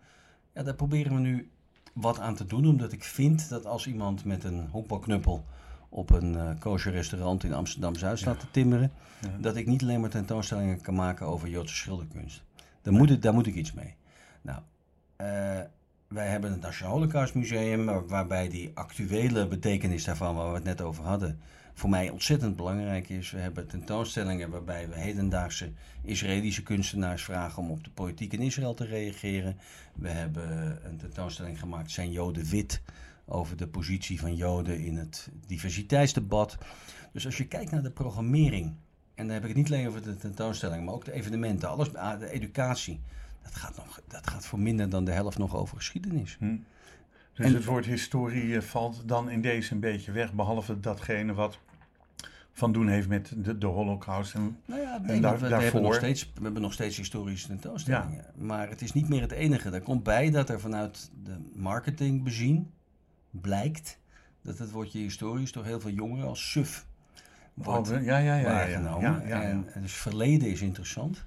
Ja, 0.53 0.63
daar 0.63 0.73
proberen 0.73 1.13
we 1.13 1.19
nu 1.19 1.49
wat 1.93 2.19
aan 2.19 2.35
te 2.35 2.45
doen, 2.45 2.67
omdat 2.67 2.91
ik 2.91 3.03
vind 3.03 3.49
dat 3.49 3.65
als 3.65 3.87
iemand 3.87 4.25
met 4.25 4.43
een 4.43 4.67
honkbalknuppel 4.67 5.45
op 5.89 6.09
een 6.09 6.33
uh, 6.33 6.49
kosher 6.59 6.91
restaurant 6.91 7.43
in 7.43 7.53
Amsterdam-Zuid 7.53 8.19
staat 8.19 8.35
ja. 8.35 8.41
te 8.41 8.51
timmeren, 8.51 8.91
ja. 9.21 9.37
dat 9.39 9.55
ik 9.55 9.65
niet 9.65 9.81
alleen 9.81 10.01
maar 10.01 10.09
tentoonstellingen 10.09 10.81
kan 10.81 10.95
maken 10.95 11.25
over 11.25 11.49
Joodse 11.49 11.75
schilderkunst. 11.75 12.43
Daar, 12.81 12.93
moet, 12.93 13.09
ik, 13.09 13.21
daar 13.21 13.33
moet 13.33 13.47
ik 13.47 13.55
iets 13.55 13.73
mee. 13.73 13.95
Nou, 14.41 14.59
uh, 15.21 15.59
wij 16.09 16.27
hebben 16.27 16.51
het 16.51 16.61
Nationaal 16.61 16.93
Holocaustmuseum, 16.93 18.07
waarbij 18.07 18.49
die 18.49 18.71
actuele 18.73 19.47
betekenis 19.47 20.03
daarvan, 20.03 20.35
waar 20.35 20.49
we 20.49 20.55
het 20.55 20.63
net 20.63 20.81
over 20.81 21.03
hadden, 21.03 21.39
voor 21.73 21.89
mij 21.89 22.09
ontzettend 22.09 22.55
belangrijk 22.55 23.09
is. 23.09 23.31
We 23.31 23.37
hebben 23.37 23.67
tentoonstellingen 23.67 24.49
waarbij 24.49 24.89
we 24.89 24.99
hedendaagse 24.99 25.71
Israëlische 26.01 26.63
kunstenaars 26.63 27.23
vragen 27.23 27.63
om 27.63 27.71
op 27.71 27.83
de 27.83 27.89
politiek 27.89 28.33
in 28.33 28.41
Israël 28.41 28.73
te 28.73 28.85
reageren. 28.85 29.57
We 29.95 30.09
hebben 30.09 30.79
een 30.85 30.97
tentoonstelling 30.97 31.59
gemaakt, 31.59 31.91
Zijn 31.91 32.11
Joden 32.11 32.45
wit? 32.45 32.81
Over 33.25 33.57
de 33.57 33.67
positie 33.67 34.19
van 34.19 34.35
Joden 34.35 34.79
in 34.79 34.97
het 34.97 35.29
diversiteitsdebat. 35.47 36.57
Dus 37.11 37.25
als 37.25 37.37
je 37.37 37.47
kijkt 37.47 37.71
naar 37.71 37.83
de 37.83 37.91
programmering, 37.91 38.75
en 39.15 39.25
dan 39.25 39.33
heb 39.33 39.41
ik 39.41 39.47
het 39.47 39.57
niet 39.57 39.71
alleen 39.71 39.87
over 39.87 40.01
de 40.01 40.15
tentoonstelling, 40.15 40.85
maar 40.85 40.93
ook 40.93 41.05
de 41.05 41.13
evenementen, 41.13 41.69
alles, 41.69 41.91
de 41.91 42.31
educatie. 42.31 43.01
Dat 43.49 43.61
gaat, 43.61 43.75
nog, 43.75 44.01
dat 44.07 44.29
gaat 44.29 44.45
voor 44.45 44.59
minder 44.59 44.89
dan 44.89 45.05
de 45.05 45.11
helft 45.11 45.37
nog 45.37 45.55
over 45.55 45.77
geschiedenis. 45.77 46.35
Hm. 46.39 46.57
Dus 47.33 47.45
en, 47.45 47.53
het 47.53 47.65
woord 47.65 47.85
historie 47.85 48.61
valt 48.61 49.03
dan 49.05 49.29
in 49.29 49.41
deze 49.41 49.73
een 49.73 49.79
beetje 49.79 50.11
weg, 50.11 50.33
behalve 50.33 50.79
datgene 50.79 51.33
wat 51.33 51.59
van 52.51 52.71
doen 52.71 52.87
heeft 52.87 53.07
met 53.07 53.33
de, 53.35 53.57
de 53.57 53.65
holocaust. 53.65 54.33
En, 54.33 54.57
nou 54.65 54.81
ja, 54.81 55.01
en 55.05 55.21
daar, 55.21 55.39
we, 55.39 55.47
we, 55.47 55.55
hebben 55.55 55.81
nog 55.81 55.95
steeds, 55.95 56.31
we 56.35 56.43
hebben 56.43 56.61
nog 56.61 56.73
steeds 56.73 56.97
historische 56.97 57.47
tentoonstellingen. 57.47 58.15
Ja. 58.17 58.31
Maar 58.35 58.69
het 58.69 58.81
is 58.81 58.93
niet 58.93 59.09
meer 59.09 59.21
het 59.21 59.31
enige. 59.31 59.69
Er 59.69 59.81
komt 59.81 60.03
bij 60.03 60.29
dat 60.29 60.49
er 60.49 60.59
vanuit 60.59 61.11
de 61.23 61.37
marketing 61.55 62.23
bezien 62.23 62.71
blijkt 63.31 63.99
dat 64.41 64.57
het 64.57 64.71
woordje 64.71 64.99
historisch 64.99 65.51
door 65.51 65.65
heel 65.65 65.79
veel 65.79 65.91
jongeren 65.91 66.27
als 66.27 66.51
suf 66.51 66.85
wordt 67.53 67.91
oh, 67.91 68.03
ja, 68.03 68.17
ja, 68.17 68.35
ja, 68.35 68.43
waargenomen. 68.43 69.21
En, 69.21 69.65
en 69.73 69.81
dus 69.81 69.93
verleden 69.93 70.49
is 70.49 70.61
interessant. 70.61 71.25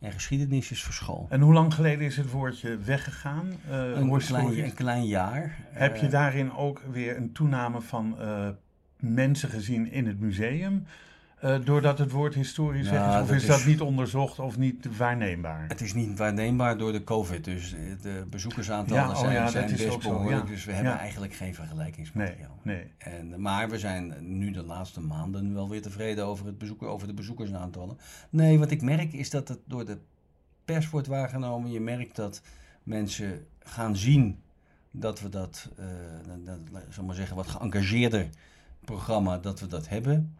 En 0.00 0.12
geschiedenis 0.12 0.70
is 0.70 0.82
verschool. 0.82 1.26
En 1.28 1.40
hoe 1.40 1.52
lang 1.52 1.74
geleden 1.74 2.06
is 2.06 2.16
het 2.16 2.30
woordje 2.30 2.78
weggegaan? 2.78 3.46
Uh, 3.70 3.96
een, 3.96 4.18
klein, 4.18 4.64
een 4.64 4.74
klein 4.74 5.06
jaar. 5.06 5.58
Heb 5.70 5.96
je 5.96 6.08
daarin 6.08 6.52
ook 6.52 6.82
weer 6.90 7.16
een 7.16 7.32
toename 7.32 7.80
van 7.80 8.16
uh, 8.20 8.48
mensen 8.96 9.48
gezien 9.48 9.90
in 9.90 10.06
het 10.06 10.20
museum? 10.20 10.86
Uh, 11.44 11.56
doordat 11.64 11.98
het 11.98 12.10
woord 12.10 12.34
historisch 12.34 12.90
weg 12.90 13.14
is? 13.14 13.22
Of 13.22 13.30
is, 13.30 13.42
is 13.42 13.48
dat 13.48 13.64
niet 13.64 13.80
onderzocht 13.80 14.38
of 14.38 14.58
niet 14.58 14.96
waarneembaar? 14.96 15.64
Het 15.68 15.80
is 15.80 15.94
niet 15.94 16.18
waarneembaar 16.18 16.78
door 16.78 16.92
de 16.92 17.04
COVID. 17.04 17.44
Dus 17.44 17.74
de 18.02 18.26
bezoekersaantallen 18.30 19.02
ja, 19.02 19.10
oh 19.10 19.18
zijn, 19.18 19.32
ja, 19.32 19.48
zijn 19.48 19.70
best 19.70 20.02
behoorlijk. 20.02 20.46
Dus 20.46 20.64
we 20.64 20.72
hebben 20.72 20.98
eigenlijk 20.98 21.34
geen 21.34 21.54
vergelijkingsmateriaal. 21.54 22.58
Nee, 22.62 22.76
nee. 22.76 22.92
En, 22.98 23.40
maar 23.40 23.70
we 23.70 23.78
zijn 23.78 24.14
nu 24.20 24.50
de 24.50 24.62
laatste 24.62 25.00
maanden 25.00 25.54
wel 25.54 25.68
weer 25.68 25.82
tevreden 25.82 26.24
over, 26.26 26.46
het 26.46 26.58
bezoeker, 26.58 26.88
over 26.88 27.06
de 27.06 27.14
bezoekersaantallen. 27.14 27.98
Nee, 28.30 28.58
wat 28.58 28.70
ik 28.70 28.82
merk 28.82 29.12
is 29.12 29.30
dat 29.30 29.48
het 29.48 29.58
door 29.64 29.84
de 29.84 29.98
pers 30.64 30.90
wordt 30.90 31.06
waargenomen. 31.06 31.70
Je 31.70 31.80
merkt 31.80 32.16
dat 32.16 32.42
mensen 32.82 33.46
gaan 33.58 33.96
zien 33.96 34.42
dat 34.90 35.20
we 35.20 35.28
dat, 35.28 35.68
uh, 35.78 35.86
dat, 36.44 36.58
dat 36.72 36.82
zal 36.88 37.04
maar 37.04 37.14
zeggen, 37.14 37.36
wat 37.36 37.48
geëngageerder 37.48 38.28
programma, 38.84 39.38
dat 39.38 39.60
we 39.60 39.66
dat 39.66 39.88
hebben. 39.88 40.34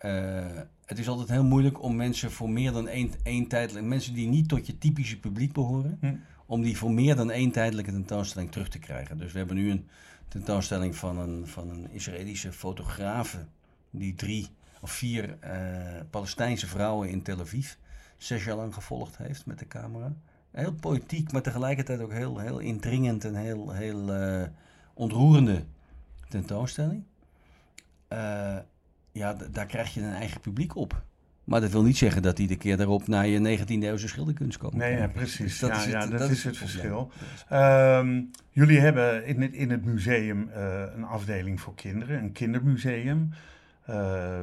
Uh, 0.00 0.44
het 0.84 0.98
is 0.98 1.08
altijd 1.08 1.28
heel 1.28 1.44
moeilijk 1.44 1.82
om 1.82 1.96
mensen 1.96 2.30
voor 2.30 2.50
meer 2.50 2.72
dan 2.72 2.88
één, 2.88 3.10
één 3.22 3.46
tijdelijk... 3.46 3.86
Mensen 3.86 4.14
die 4.14 4.28
niet 4.28 4.48
tot 4.48 4.66
je 4.66 4.78
typische 4.78 5.20
publiek 5.20 5.52
behoren... 5.52 5.98
Hm. 6.00 6.14
om 6.46 6.62
die 6.62 6.76
voor 6.76 6.92
meer 6.92 7.16
dan 7.16 7.30
één 7.30 7.50
tijdelijke 7.50 7.90
tentoonstelling 7.90 8.52
terug 8.52 8.68
te 8.68 8.78
krijgen. 8.78 9.18
Dus 9.18 9.32
we 9.32 9.38
hebben 9.38 9.56
nu 9.56 9.70
een 9.70 9.88
tentoonstelling 10.28 10.96
van 10.96 11.18
een, 11.18 11.46
van 11.46 11.68
een 11.70 11.90
Israëlische 11.90 12.52
fotografe... 12.52 13.46
die 13.90 14.14
drie 14.14 14.48
of 14.80 14.90
vier 14.90 15.38
uh, 15.44 16.00
Palestijnse 16.10 16.66
vrouwen 16.66 17.08
in 17.08 17.22
Tel 17.22 17.40
Aviv... 17.40 17.74
zes 18.16 18.44
jaar 18.44 18.56
lang 18.56 18.74
gevolgd 18.74 19.16
heeft 19.16 19.46
met 19.46 19.58
de 19.58 19.66
camera. 19.66 20.12
Heel 20.50 20.72
poëtiek, 20.72 21.32
maar 21.32 21.42
tegelijkertijd 21.42 22.00
ook 22.00 22.12
heel, 22.12 22.38
heel 22.38 22.58
indringend 22.58 23.24
en 23.24 23.34
heel, 23.34 23.70
heel 23.72 24.14
uh, 24.14 24.46
ontroerende 24.94 25.64
tentoonstelling. 26.28 27.04
Uh, 28.12 28.56
ja, 29.16 29.36
daar 29.50 29.66
krijg 29.66 29.94
je 29.94 30.00
een 30.00 30.12
eigen 30.12 30.40
publiek 30.40 30.76
op. 30.76 31.02
Maar 31.44 31.60
dat 31.60 31.70
wil 31.70 31.82
niet 31.82 31.96
zeggen 31.96 32.22
dat 32.22 32.38
iedere 32.38 32.58
keer 32.58 32.76
daarop 32.76 33.06
naar 33.06 33.26
je 33.26 33.58
19e 33.58 33.66
eeuwse 33.66 34.08
schilderkunst 34.08 34.58
komt. 34.58 34.74
Nee, 34.74 34.96
ja, 34.96 35.08
precies. 35.08 35.38
Dus 35.38 35.58
dat 35.58 35.70
ja, 35.70 35.76
is 35.76 35.84
het, 35.84 35.92
ja, 35.92 36.06
dat, 36.06 36.18
dat 36.18 36.30
is 36.30 36.44
het, 36.44 36.56
verschil. 36.56 37.10
Um, 37.52 38.30
jullie 38.50 38.78
hebben 38.78 39.26
in 39.26 39.42
het, 39.42 39.52
in 39.52 39.70
het 39.70 39.84
museum 39.84 40.48
uh, 40.48 40.82
een 40.94 41.04
afdeling 41.04 41.60
voor 41.60 41.74
kinderen, 41.74 42.18
een 42.18 42.32
kindermuseum. 42.32 43.30
Uh, 43.90 44.40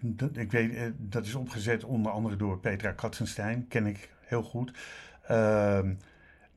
dat, 0.00 0.36
ik 0.36 0.52
weet, 0.52 0.72
uh, 0.72 0.82
dat 0.96 1.26
is 1.26 1.34
opgezet 1.34 1.84
onder 1.84 2.12
andere 2.12 2.36
door 2.36 2.58
Petra 2.58 2.92
Katzenstein, 2.92 3.68
ken 3.68 3.86
ik 3.86 4.10
heel 4.20 4.42
goed. 4.42 4.72
Uh, 5.30 5.78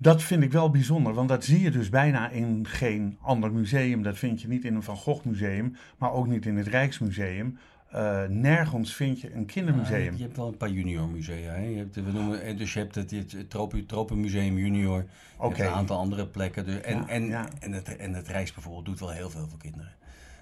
dat 0.02 0.24
vind 0.24 0.44
ik 0.44 0.52
wel 0.52 0.70
bijzonder, 0.70 1.14
want 1.14 1.30
dat 1.30 1.44
zie 1.44 1.62
je 1.62 1.72
dus 1.72 1.90
bijna 1.90 2.30
in 2.30 2.68
geen 2.68 3.18
ander 3.22 3.52
museum. 3.52 4.04
Dat 4.04 4.18
vind 4.18 4.42
je 4.42 4.48
niet 4.48 4.66
in 4.66 4.76
een 4.76 4.84
Van 4.84 4.96
Gogh 4.96 5.26
museum, 5.26 5.76
maar 5.98 6.12
ook 6.12 6.28
niet 6.28 6.46
in 6.46 6.58
het 6.58 6.68
Rijksmuseum. 6.68 7.58
Uh, 7.94 8.24
nergens 8.28 8.96
vind 8.96 9.22
je 9.22 9.34
een 9.34 9.46
kindermuseum. 9.46 10.16
Je 10.16 10.24
hebt 10.24 10.38
wel 10.38 10.48
een 10.48 10.58
paar 10.58 10.70
junior 10.70 11.08
musea. 11.08 11.54
Hè? 11.54 11.64
Je 11.64 11.78
hebt, 11.78 11.96
we 11.96 12.12
noemen, 12.12 12.42
eh, 12.42 12.58
dus 12.58 12.74
je 12.74 12.80
hebt 12.80 12.96
het, 12.96 13.12
het 13.12 13.50
Tropen, 13.50 13.86
Tropenmuseum 13.86 14.58
Junior. 14.58 15.06
Okay. 15.38 15.68
een 15.68 15.74
aantal 15.74 15.98
andere 15.98 16.28
plekken. 16.28 16.66
Dus, 16.66 16.82
en, 16.82 16.98
ja, 16.98 17.08
en, 17.08 17.26
ja. 17.26 17.48
En, 17.60 17.72
het, 17.72 17.96
en 17.96 18.14
het 18.14 18.28
Rijks 18.28 18.54
bijvoorbeeld 18.54 18.86
doet 18.86 19.00
wel 19.00 19.10
heel 19.10 19.30
veel 19.30 19.48
voor 19.48 19.60
kinderen. 19.60 19.94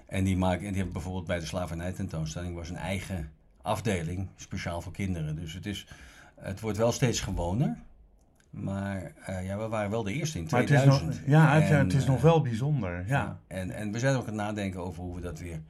En 0.06 0.24
die, 0.24 0.36
maken, 0.36 0.60
en 0.60 0.66
die 0.66 0.76
hebben 0.76 0.92
bijvoorbeeld 0.92 1.26
bij 1.26 1.38
de 1.38 1.46
slavernij 1.46 1.92
tentoonstelling 1.92 2.54
was 2.54 2.68
een 2.68 2.76
eigen 2.76 3.30
afdeling 3.62 4.28
speciaal 4.36 4.80
voor 4.80 4.92
kinderen. 4.92 5.36
Dus 5.36 5.52
het, 5.52 5.66
is, 5.66 5.86
het 6.34 6.60
wordt 6.60 6.78
wel 6.78 6.92
steeds 6.92 7.20
gewoner. 7.20 7.76
Maar 8.50 9.12
uh, 9.28 9.46
ja, 9.46 9.58
we 9.58 9.68
waren 9.68 9.90
wel 9.90 10.02
de 10.02 10.12
eerste 10.12 10.38
in 10.38 10.46
2000. 10.46 10.94
Het 10.94 11.04
nog, 11.04 11.26
ja, 11.26 11.54
het, 11.54 11.70
en, 11.70 11.78
het 11.78 11.92
is 11.92 12.06
nog 12.06 12.20
wel 12.20 12.42
bijzonder. 12.42 13.04
Ja. 13.06 13.38
En, 13.46 13.70
en 13.70 13.92
we 13.92 13.98
zijn 13.98 14.14
ook 14.14 14.20
aan 14.20 14.26
het 14.26 14.34
nadenken 14.34 14.80
over 14.80 15.02
hoe 15.02 15.14
we 15.14 15.20
dat 15.20 15.38
weer 15.38 15.60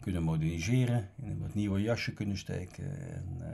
kunnen 0.00 0.22
moderniseren. 0.22 1.08
In 1.22 1.30
een 1.30 1.40
wat 1.40 1.54
nieuwe 1.54 1.82
jasje 1.82 2.12
kunnen 2.12 2.38
steken. 2.38 2.84
En, 2.84 3.24
uh, 3.40 3.46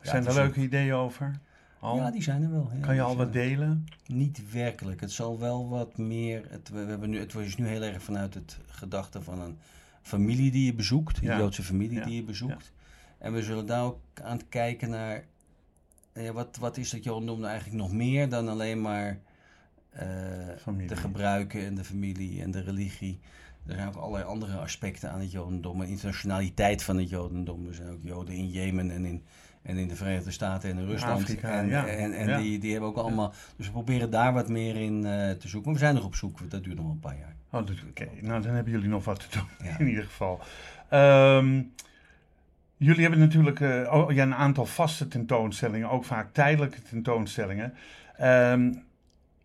zijn 0.00 0.26
er 0.26 0.34
leuke 0.34 0.60
ideeën 0.60 0.92
over? 0.92 1.40
Al? 1.80 1.96
Ja, 1.96 2.10
die 2.10 2.22
zijn 2.22 2.42
er 2.42 2.50
wel. 2.50 2.70
Ja, 2.74 2.80
kan 2.80 2.94
je 2.94 3.02
al 3.02 3.16
wat 3.16 3.32
delen? 3.32 3.86
Niet 4.06 4.50
werkelijk. 4.52 5.00
Het 5.00 5.12
zal 5.12 5.38
wel 5.38 5.68
wat 5.68 5.96
meer. 5.96 6.44
Het, 6.48 6.68
we, 6.68 6.78
hebben 6.78 7.10
nu, 7.10 7.18
het 7.18 7.34
is 7.34 7.56
nu 7.56 7.66
heel 7.66 7.82
erg 7.82 8.02
vanuit 8.02 8.34
het 8.34 8.58
gedachte 8.66 9.22
van 9.22 9.40
een 9.40 9.58
familie 10.02 10.50
die 10.50 10.64
je 10.64 10.74
bezoekt. 10.74 11.18
Een 11.18 11.24
ja. 11.24 11.38
Joodse 11.38 11.62
familie 11.62 12.00
die 12.00 12.14
je 12.14 12.24
bezoekt. 12.24 12.72
En 13.18 13.32
we 13.32 13.42
zullen 13.42 13.66
daar 13.66 13.84
ook 13.84 14.00
aan 14.22 14.36
het 14.36 14.48
kijken 14.48 14.90
naar 14.90 15.24
ja, 16.22 16.32
wat, 16.32 16.56
wat 16.60 16.76
is 16.76 16.90
dat, 16.90 17.04
Johan 17.04 17.24
noemde 17.24 17.46
eigenlijk 17.46 17.76
nog 17.82 17.92
meer 17.92 18.28
dan 18.28 18.48
alleen 18.48 18.80
maar 18.80 19.18
de 20.86 20.96
gebruiken 20.96 21.64
en 21.66 21.74
de 21.74 21.84
familie 21.84 22.42
en 22.42 22.50
de 22.50 22.60
religie. 22.60 23.20
Er 23.66 23.74
zijn 23.74 23.88
ook 23.88 23.96
allerlei 23.96 24.24
andere 24.24 24.56
aspecten 24.58 25.10
aan 25.10 25.20
het 25.20 25.30
Jodendom. 25.30 25.78
De 25.78 25.86
internationaliteit 25.86 26.82
van 26.82 26.96
het 26.98 27.08
Jodendom. 27.08 27.66
Er 27.66 27.74
zijn 27.74 27.90
ook 27.90 28.02
Joden 28.02 28.34
in 28.34 28.48
Jemen 28.48 28.90
en 28.90 29.04
in, 29.04 29.24
en 29.62 29.76
in 29.76 29.88
de 29.88 29.96
Verenigde 29.96 30.30
Staten 30.30 30.70
en 30.70 30.78
in 30.78 30.86
Rusland. 30.86 31.22
Afrika, 31.22 31.50
en 31.60 31.68
ja. 31.68 31.86
en, 31.86 32.12
en 32.12 32.28
Ja. 32.28 32.38
die, 32.38 32.58
die 32.58 32.70
hebben 32.72 32.88
ook 32.88 32.96
allemaal. 32.96 33.32
Dus 33.56 33.66
we 33.66 33.72
proberen 33.72 34.10
daar 34.10 34.32
wat 34.32 34.48
meer 34.48 34.76
in 34.76 35.06
eh, 35.06 35.30
te 35.30 35.48
zoeken. 35.48 35.70
Maar 35.70 35.80
we 35.80 35.84
zijn 35.86 35.94
nog 35.94 36.04
op 36.04 36.14
zoek. 36.14 36.50
Dat 36.50 36.64
duurt 36.64 36.76
nog 36.76 36.84
wel 36.84 36.94
een 36.94 37.00
paar 37.00 37.18
jaar. 37.18 37.36
Oh, 37.50 37.60
oké. 37.88 38.08
Nou, 38.20 38.42
dan 38.42 38.54
hebben 38.54 38.72
jullie 38.72 38.88
nog 38.88 39.04
wat 39.04 39.20
te 39.30 39.38
doen, 39.38 39.68
Ja. 39.68 39.78
in 39.78 39.88
ieder 39.88 40.04
geval. 40.04 40.40
Ehm, 40.88 41.62
jullie 42.78 43.00
hebben 43.00 43.18
natuurlijk 43.18 43.60
eh, 43.60 44.08
ja, 44.08 44.22
een 44.22 44.34
aantal 44.34 44.66
vaste 44.66 45.08
tentoonstellingen, 45.08 45.90
ook 45.90 46.04
vaak 46.04 46.32
tijdelijke 46.32 46.82
tentoonstellingen. 46.82 47.74
Ehm, 48.16 48.72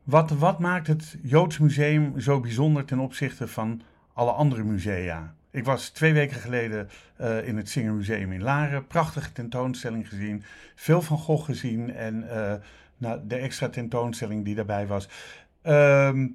wat, 0.03 0.29
wat 0.31 0.59
maakt 0.59 0.87
het 0.87 1.17
Joods 1.21 1.57
Museum 1.57 2.19
zo 2.19 2.39
bijzonder 2.39 2.85
ten 2.85 2.99
opzichte 2.99 3.47
van 3.47 3.81
alle 4.13 4.31
andere 4.31 4.63
musea? 4.63 5.33
Ik 5.51 5.65
was 5.65 5.89
twee 5.89 6.13
weken 6.13 6.37
geleden 6.37 6.89
eh, 7.15 7.47
in 7.47 7.57
het 7.57 7.69
Singermuseum 7.69 8.31
in 8.31 8.41
Laren. 8.41 8.87
Prachtige 8.87 9.31
tentoonstelling 9.31 10.09
gezien. 10.09 10.43
Veel 10.75 11.01
van 11.01 11.17
Gogh 11.17 11.45
gezien. 11.45 11.95
En 11.95 12.29
eh, 12.29 12.53
nou, 12.97 13.19
de 13.27 13.35
extra 13.35 13.69
tentoonstelling 13.69 14.45
die 14.45 14.55
daarbij 14.55 14.87
was. 14.87 15.09
Ehm, 15.61 16.27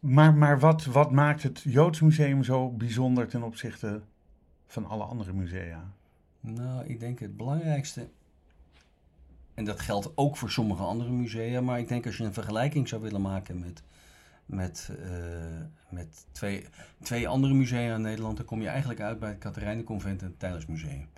maar 0.00 0.34
maar 0.34 0.58
wat, 0.58 0.84
wat 0.84 1.10
maakt 1.10 1.42
het 1.42 1.60
Joods 1.64 2.00
Museum 2.00 2.44
zo 2.44 2.70
bijzonder 2.70 3.28
ten 3.28 3.42
opzichte 3.42 4.00
van 4.66 4.86
alle 4.86 5.04
andere 5.04 5.32
musea? 5.32 5.92
Nou, 6.42 6.86
ik 6.86 7.00
denk 7.00 7.18
het 7.20 7.36
belangrijkste. 7.36 8.08
En 9.54 9.64
dat 9.64 9.80
geldt 9.80 10.12
ook 10.14 10.36
voor 10.36 10.50
sommige 10.50 10.82
andere 10.82 11.10
musea. 11.10 11.60
Maar 11.60 11.78
ik 11.78 11.88
denk 11.88 12.06
als 12.06 12.16
je 12.16 12.24
een 12.24 12.32
vergelijking 12.32 12.88
zou 12.88 13.02
willen 13.02 13.20
maken 13.20 13.58
met, 13.58 13.82
met, 14.46 14.90
eh, 15.00 15.10
met 15.88 16.26
twee, 16.32 16.66
twee 17.02 17.28
andere 17.28 17.54
musea 17.54 17.94
in 17.94 18.00
Nederland. 18.00 18.36
dan 18.36 18.46
kom 18.46 18.60
je 18.60 18.68
eigenlijk 18.68 19.00
uit 19.00 19.18
bij 19.18 19.28
het 19.28 19.38
Katerijnenconvent 19.38 20.20
en 20.20 20.26
het 20.26 20.38
Tijlersmuseum. 20.38 21.08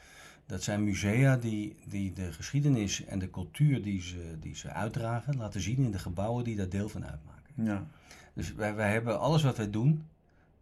Dat 0.47 0.63
zijn 0.63 0.85
musea 0.85 1.37
die, 1.37 1.77
die 1.87 2.13
de 2.13 2.33
geschiedenis 2.33 3.05
en 3.05 3.19
de 3.19 3.31
cultuur 3.31 3.83
die 3.83 4.03
ze, 4.03 4.37
die 4.41 4.55
ze 4.57 4.69
uitdragen. 4.69 5.37
laten 5.37 5.61
zien 5.61 5.85
in 5.85 5.91
de 5.91 5.99
gebouwen 5.99 6.45
die 6.45 6.57
daar 6.57 6.69
deel 6.69 6.89
van 6.89 7.07
uitmaken. 7.07 7.53
Ja, 7.55 7.87
Dus 8.35 8.55
wij, 8.55 8.75
wij 8.75 8.93
hebben 8.93 9.21
alles 9.21 9.43
wat 9.43 9.57
wij 9.57 9.71
doen, 9.71 10.05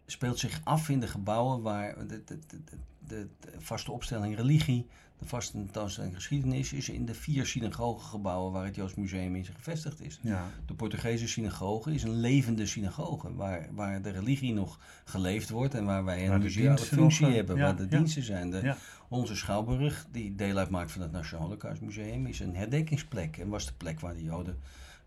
speelt 0.07 0.39
zich 0.39 0.61
af 0.65 0.89
in 0.89 1.01
de 1.01 1.07
gebouwen 1.07 1.63
waar 1.63 2.07
de, 2.07 2.25
de, 2.25 2.39
de, 2.47 2.59
de, 3.07 3.29
de 3.41 3.51
vaste 3.59 3.93
opstelling 3.93 4.37
religie, 4.37 4.87
de 5.23 5.29
vaste 5.29 5.53
tentoonstelling 5.53 6.15
geschiedenis 6.15 6.73
is 6.73 6.89
in 6.89 7.07
de 7.07 7.15
vier 7.15 7.47
synagogegebouwen 7.47 8.53
waar 8.53 8.65
het 8.65 8.75
Joods 8.75 8.95
Museum 8.95 9.37
in 9.37 9.45
gevestigd 9.45 10.01
is. 10.01 10.19
ja, 10.23 10.51
De 10.67 10.75
Portugese 10.75 11.29
synagoge 11.29 11.95
is 11.95 12.03
een 12.03 12.21
levende 12.21 12.67
synagoge 12.67 13.35
waar, 13.35 13.69
waar 13.73 14.03
de 14.03 14.11
religie 14.11 14.53
nog 14.53 14.79
geleefd 15.05 15.51
wordt 15.51 15.75
en 15.75 15.85
waar 15.85 16.05
wij 16.05 16.29
een 16.29 16.41
museale 16.41 16.77
diensten 16.77 16.97
functie 16.97 17.27
nog, 17.27 17.35
hebben, 17.35 17.57
ja, 17.57 17.63
waar 17.63 17.77
de 17.77 17.83
ja. 17.83 17.89
diensten 17.89 18.23
zijn. 18.23 18.77
Onze 19.09 19.37
Schouwburg, 19.37 20.07
die 20.11 20.35
deel 20.35 20.57
uitmaakt 20.57 20.93
van 20.93 21.03
het 21.03 21.13
Nationaal 21.13 21.45
Holocaustmuseum, 21.45 22.27
is 22.27 22.41
een 22.41 22.57
herdenkingsplek. 22.57 23.37
En 23.37 23.49
was 23.49 23.67
de 23.67 23.73
plek 23.77 24.01
waar 24.01 24.15
de 24.15 24.23
Joden 24.23 24.59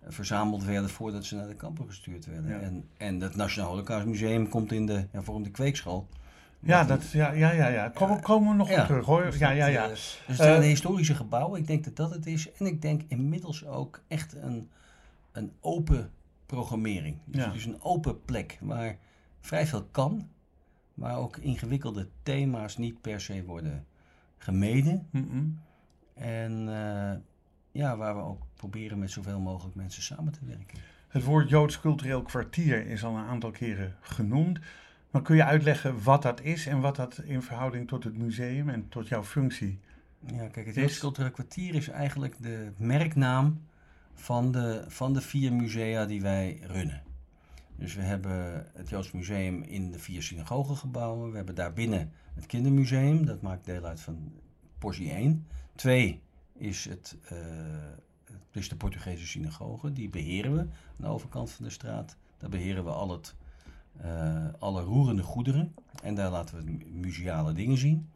verzameld 0.07 0.63
werden 0.63 0.89
voordat 0.89 1.25
ze 1.25 1.35
naar 1.35 1.47
de 1.47 1.55
kampen 1.55 1.87
gestuurd 1.87 2.25
werden. 2.25 2.49
Ja. 2.51 2.59
En, 2.59 2.89
en 2.97 3.21
het 3.21 3.35
Nationaal 3.35 3.69
Holocaustmuseum 3.69 4.49
komt 4.49 4.71
in 4.71 4.85
de, 4.85 5.07
ja, 5.11 5.21
vormt 5.21 5.45
de 5.45 5.51
kweekschool. 5.51 6.07
Ja, 6.59 6.83
dat, 6.83 7.11
ja, 7.11 7.31
ja, 7.31 7.51
ja, 7.51 7.67
ja. 7.67 7.89
Komen, 7.89 8.21
komen 8.21 8.49
we 8.49 8.55
nog 8.55 8.69
Ja. 8.69 8.81
op 8.81 8.85
terug 8.87 9.05
hoor. 9.05 9.23
dus 9.23 9.37
Ja, 9.37 9.49
ja, 9.49 9.65
ja. 9.65 9.83
eh, 9.83 9.89
Dus 9.89 10.21
het 10.25 10.35
zijn 10.35 10.53
Eh, 10.55 10.59
de 10.59 10.65
historische 10.65 11.15
gebouwen. 11.15 11.59
Ik 11.59 11.67
denk 11.67 11.83
dat 11.83 11.95
dat 11.95 12.11
het 12.11 12.25
is. 12.25 12.51
En 12.51 12.65
ik 12.65 12.81
denk 12.81 13.01
inmiddels 13.07 13.65
ook 13.65 14.01
echt 14.07 14.33
een, 14.35 14.69
een 15.31 15.51
open 15.59 16.11
programmering. 16.45 17.17
Dus 17.25 17.41
Ja. 17.41 17.47
het 17.47 17.55
is 17.55 17.65
een 17.65 17.81
open 17.81 18.21
plek 18.25 18.57
waar 18.61 18.97
vrij 19.41 19.67
veel 19.67 19.83
kan. 19.91 20.27
Waar 20.93 21.17
ook 21.17 21.37
ingewikkelde 21.37 22.07
thema's 22.23 22.77
niet 22.77 23.01
per 23.01 23.21
se 23.21 23.43
worden 23.43 23.85
gemeden. 24.37 25.07
En 26.13 26.67
eh, 26.69 27.11
ja, 27.75 27.97
waar 27.97 28.15
we 28.15 28.21
ook 28.21 28.41
proberen 28.53 28.99
met 28.99 29.11
zoveel 29.11 29.39
mogelijk 29.39 29.75
mensen 29.75 30.03
samen 30.03 30.33
te 30.33 30.45
werken. 30.45 30.79
Het 31.07 31.23
woord 31.23 31.49
Joods 31.49 31.79
cultureel 31.79 32.21
kwartier 32.21 32.87
is 32.87 33.03
al 33.03 33.15
een 33.15 33.25
aantal 33.25 33.51
keren 33.51 33.95
genoemd. 34.01 34.59
Maar 35.11 35.21
kun 35.21 35.35
je 35.35 35.43
uitleggen 35.43 36.03
wat 36.03 36.21
dat 36.21 36.41
is 36.41 36.67
en 36.67 36.79
wat 36.79 36.95
dat 36.95 37.21
in 37.25 37.41
verhouding 37.41 37.87
tot 37.87 38.03
het 38.03 38.17
museum 38.17 38.69
en 38.69 38.89
tot 38.89 39.07
jouw 39.07 39.23
functie? 39.23 39.79
Ja, 40.19 40.47
kijk, 40.47 40.65
het 40.65 40.75
Joods 40.75 40.99
Cultureel 40.99 41.31
Kwartier 41.31 41.75
is 41.75 41.87
eigenlijk 41.87 42.35
de 42.39 42.71
merknaam 42.77 43.61
van 44.13 44.51
de, 44.51 44.83
van 44.87 45.13
de 45.13 45.21
vier 45.21 45.53
musea 45.53 46.05
die 46.05 46.21
wij 46.21 46.59
runnen. 46.63 47.03
Dus 47.75 47.95
we 47.95 48.01
hebben 48.01 48.67
het 48.73 48.89
Joods 48.89 49.11
Museum 49.11 49.61
in 49.63 49.91
de 49.91 49.99
vier 49.99 50.23
synagogegebouwen. 50.23 51.29
We 51.29 51.35
hebben 51.35 51.55
daarbinnen 51.55 52.11
het 52.35 52.45
Kindermuseum, 52.45 53.25
dat 53.25 53.41
maakt 53.41 53.65
deel 53.65 53.85
uit 53.85 53.99
van 53.99 54.31
portie 54.77 55.11
1. 55.11 55.47
Twee 55.75 56.23
is 56.57 56.85
het, 56.85 57.15
het 58.25 58.39
is 58.51 58.69
de 58.69 58.75
Portugese 58.75 59.27
synagoge, 59.27 59.91
die 59.93 60.09
beheren 60.09 60.53
we 60.53 60.59
aan 60.59 60.67
de 60.97 61.07
overkant 61.07 61.51
van 61.51 61.65
de 61.65 61.71
straat. 61.71 62.17
Daar 62.37 62.49
beheren 62.49 62.83
we 62.83 62.89
al 62.89 63.11
het, 63.11 63.35
eh, 64.01 64.45
alle 64.59 64.81
roerende 64.81 65.21
goederen 65.23 65.73
en 66.03 66.15
daar 66.15 66.31
laten 66.31 66.57
we 66.57 66.63
mu- 66.71 66.85
museale 66.99 67.53
dingen 67.53 67.77
zien. 67.77 68.09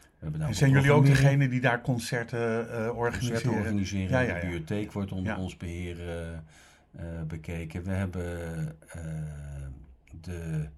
We 0.00 0.28
hebben 0.28 0.40
daar 0.40 0.48
En 0.48 0.54
zijn 0.54 0.70
jullie 0.70 0.92
ook 0.92 1.06
degene 1.06 1.48
die 1.48 1.60
daar 1.60 1.80
concerten 1.80 2.40
eh, 2.60 2.66
Concerten 2.66 2.96
organiseren? 2.96 3.52
organiseren. 3.58 4.10
Ja, 4.10 4.20
ja, 4.20 4.28
ja. 4.28 4.34
De 4.34 4.40
bibliotheek 4.40 4.92
wordt 4.92 5.12
onder 5.12 5.36
ons 5.36 5.56
beheer 5.56 6.08
eh, 6.08 6.32
eh, 6.32 7.22
bekeken. 7.26 7.82
We 7.84 7.90
hebben 7.90 8.76
de, 10.20 10.68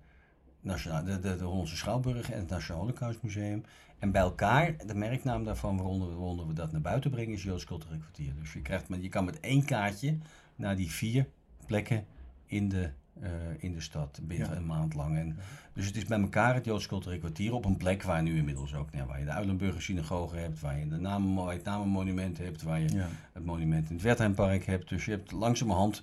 nationale, 0.60 1.04
de, 1.04 1.18
de, 1.20 1.36
de 1.36 1.44
Hollandse 1.44 1.76
Schouwburg 1.76 2.30
en 2.30 2.38
het 2.38 2.48
Nationaal 2.48 2.80
Holocaustmuseum. 2.82 3.64
En 4.04 4.10
bij 4.10 4.20
elkaar, 4.22 4.74
de 4.86 4.94
merknaam 4.94 5.44
daarvan, 5.44 5.76
waaronder, 5.76 6.08
waaronder 6.08 6.46
we 6.46 6.52
dat 6.52 6.72
naar 6.72 6.80
buiten 6.80 7.10
brengen, 7.10 7.32
is 7.32 7.42
Joods 7.42 7.64
Cultureel 7.64 7.98
Kwartier. 7.98 8.32
Dus 8.40 8.52
je, 8.52 8.62
krijgt 8.62 8.88
met, 8.88 9.02
je 9.02 9.08
kan 9.08 9.24
met 9.24 9.40
één 9.40 9.64
kaartje 9.64 10.18
naar 10.56 10.76
die 10.76 10.90
vier 10.90 11.26
plekken 11.66 12.04
in 12.46 12.68
de, 12.68 12.90
eh, 13.20 13.30
in 13.58 13.72
de 13.72 13.80
stad 13.80 14.20
binnen 14.22 14.50
Ja. 14.50 14.56
een 14.56 14.66
maand 14.66 14.94
lang. 14.94 15.16
En, 15.16 15.36
dus 15.72 15.86
het 15.86 15.96
is 15.96 16.04
bij 16.04 16.20
elkaar 16.20 16.54
het 16.54 16.64
Joods 16.64 16.86
Cultureel 16.86 17.18
Kwartier 17.18 17.52
op 17.54 17.64
een 17.64 17.76
plek 17.76 18.02
waar 18.02 18.22
nu 18.22 18.36
inmiddels 18.36 18.74
ook, 18.74 18.92
nou, 18.92 19.06
waar 19.06 19.18
je 19.18 19.24
de 19.24 19.30
Uilenburger 19.30 19.82
Synagoge 19.82 20.36
hebt, 20.36 20.60
waar 20.60 20.78
je 20.78 20.88
de 20.88 20.96
namen, 20.96 21.34
waar 21.34 21.50
je 21.52 21.56
het 21.58 21.64
Namenmonument 21.66 22.38
hebt, 22.38 22.62
waar 22.62 22.80
je 22.80 22.92
Ja. 22.94 23.08
het 23.32 23.44
monument 23.44 23.88
in 23.88 23.94
het 23.94 24.04
Wertheimpark 24.04 24.66
hebt. 24.66 24.88
Dus 24.88 25.04
je 25.04 25.10
hebt 25.10 25.32
langzamerhand 25.32 26.02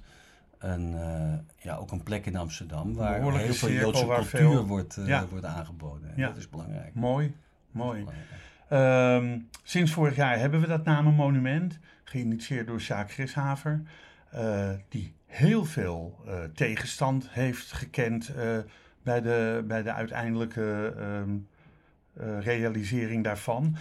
een, 0.58 0.94
eh, 0.96 1.34
ja, 1.58 1.76
ook 1.76 1.92
een 1.92 2.04
plek 2.04 2.26
in 2.26 2.36
Amsterdam 2.36 2.94
waar 2.94 3.22
heel 3.38 3.54
veel 3.54 3.70
Joodse 3.72 4.06
cultuur 4.06 4.26
veel- 4.26 4.66
wordt, 4.68 4.98
eh, 4.98 5.08
Ja. 5.08 5.28
wordt 5.28 5.46
aangeboden. 5.46 6.10
En 6.10 6.14
Ja. 6.22 6.28
Dat 6.28 6.38
is 6.38 6.50
belangrijk. 6.50 6.94
Mooi, 6.94 7.34
mooi. 7.72 8.06
Ehm, 8.70 9.40
sinds 9.64 9.92
vorig 9.92 10.16
jaar 10.16 10.40
hebben 10.40 10.62
we 10.62 10.68
dat 10.68 10.84
namenmonument, 10.84 11.80
geïnitieerd 12.04 12.68
door 12.68 12.82
Sjaak 12.82 13.12
Grishaver, 13.12 13.82
eh, 14.30 14.70
die 14.90 15.14
heel 15.32 15.66
veel 15.66 16.20
eh, 16.26 16.34
tegenstand 16.54 17.30
heeft 17.30 17.72
gekend 17.72 18.30
eh, 18.30 18.58
bij, 19.04 19.22
de, 19.22 19.64
bij 19.68 19.84
de 19.84 19.94
uiteindelijke 19.94 20.94
ehm, 20.98 21.30
eh, 22.14 22.44
realisering 22.46 23.24
daarvan. 23.24 23.76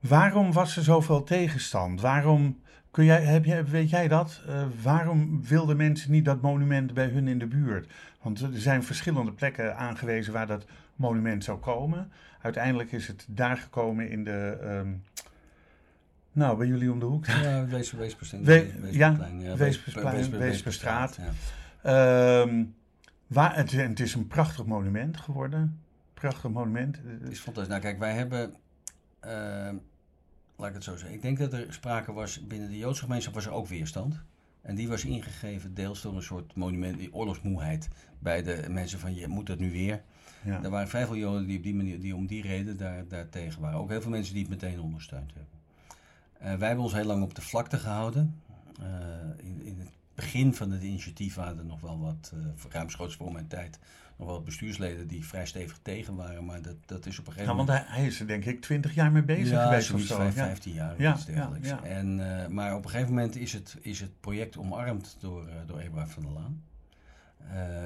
Waarom 0.00 0.52
was 0.52 0.76
er 0.76 0.82
zoveel 0.82 1.24
tegenstand? 1.24 2.00
Waarom, 2.00 2.60
kun 2.90 3.04
jij, 3.04 3.22
heb 3.22 3.44
jij, 3.44 3.64
weet 3.64 3.90
jij 3.90 4.08
dat? 4.08 4.42
Waarom 4.82 5.46
wilden 5.46 5.76
mensen 5.76 6.10
niet 6.10 6.24
dat 6.24 6.42
monument 6.42 6.94
bij 6.94 7.06
hun 7.06 7.28
in 7.28 7.38
de 7.38 7.46
buurt? 7.46 7.92
Want 8.22 8.40
er 8.40 8.50
zijn 8.52 8.82
verschillende 8.82 9.32
plekken 9.32 9.76
aangewezen 9.76 10.32
waar 10.32 10.46
dat 10.46 10.66
monument 10.96 11.44
zou 11.44 11.58
komen. 11.58 12.10
Uiteindelijk 12.46 12.92
is 12.92 13.06
het 13.06 13.26
daar 13.28 13.56
gekomen 13.56 14.10
in 14.10 14.24
de. 14.24 14.58
ehm, 14.62 14.92
nou, 16.32 16.56
bij 16.58 16.66
jullie 16.66 16.92
om 16.92 16.98
de 16.98 17.04
hoek. 17.04 17.26
Ja, 18.92 19.16
We- 19.56 19.56
Weesperstraat. 20.38 21.18
Ja. 21.82 22.42
Ehm, 22.42 22.64
waar, 23.26 23.56
het, 23.56 23.70
het 23.72 24.00
is 24.00 24.14
een 24.14 24.26
prachtig 24.26 24.66
monument 24.66 25.16
geworden. 25.16 25.80
Prachtig 26.14 26.50
monument. 26.50 27.00
Het 27.20 27.30
is 27.32 27.38
fantastisch. 27.40 27.68
Nou, 27.72 27.80
kijk, 27.84 27.98
wij 27.98 28.12
hebben. 28.12 28.54
eh, 29.20 29.30
laat 30.56 30.68
ik 30.68 30.74
het 30.74 30.84
zo 30.84 30.96
zeggen. 30.96 31.14
Ik 31.16 31.22
denk 31.22 31.38
dat 31.38 31.52
er 31.52 31.66
sprake 31.68 32.12
was. 32.12 32.46
Binnen 32.46 32.68
de 32.68 32.78
Joodse 32.78 33.02
gemeenschap 33.02 33.34
was 33.34 33.46
er 33.46 33.52
ook 33.52 33.66
weerstand. 33.68 34.20
En 34.62 34.74
die 34.74 34.88
was 34.88 35.04
ingegeven 35.04 35.74
deels 35.74 36.02
door 36.02 36.14
een 36.16 36.22
soort 36.22 36.54
monument, 36.54 36.98
die 36.98 37.14
oorlogsmoeheid. 37.14 37.88
Bij 38.18 38.42
de 38.42 38.64
mensen 38.70 38.98
van 38.98 39.14
je 39.14 39.28
moet 39.28 39.46
dat 39.46 39.58
nu 39.58 39.70
weer. 39.70 40.02
Ja. 40.46 40.62
Er 40.62 40.70
waren 40.70 40.88
vrij 40.88 41.06
veel 41.06 41.16
Joden 41.16 41.46
die, 41.46 41.56
op 41.56 41.62
die, 41.62 41.74
manier, 41.74 42.00
die 42.00 42.14
om 42.16 42.26
die 42.26 42.42
reden 42.42 42.76
daar, 42.76 43.08
daar 43.08 43.28
tegen 43.28 43.60
waren. 43.60 43.78
Ook 43.78 43.90
heel 43.90 44.00
veel 44.00 44.10
mensen 44.10 44.34
die 44.34 44.42
het 44.42 44.50
meteen 44.50 44.80
ondersteund 44.80 45.32
hebben. 45.34 45.56
Eh, 46.38 46.54
wij 46.54 46.66
hebben 46.66 46.84
ons 46.84 46.92
heel 46.92 47.04
lang 47.04 47.22
op 47.22 47.34
de 47.34 47.42
vlakte 47.42 47.78
gehouden. 47.78 48.40
Eh, 48.80 48.86
in, 49.36 49.62
in 49.62 49.78
het 49.78 49.88
begin 50.14 50.54
van 50.54 50.70
het 50.70 50.82
initiatief 50.82 51.34
waren 51.34 51.58
er 51.58 51.64
nog 51.64 51.80
wel 51.80 51.98
wat, 51.98 52.32
uh, 52.34 52.70
ruimschoots 52.70 53.16
voor 53.16 53.32
mijn 53.32 53.46
tijd, 53.46 53.78
nog 54.16 54.28
wel 54.28 54.42
bestuursleden 54.42 55.06
die 55.06 55.26
vrij 55.26 55.46
stevig 55.46 55.78
tegen 55.82 56.14
waren. 56.14 56.44
Maar 56.44 56.62
dat, 56.62 56.76
dat 56.86 57.06
is 57.06 57.18
op 57.18 57.26
een 57.26 57.32
gegeven 57.32 57.56
moment... 57.56 57.78
Ja, 57.78 57.84
want 57.84 57.96
hij, 57.96 58.06
is 58.06 58.20
er 58.20 58.26
denk 58.26 58.44
ik 58.44 58.60
twintig 58.60 58.94
jaar 58.94 59.12
mee 59.12 59.22
bezig 59.22 59.50
ja, 59.50 59.64
geweest 59.64 59.92
of 59.92 60.00
zo. 60.00 60.30
15 60.30 60.72
jaar 60.72 60.92
of 60.92 60.98
ja, 60.98 61.14
iets 61.14 61.24
dergelijks. 61.24 61.68
Ja, 61.68 61.82
En, 61.82 62.16
maar 62.54 62.74
op 62.74 62.84
een 62.84 62.90
gegeven 62.90 63.14
moment 63.14 63.36
is 63.36 63.52
het, 63.52 63.76
is 63.80 64.00
het 64.00 64.20
project 64.20 64.56
omarmd 64.56 65.16
door, 65.20 65.48
door 65.66 65.78
Eberhard 65.78 66.10
van 66.10 66.22
der 66.22 66.32
Laan. 66.32 66.62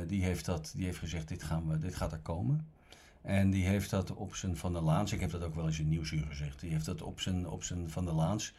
Die, 0.07 0.25
heeft 0.25 0.45
dat, 0.45 0.73
die 0.75 0.85
heeft 0.85 0.99
gezegd, 0.99 1.29
dit, 1.29 1.43
gaan 1.43 1.69
we, 1.69 1.79
dit 1.79 1.95
gaat 1.95 2.13
er 2.13 2.19
komen. 2.19 2.67
En 3.23 3.51
die 3.51 3.67
heeft 3.67 3.91
dat 3.91 4.15
op 4.15 4.35
zijn 4.35 4.57
Van 4.57 4.73
der 4.73 4.83
Laans, 4.83 5.13
ik 5.13 5.21
heb 5.21 5.31
dat 5.31 5.43
ook 5.43 5.55
wel 5.55 5.67
eens 5.67 5.79
in 5.79 5.89
Nieuwsuur 5.89 6.27
gezegd, 6.27 6.61
die 6.61 6.71
heeft 6.71 6.85
dat 6.85 7.03
op 7.03 7.21
zijn, 7.21 7.49
op 7.49 7.65
zijn 7.65 7.91
Van 7.91 8.05
der 8.05 8.15
Laans, 8.15 8.55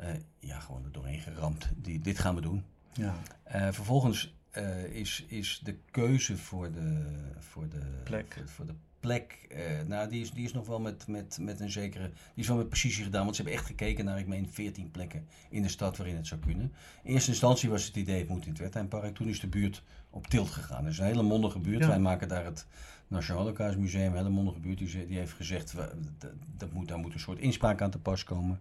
uh, 0.00 0.06
ja, 0.38 0.60
gewoon 0.60 0.84
er 0.84 0.92
doorheen 0.92 1.20
geramd. 1.20 1.68
Die, 1.76 2.00
dit 2.00 2.18
gaan 2.18 2.34
we 2.34 2.40
doen. 2.40 2.64
Ja. 2.92 3.14
Uh, 3.54 3.72
vervolgens 3.72 4.34
uh, 4.56 4.84
is, 4.84 5.24
is 5.28 5.60
de 5.64 5.76
keuze 5.90 6.36
voor 6.36 6.72
de, 6.72 7.04
voor 7.38 7.68
de 7.68 8.00
plek, 8.04 8.34
voor, 8.34 8.48
voor 8.48 8.66
de 8.66 8.74
plek 9.02 9.42
nou, 9.86 10.08
die 10.08 10.20
is, 10.20 10.30
die 10.30 10.44
is 10.44 10.52
nog 10.52 10.66
wel 10.66 10.80
met, 10.80 11.06
met, 11.06 11.38
met 11.40 11.60
een 11.60 11.70
zekere, 11.70 12.08
die 12.08 12.42
is 12.42 12.48
wel 12.48 12.56
met 12.56 12.68
precisie 12.68 13.04
gedaan, 13.04 13.24
want 13.24 13.36
ze 13.36 13.42
hebben 13.42 13.60
echt 13.60 13.68
gekeken 13.68 14.04
naar, 14.04 14.18
ik 14.18 14.26
meen, 14.26 14.48
14 14.50 14.90
plekken 14.90 15.26
in 15.50 15.62
de 15.62 15.68
stad 15.68 15.96
waarin 15.96 16.16
het 16.16 16.26
zou 16.26 16.40
kunnen. 16.40 16.72
In 17.02 17.12
eerste 17.12 17.30
instantie 17.30 17.70
was 17.70 17.84
het 17.84 17.96
idee, 17.96 18.18
het 18.18 18.28
moet 18.28 18.44
in 18.44 18.50
het 18.50 18.58
Wertheimpark, 18.58 19.14
toen 19.14 19.28
is 19.28 19.40
de 19.40 19.46
buurt 19.46 19.82
op 20.10 20.26
tilt 20.26 20.50
gegaan. 20.50 20.86
Is 20.86 20.98
een 20.98 21.04
hele 21.04 21.22
mondige 21.22 21.58
buurt, 21.58 21.80
ja. 21.80 21.88
wij 21.88 21.98
maken 21.98 22.28
daar 22.28 22.44
het 22.44 22.66
Nationaal 23.08 23.42
Holocaust 23.42 23.78
Museum, 23.78 24.10
een 24.10 24.16
hele 24.16 24.28
mondige 24.28 24.60
buurt, 24.60 24.78
die, 24.78 25.06
die 25.06 25.18
heeft 25.18 25.32
gezegd, 25.32 25.74
dat, 25.76 26.32
dat 26.56 26.72
moet, 26.72 26.88
daar 26.88 26.98
moet 26.98 27.14
een 27.14 27.20
soort 27.20 27.38
inspraak 27.38 27.80
aan 27.80 27.90
te 27.90 27.98
pas 27.98 28.24
komen. 28.24 28.60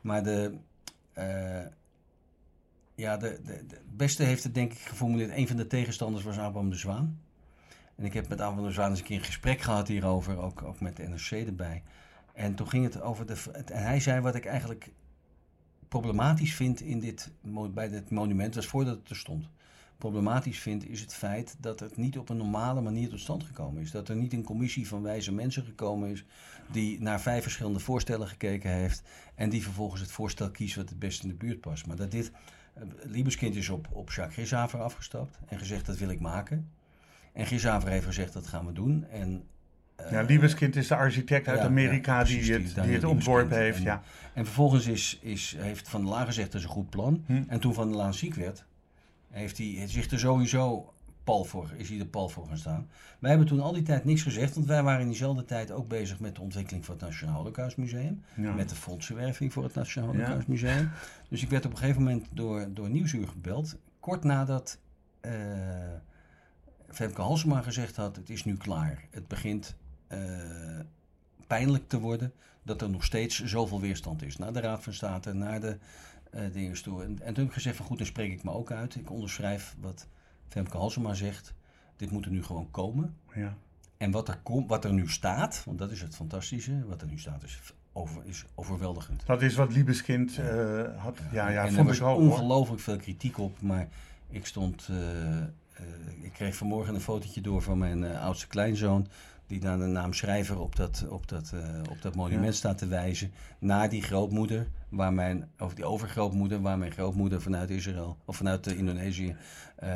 Maar 0.00 0.22
de, 0.22 0.54
uh, 1.18 1.66
ja, 2.94 3.16
de, 3.16 3.40
de, 3.44 3.66
de, 3.66 3.80
beste 3.96 4.22
heeft 4.22 4.44
het 4.44 4.54
denk 4.54 4.72
ik 4.72 4.78
geformuleerd. 4.78 5.30
Een 5.30 5.48
van 5.48 5.56
de 5.56 5.66
tegenstanders 5.66 6.24
was 6.24 6.38
Abraham 6.38 6.70
de 6.70 6.76
Zwaan. 6.76 7.20
En 7.96 8.04
ik 8.04 8.12
heb 8.12 8.28
met 8.28 8.40
Abraham 8.40 8.66
de 8.66 8.72
Zwaan 8.72 8.90
eens 8.90 8.98
een 8.98 9.04
keer 9.04 9.18
een 9.18 9.24
gesprek 9.24 9.60
gehad 9.60 9.88
hierover, 9.88 10.38
ook, 10.38 10.80
met 10.80 10.96
de 10.96 11.08
NRC 11.08 11.30
erbij. 11.30 11.82
En 12.32 12.54
toen 12.54 12.68
ging 12.68 12.84
het 12.84 13.00
over 13.00 13.26
de. 13.26 13.42
En 13.52 13.82
hij 13.82 14.00
zei 14.00 14.20
wat 14.20 14.34
ik 14.34 14.44
eigenlijk 14.44 14.92
problematisch 15.88 16.54
vind 16.54 16.80
in 16.80 17.00
dit, 17.00 17.30
bij 17.70 17.88
dit 17.88 18.10
monument, 18.10 18.54
was 18.54 18.66
voordat 18.66 18.98
het 18.98 19.10
er 19.10 19.16
stond 19.16 19.48
problematisch 19.98 20.58
vind, 20.58 20.88
is 20.88 21.00
het 21.00 21.14
feit 21.14 21.56
dat 21.60 21.80
het 21.80 21.96
niet 21.96 22.18
op 22.18 22.28
een 22.28 22.36
normale 22.36 22.80
manier 22.80 23.08
tot 23.08 23.20
stand 23.20 23.44
gekomen 23.44 23.82
is. 23.82 23.90
Dat 23.90 24.08
er 24.08 24.16
niet 24.16 24.32
een 24.32 24.42
commissie 24.42 24.88
van 24.88 25.02
wijze 25.02 25.32
mensen 25.32 25.64
gekomen 25.64 26.10
is 26.10 26.24
die 26.72 27.00
naar 27.00 27.20
vijf 27.20 27.42
verschillende 27.42 27.78
voorstellen 27.78 28.28
gekeken 28.28 28.70
heeft 28.70 29.02
en 29.34 29.50
die 29.50 29.62
vervolgens 29.62 30.00
het 30.00 30.10
voorstel 30.10 30.50
kiest 30.50 30.76
wat 30.76 30.88
het 30.88 30.98
best 30.98 31.22
in 31.22 31.28
de 31.28 31.34
buurt 31.34 31.60
past. 31.60 31.86
Maar 31.86 31.96
dat 31.96 32.10
dit. 32.10 32.30
Uh, 32.78 32.82
Liebeskind 33.02 33.56
is 33.56 33.68
op, 33.68 33.88
op 33.92 34.10
Jacques 34.10 34.34
Grishaver 34.34 34.80
afgestapt 34.80 35.38
en 35.46 35.58
gezegd 35.58 35.86
dat 35.86 35.98
wil 35.98 36.08
ik 36.08 36.20
maken. 36.20 36.70
En 37.36 37.46
Grishaver 37.46 37.88
heeft 37.88 38.06
gezegd 38.06 38.32
dat 38.32 38.46
gaan 38.46 38.66
we 38.66 38.72
doen. 38.72 39.06
En 39.10 39.42
uh, 40.00 40.10
ja, 40.10 40.22
Liebeskind 40.22 40.76
is 40.76 40.88
de 40.88 40.96
architect 40.96 41.48
uit 41.48 41.58
ja, 41.58 41.64
Amerika 41.64 42.12
ja, 42.12 42.22
precies, 42.22 42.46
die, 42.46 42.54
het, 42.54 42.74
die, 42.74 42.92
het 42.92 43.04
ontworpen 43.04 43.58
heeft. 43.58 43.78
En, 43.78 43.84
ja. 43.84 44.02
en 44.34 44.44
vervolgens 44.44 44.86
is, 44.86 45.18
is, 45.22 45.56
heeft 45.58 45.88
Van 45.88 46.00
der 46.00 46.10
Laan 46.10 46.26
gezegd 46.26 46.52
dat 46.52 46.60
is 46.60 46.66
een 46.66 46.72
goed 46.72 46.90
plan. 46.90 47.24
Hm. 47.26 47.42
En 47.48 47.60
toen 47.60 47.74
Van 47.74 47.88
der 47.88 47.96
Laan 47.96 48.14
ziek 48.14 48.34
werd, 48.34 48.64
heeft 49.30 49.58
hij 49.58 49.84
zich 49.86 50.10
er 50.10 50.18
sowieso 50.18 50.92
pal 51.24 51.44
voor, 51.44 51.70
is 51.76 51.88
hij 51.88 51.98
er 51.98 52.06
pal 52.06 52.28
voor 52.28 52.46
gaan 52.46 52.58
staan. 52.58 52.88
Wij 53.18 53.30
hebben 53.30 53.48
toen 53.48 53.60
al 53.60 53.72
die 53.72 53.82
tijd 53.82 54.04
niks 54.04 54.22
gezegd, 54.22 54.54
want 54.54 54.66
wij 54.66 54.82
waren 54.82 55.00
in 55.00 55.08
diezelfde 55.08 55.44
tijd 55.44 55.70
ook 55.70 55.88
bezig 55.88 56.20
met 56.20 56.34
de 56.34 56.40
ontwikkeling 56.40 56.84
van 56.84 56.94
het 56.94 57.02
Nationaal 57.02 57.36
Holocaustmuseum. 57.36 58.22
Ja. 58.36 58.54
Met 58.54 58.68
de 58.68 58.74
fondsenwerving 58.74 59.52
voor 59.52 59.62
het 59.62 59.74
Nationaal 59.74 60.08
Holocaustmuseum. 60.08 60.82
Ja. 60.82 60.92
Dus 61.28 61.42
ik 61.42 61.50
werd 61.50 61.64
op 61.64 61.70
een 61.70 61.78
gegeven 61.78 62.02
moment 62.02 62.26
door, 62.30 62.66
door 62.70 62.90
Nieuwsuur 62.90 63.28
gebeld, 63.28 63.76
kort 64.00 64.24
nadat 64.24 64.78
uh, 65.26 65.32
Femke 66.90 67.20
Halsema 67.20 67.62
gezegd 67.62 67.96
had, 67.96 68.16
het 68.16 68.30
is 68.30 68.44
nu 68.44 68.56
klaar. 68.56 69.04
Het 69.10 69.28
begint 69.28 69.76
uh, 70.08 70.18
pijnlijk 71.46 71.88
te 71.88 72.00
worden 72.00 72.32
dat 72.62 72.82
er 72.82 72.90
nog 72.90 73.04
steeds 73.04 73.44
zoveel 73.44 73.80
weerstand 73.80 74.22
is. 74.22 74.36
Naar 74.36 74.52
de 74.52 74.60
Raad 74.60 74.82
van 74.82 74.92
State, 74.92 75.32
naar 75.32 75.60
de 75.60 75.78
uh, 76.34 76.40
dingen 76.52 76.82
toe. 76.82 77.02
En, 77.02 77.08
en 77.08 77.16
toen 77.16 77.34
heb 77.36 77.46
ik 77.46 77.52
gezegd 77.52 77.76
van 77.76 77.86
goed, 77.86 77.98
dan 77.98 78.06
spreek 78.06 78.32
ik 78.32 78.42
me 78.42 78.50
ook 78.50 78.70
uit. 78.70 78.94
Ik 78.94 79.10
onderschrijf 79.10 79.76
wat 79.80 80.06
Femke 80.48 80.76
Halsema 80.76 81.14
zegt. 81.14 81.54
Dit 81.96 82.10
moet 82.10 82.24
er 82.24 82.30
nu 82.30 82.42
gewoon 82.42 82.70
komen. 82.70 83.16
Ja. 83.34 83.56
En 83.96 84.10
wat 84.10 84.28
er, 84.28 84.38
kom, 84.42 84.66
wat 84.66 84.84
er 84.84 84.92
nu 84.92 85.08
staat, 85.08 85.62
want 85.64 85.78
dat 85.78 85.90
is 85.90 86.02
het 86.02 86.14
fantastische, 86.14 86.86
wat 86.86 87.02
er 87.02 87.08
nu 87.08 87.18
staat 87.18 87.42
is, 87.42 87.60
over, 87.92 88.22
is 88.24 88.44
overweldigend. 88.54 89.26
Dat 89.26 89.42
is 89.42 89.54
wat 89.54 89.72
Liebeskind 89.72 90.38
uh, 90.38 90.82
had. 90.96 91.18
Ja, 91.32 91.48
ja, 91.48 91.66
en 91.66 91.72
vond 91.72 91.90
er 91.90 92.04
was 92.04 92.16
ongelooflijk 92.16 92.82
veel 92.82 92.96
kritiek 92.96 93.38
op, 93.38 93.60
maar 93.60 93.88
ik 94.28 94.46
stond... 94.46 94.88
Uh, 94.90 94.96
ik 96.22 96.32
kreeg 96.32 96.56
vanmorgen 96.56 96.94
een 96.94 97.00
fotootje 97.00 97.40
door 97.40 97.62
van 97.62 97.78
mijn 97.78 98.16
oudste 98.16 98.46
kleinzoon 98.46 99.06
die 99.46 99.60
naar 99.62 99.78
de 99.78 99.84
naam 99.84 100.12
schrijver 100.12 100.60
op 100.60 100.76
dat, 100.76 101.06
op 101.08 101.28
dat, 101.28 101.52
uh, 101.54 101.60
op 101.90 102.02
dat 102.02 102.14
monument 102.14 102.46
ja. 102.46 102.52
staat 102.52 102.78
te 102.78 102.86
wijzen. 102.86 103.30
Naar 103.58 103.88
die 103.88 104.02
grootmoeder, 104.02 104.66
waar 104.88 105.12
mijn, 105.12 105.48
of 105.58 105.74
die 105.74 105.84
overgrootmoeder, 105.84 106.60
waar 106.60 106.78
mijn 106.78 106.92
grootmoeder 106.92 107.42
vanuit 107.42 107.70
Israël 107.70 108.16
of 108.24 108.36
vanuit 108.36 108.66
Indonesië 108.66 109.36
uh, 109.82 109.88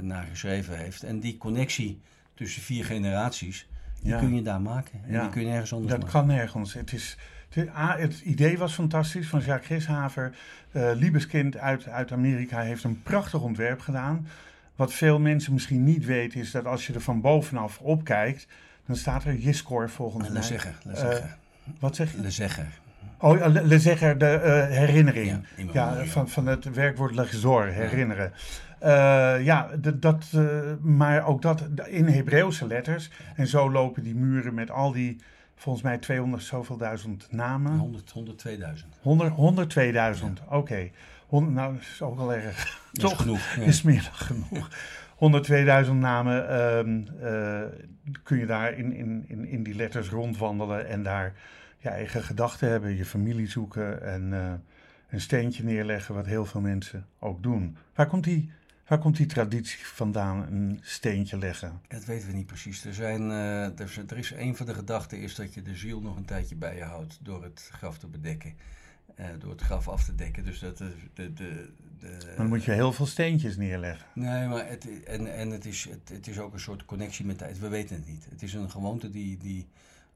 naar 0.00 0.26
geschreven 0.30 0.78
heeft. 0.78 1.02
En 1.02 1.20
die 1.20 1.36
connectie 1.36 2.00
tussen 2.34 2.62
vier 2.62 2.84
generaties, 2.84 3.68
die 4.00 4.10
Ja. 4.10 4.18
kun 4.18 4.34
je 4.34 4.42
daar 4.42 4.60
maken. 4.60 5.00
En 5.04 5.12
Ja. 5.12 5.20
die 5.20 5.30
kun 5.30 5.40
je 5.40 5.48
nergens 5.48 5.72
anders 5.72 5.90
Dat 5.92 6.00
maken. 6.00 6.14
kan 6.18 6.26
nergens. 6.26 6.74
Het, 6.74 6.92
is, 6.92 7.16
het, 7.48 7.68
A, 7.68 7.96
het 7.98 8.20
idee 8.20 8.58
was 8.58 8.74
fantastisch 8.74 9.28
van 9.28 9.40
Jacques 9.40 9.66
Grishaver. 9.66 10.36
Eh 10.72 10.90
Liebeskind 10.94 11.56
uit, 11.56 11.88
uit 11.88 12.12
Amerika 12.12 12.60
heeft 12.60 12.84
een 12.84 13.02
prachtig 13.02 13.40
ontwerp 13.40 13.80
gedaan. 13.80 14.26
Wat 14.78 14.92
veel 14.92 15.18
mensen 15.18 15.52
misschien 15.52 15.84
niet 15.84 16.04
weten 16.04 16.40
is 16.40 16.50
dat 16.50 16.66
als 16.66 16.86
je 16.86 16.92
er 16.92 17.00
van 17.00 17.20
bovenaf 17.20 17.78
op 17.78 18.04
kijkt, 18.04 18.46
dan 18.86 18.96
staat 18.96 19.24
er 19.24 19.34
Jiskor 19.34 19.90
volgens 19.90 20.28
Le 20.28 20.32
mij. 20.32 20.42
le 20.42 20.46
Eh, 20.46 20.52
zeggen. 21.08 21.36
Wat 21.78 21.96
zeg 21.96 22.12
je? 22.12 22.20
Le 22.20 22.30
zeggen. 22.30 22.68
Oh, 23.20 23.38
ja, 23.38 23.46
Le, 23.48 23.62
Le 23.66 23.78
Zegger, 23.78 24.18
de 24.18 24.26
eh, 24.26 24.76
herinnering. 24.76 25.44
Ja, 25.72 26.04
van, 26.04 26.28
van 26.28 26.46
het 26.46 26.64
werkwoord 26.74 27.14
legzor, 27.14 27.64
herinneren. 27.66 28.32
Eh, 28.78 29.44
ja, 29.44 29.70
dat, 29.94 30.26
eh, 30.34 30.42
maar 30.80 31.26
ook 31.26 31.42
dat 31.42 31.64
in 31.86 32.06
Hebreeuwse 32.06 32.66
letters. 32.66 33.10
En 33.34 33.46
zo 33.46 33.70
lopen 33.70 34.02
die 34.02 34.14
muren 34.14 34.54
met 34.54 34.70
al 34.70 34.92
die, 34.92 35.16
volgens 35.54 35.84
mij 35.84 35.98
200 35.98 36.42
zoveel 36.42 36.76
duizend 36.76 37.26
namen. 37.30 37.78
100, 37.78 38.10
102.000. 38.10 38.98
100, 39.00 39.34
102.000, 39.34 40.42
oké. 40.48 40.90
Hond- 41.28 41.50
Nou, 41.50 41.72
dat 41.72 41.82
is 41.82 42.02
ook 42.02 42.16
wel 42.16 42.34
erg. 42.34 42.56
Dat 42.92 43.04
is 43.04 43.10
Toch? 43.10 43.20
genoeg. 43.22 43.54
ja. 43.54 43.62
is 43.62 43.82
meer 43.82 44.02
dan 44.02 44.12
genoeg. 44.14 44.68
102.000 45.86 45.92
namen 45.92 46.48
ehm, 46.48 47.02
eh, 47.26 47.62
kun 48.22 48.38
je 48.38 48.46
daar 48.46 48.72
in, 48.78 48.92
in, 48.92 49.24
in, 49.28 49.44
in 49.46 49.62
die 49.62 49.74
letters 49.74 50.08
rondwandelen 50.08 50.88
en 50.88 51.02
daar 51.02 51.34
je 51.78 51.88
eigen 51.88 52.22
gedachten 52.22 52.68
hebben, 52.70 52.96
je 52.96 53.04
familie 53.04 53.48
zoeken 53.48 54.02
en 54.02 54.32
eh, 54.32 54.52
een 55.10 55.20
steentje 55.20 55.64
neerleggen, 55.64 56.14
wat 56.14 56.26
heel 56.26 56.44
veel 56.44 56.60
mensen 56.60 57.06
ook 57.18 57.42
doen. 57.42 57.76
Waar 57.94 58.06
komt 58.06 58.24
die, 58.24 58.50
waar 58.86 58.98
komt 58.98 59.16
die 59.16 59.26
traditie 59.26 59.86
vandaan, 59.86 60.46
een 60.50 60.78
steentje 60.82 61.38
leggen? 61.38 61.80
Dat 61.88 62.04
weten 62.04 62.28
we 62.28 62.34
niet 62.34 62.46
precies. 62.46 62.84
Er, 62.84 62.94
zijn, 62.94 63.30
eh, 63.30 63.64
er, 63.64 63.80
is, 63.80 63.96
er 63.96 64.18
is 64.18 64.30
een 64.30 64.56
van 64.56 64.66
de 64.66 64.74
gedachten 64.74 65.18
is 65.20 65.34
dat 65.34 65.54
je 65.54 65.62
de 65.62 65.74
ziel 65.76 66.00
nog 66.00 66.16
een 66.16 66.24
tijdje 66.24 66.56
bij 66.56 66.76
je 66.76 66.82
houdt 66.84 67.18
door 67.22 67.42
het 67.42 67.68
graf 67.72 67.98
te 67.98 68.06
bedekken. 68.06 68.54
Eh, 69.18 69.26
door 69.38 69.50
het 69.50 69.60
graf 69.60 69.88
af 69.88 70.04
te 70.04 70.14
dekken. 70.14 70.44
Dus 70.44 70.58
dat 70.58 70.78
de. 70.78 70.92
de, 71.14 71.32
de, 71.32 71.68
de 72.00 72.18
Maar 72.26 72.36
dan 72.36 72.46
moet 72.48 72.64
je 72.64 72.70
heel 72.72 72.92
veel 72.92 73.06
steentjes 73.06 73.56
neerleggen. 73.56 74.06
Nee, 74.14 74.46
maar 74.48 74.68
het, 74.68 75.04
en, 75.04 75.34
en 75.34 75.50
het, 75.50 75.64
is, 75.64 75.86
het, 75.90 76.08
het 76.16 76.26
is 76.28 76.38
ook 76.38 76.52
een 76.52 76.60
soort 76.60 76.84
connectie 76.84 77.24
met 77.24 77.38
tijd. 77.38 77.58
We 77.58 77.68
weten 77.68 77.96
het 77.96 78.06
niet. 78.06 78.26
Het 78.30 78.42
is 78.42 78.54
een 78.54 78.70
gewoonte 78.70 79.10
die, 79.10 79.36
die 79.38 79.66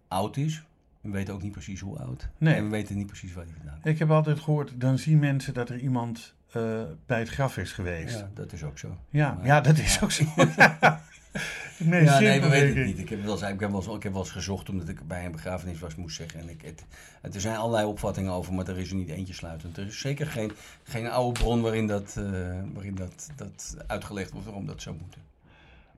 oud 0.08 0.36
is. 0.36 0.62
We 1.00 1.10
weten 1.10 1.34
ook 1.34 1.42
niet 1.42 1.52
precies 1.52 1.80
hoe 1.80 1.98
oud. 1.98 2.28
Nee. 2.38 2.54
En 2.54 2.64
we 2.64 2.70
weten 2.70 2.96
niet 2.96 3.06
precies 3.06 3.32
waar 3.32 3.44
die 3.44 3.54
vandaan 3.54 3.74
komt. 3.74 3.86
Ik 3.86 3.98
heb 3.98 4.10
altijd 4.10 4.40
gehoord, 4.40 4.80
dan 4.80 4.98
zien 4.98 5.18
mensen 5.18 5.54
dat 5.54 5.68
er 5.68 5.78
iemand 5.78 6.34
eh, 6.52 6.82
bij 7.06 7.18
het 7.18 7.28
graf 7.28 7.56
is 7.56 7.72
geweest. 7.72 8.18
Ja, 8.18 8.30
dat 8.34 8.52
is 8.52 8.62
ook 8.62 8.78
zo. 8.78 8.98
Ja, 9.10 9.32
Maar- 9.32 9.46
ja, 9.46 9.60
dat 9.60 9.78
is 9.78 10.02
ook 10.02 10.10
zo. 10.10 10.24
nee, 11.78 12.04
ja, 12.04 12.18
nee, 12.18 12.40
we 12.40 12.48
weten 12.48 12.68
het 12.68 12.76
ik. 12.76 12.86
niet. 12.86 12.98
Ik 12.98 13.08
heb, 13.08 13.22
wel 13.22 13.32
eens, 13.32 13.42
ik, 13.42 13.60
heb 13.60 13.70
wel 13.70 13.80
eens, 13.80 13.94
ik 13.94 14.02
heb 14.02 14.12
wel 14.12 14.22
eens 14.22 14.30
gezocht 14.30 14.68
omdat 14.68 14.88
ik 14.88 15.06
bij 15.06 15.24
een 15.24 15.32
begrafenis 15.32 15.78
was, 15.78 15.96
moest 15.96 16.16
zeggen. 16.16 16.40
En 16.40 16.48
ik, 16.48 16.62
het, 16.62 16.84
het, 17.20 17.34
er 17.34 17.40
zijn 17.40 17.56
allerlei 17.56 17.86
opvattingen 17.86 18.32
over, 18.32 18.52
maar 18.52 18.68
er 18.68 18.78
is 18.78 18.90
er 18.90 18.96
niet 18.96 19.08
eentje 19.08 19.34
sluitend. 19.34 19.76
Er 19.76 19.86
is 19.86 20.00
zeker 20.00 20.26
geen, 20.26 20.52
geen 20.82 21.10
oude 21.10 21.40
bron 21.40 21.62
waarin, 21.62 21.86
dat, 21.86 22.16
eh, 22.18 22.24
waarin 22.72 22.94
dat, 22.94 23.30
dat 23.36 23.76
uitgelegd 23.86 24.30
wordt 24.30 24.46
waarom 24.46 24.66
dat 24.66 24.82
zou 24.82 24.96
moeten. 25.00 25.20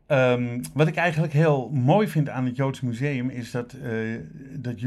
Ehm, 0.07 0.63
wat 0.73 0.87
ik 0.87 0.97
eigenlijk 0.97 1.33
heel 1.33 1.71
mooi 1.73 2.09
vind 2.09 2.29
aan 2.29 2.45
het 2.45 2.57
Joods 2.57 2.81
Museum 2.81 3.29
is 3.29 3.51
dat, 3.51 3.73
eh, 3.73 3.91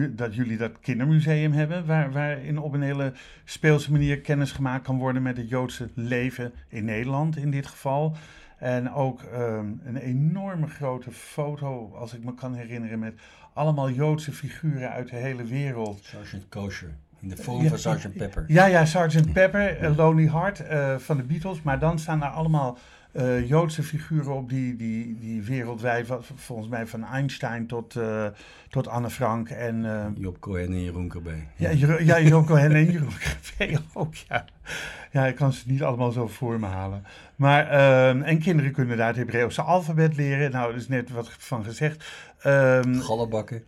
dat 0.10 0.36
jullie 0.36 0.58
dat 0.58 0.80
kindermuseum 0.80 1.52
hebben, 1.52 1.86
waar, 1.86 2.12
waarin 2.12 2.60
op 2.60 2.74
een 2.74 2.82
hele 2.82 3.14
speelse 3.46 3.92
manier 3.92 4.20
kennis 4.20 4.52
gemaakt 4.52 4.84
kan 4.84 4.98
worden 4.98 5.22
met 5.22 5.38
het 5.38 5.50
Joodse 5.50 5.90
leven 5.94 6.54
in 6.68 6.86
Nederland 6.86 7.38
in 7.38 7.52
dit 7.52 7.68
geval. 7.68 8.16
En 8.58 8.94
ook 8.94 9.22
ehm, 9.22 9.72
een 9.84 9.98
enorme 9.98 10.68
grote 10.68 11.12
foto, 11.12 11.96
als 11.96 12.14
ik 12.14 12.24
me 12.24 12.34
kan 12.34 12.54
herinneren, 12.54 13.00
met 13.00 13.14
allemaal 13.54 13.90
Joodse 13.90 14.32
figuren 14.32 14.92
uit 14.92 15.10
de 15.10 15.16
hele 15.16 15.44
wereld. 15.44 16.00
Sergeant 16.04 16.50
Kosher. 16.50 16.96
In 17.20 17.30
de 17.30 17.38
vorm 17.38 17.68
van 17.68 17.78
Sgt. 17.78 18.14
Pepper. 18.14 18.44
Ja, 18.48 18.66
ja, 18.66 18.86
Sgt. 18.86 19.34
Pepper, 19.34 19.84
uh, 19.84 19.98
Lonely 19.98 20.30
Heart 20.30 20.64
van 21.04 21.18
de 21.18 21.24
Beatles. 21.24 21.62
Maar 21.62 21.80
dan 21.80 22.00
staan 22.00 22.24
er 22.24 22.30
allemaal 22.30 22.78
uh, 23.18 23.48
Joodse 23.48 23.84
figuren 23.84 24.36
op 24.36 24.50
die, 24.50 24.76
die, 24.76 25.18
die 25.20 25.42
wereldwijd, 25.42 26.08
volgens 26.36 26.68
mij 26.68 26.88
van 26.88 27.04
Einstein 27.04 27.68
tot, 27.68 27.96
uh, 27.96 28.26
tot 28.70 28.88
Anne 28.88 29.10
Frank 29.10 29.50
en... 29.50 29.84
Uh, 29.84 30.06
Job 30.16 30.40
Cohen 30.40 30.66
en 30.66 30.84
Jeroen 30.84 31.08
Krabbe. 31.08 31.36
Ja, 31.56 31.70
ja, 32.00 32.20
Job 32.20 32.46
Cohen 32.46 32.76
en 32.76 32.92
Jeroen 32.92 33.18
Krabbe 33.58 33.80
ook, 33.94 34.14
ja. 34.16 34.46
Ja, 35.12 35.26
ik 35.26 35.36
kan 35.36 35.54
ze 35.54 35.64
niet 35.66 35.84
allemaal 35.84 36.12
zo 36.12 36.28
voor 36.28 36.60
me 36.60 36.66
halen. 36.66 37.04
Maar, 37.36 37.68
ehm, 37.68 38.22
en 38.22 38.40
kinderen 38.40 38.72
kunnen 38.72 38.98
daar 38.98 39.08
het 39.08 39.16
Hebreeuwse 39.16 39.62
alfabet 39.62 40.16
leren. 40.16 40.52
Nou, 40.52 40.72
er 40.72 40.78
is 40.78 40.88
net 40.88 41.10
wat 41.10 41.30
van 41.38 41.64
gezegd. 41.64 42.06
Um, 42.46 43.02
Gallen 43.02 43.30
bakken. 43.30 43.64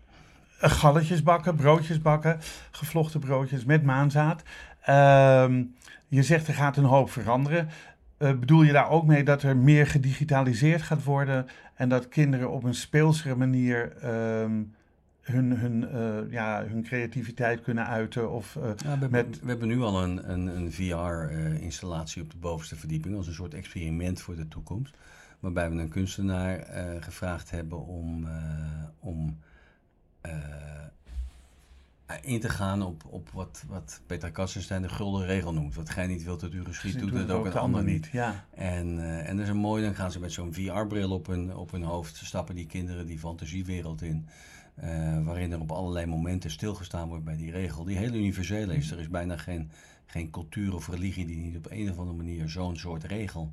Galletjes 0.59 1.23
bakken, 1.23 1.55
broodjes 1.55 2.01
bakken, 2.01 2.39
gevlochten 2.71 3.19
broodjes 3.19 3.65
met 3.65 3.83
maanzaad. 3.83 4.43
Um, 4.89 5.75
je 6.07 6.23
zegt 6.23 6.47
er 6.47 6.53
gaat 6.53 6.77
een 6.77 6.83
hoop 6.83 7.11
veranderen. 7.11 7.69
Uh, 8.19 8.39
bedoel 8.39 8.63
je 8.63 8.71
daar 8.71 8.89
ook 8.89 9.05
mee 9.05 9.23
dat 9.23 9.43
er 9.43 9.57
meer 9.57 9.87
gedigitaliseerd 9.87 10.81
gaat 10.81 11.03
worden 11.03 11.45
en 11.75 11.89
dat 11.89 12.07
kinderen 12.07 12.51
op 12.51 12.63
een 12.63 12.75
speelsere 12.75 13.35
manier 13.35 14.05
um, 14.41 14.73
hun, 15.21 15.57
hun, 15.57 15.87
uh, 15.93 16.31
ja, 16.31 16.65
hun 16.65 16.83
creativiteit 16.83 17.61
kunnen 17.61 17.87
uiten? 17.87 18.31
Of, 18.31 18.55
uh, 18.55 18.69
ja, 18.77 18.99
we, 18.99 19.07
met... 19.09 19.39
we 19.41 19.49
hebben 19.49 19.67
nu 19.67 19.81
al 19.81 20.03
een, 20.03 20.31
een, 20.31 20.47
een 20.47 20.71
VR-installatie 20.71 22.21
op 22.21 22.31
de 22.31 22.37
bovenste 22.37 22.75
verdieping 22.75 23.15
als 23.15 23.27
een 23.27 23.33
soort 23.33 23.53
experiment 23.53 24.21
voor 24.21 24.35
de 24.35 24.47
toekomst. 24.47 24.97
Waarbij 25.39 25.69
we 25.69 25.81
een 25.81 25.89
kunstenaar 25.89 26.67
gevraagd 26.99 27.51
hebben 27.51 27.85
om, 27.85 28.27
om 28.99 29.37
eh, 30.21 30.31
in 32.21 32.39
te 32.39 32.49
gaan 32.49 32.81
op, 32.81 33.03
op 33.05 33.29
wat, 33.29 33.63
wat 33.67 34.01
Peter 34.05 34.31
Kassenstein 34.31 34.81
de 34.81 34.89
gulden 34.89 35.25
regel 35.25 35.53
noemt. 35.53 35.75
Wat 35.75 35.89
gij 35.89 36.07
niet 36.07 36.23
wilt 36.23 36.39
dat 36.39 36.53
u 36.53 36.63
geschiet, 36.63 36.99
doet 36.99 37.13
het 37.13 37.31
ook 37.31 37.45
een 37.45 37.53
ander 37.53 37.83
niet. 37.83 38.09
Ja. 38.11 38.45
En, 38.51 38.97
uh, 38.97 39.29
en 39.29 39.35
dat 39.35 39.45
is 39.45 39.51
een 39.51 39.57
mooi, 39.57 39.83
dan 39.83 39.95
gaan 39.95 40.11
ze 40.11 40.19
met 40.19 40.31
zo'n 40.31 40.53
VR-bril 40.53 41.11
op 41.11 41.27
hun, 41.27 41.55
op 41.55 41.71
hun 41.71 41.83
hoofd, 41.83 42.15
stappen 42.15 42.55
die 42.55 42.65
kinderen 42.65 43.05
die 43.05 43.19
fantasiewereld 43.19 44.01
in. 44.01 44.27
Uh, 44.83 45.25
waarin 45.25 45.51
er 45.51 45.59
op 45.59 45.71
allerlei 45.71 46.05
momenten 46.05 46.51
stilgestaan 46.51 47.07
wordt 47.07 47.23
bij 47.23 47.37
die 47.37 47.51
regel, 47.51 47.83
die 47.83 47.97
heel 47.97 48.13
universeel 48.13 48.69
is. 48.69 48.91
Er 48.91 48.99
is 48.99 49.09
bijna 49.09 49.37
geen, 49.37 49.71
geen 50.05 50.29
cultuur 50.29 50.75
of 50.75 50.87
religie 50.87 51.25
die 51.25 51.37
niet 51.37 51.57
op 51.57 51.67
een 51.69 51.91
of 51.91 51.97
andere 51.97 52.17
manier 52.17 52.49
zo'n 52.49 52.77
soort 52.77 53.03
regel 53.03 53.51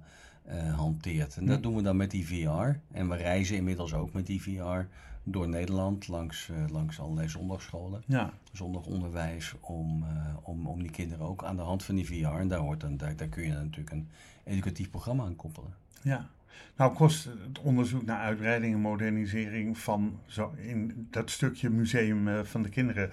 hanteert. 0.74 1.36
En 1.36 1.46
dat 1.46 1.62
doen 1.62 1.76
we 1.76 1.82
dan 1.82 1.96
met 1.96 2.10
die 2.10 2.26
VR. 2.26 2.78
En 2.92 3.08
we 3.08 3.16
reizen 3.16 3.56
inmiddels 3.56 3.94
ook 3.94 4.12
met 4.12 4.26
die 4.26 4.42
VR 4.42 4.86
door 5.28 5.48
Nederland 5.48 6.08
langs, 6.08 6.48
uh, 6.48 6.56
langs 6.70 7.00
allerlei 7.00 7.28
zondagscholen. 7.28 8.02
Ja. 8.06 8.32
Zondagonderwijs 8.52 9.54
om, 9.60 10.02
uh, 10.02 10.36
om, 10.42 10.66
om 10.66 10.82
die 10.82 10.90
kinderen 10.90 11.26
ook 11.26 11.44
aan 11.44 11.56
de 11.56 11.62
hand 11.62 11.84
van 11.84 11.94
die 11.94 12.06
VR. 12.06 12.26
En 12.26 12.48
daar, 12.48 12.58
hoort 12.58 12.80
dan, 12.80 12.96
daar, 12.96 13.16
daar 13.16 13.28
kun 13.28 13.42
je 13.42 13.52
natuurlijk 13.52 13.90
een 13.90 14.08
educatief 14.44 14.90
programma 14.90 15.24
aan 15.24 15.36
koppelen. 15.36 15.74
Ja. 16.02 16.28
Nou 16.76 16.94
kost 16.94 17.24
het 17.24 17.58
onderzoek 17.58 18.04
naar 18.04 18.18
uitbreiding 18.18 18.74
en 18.74 18.80
modernisering 18.80 19.78
van 19.78 20.20
zo 20.26 20.54
in 20.56 21.06
dat 21.10 21.30
stukje 21.30 21.70
museum 21.70 22.44
van 22.44 22.62
de 22.62 22.68
kinderen 22.68 23.10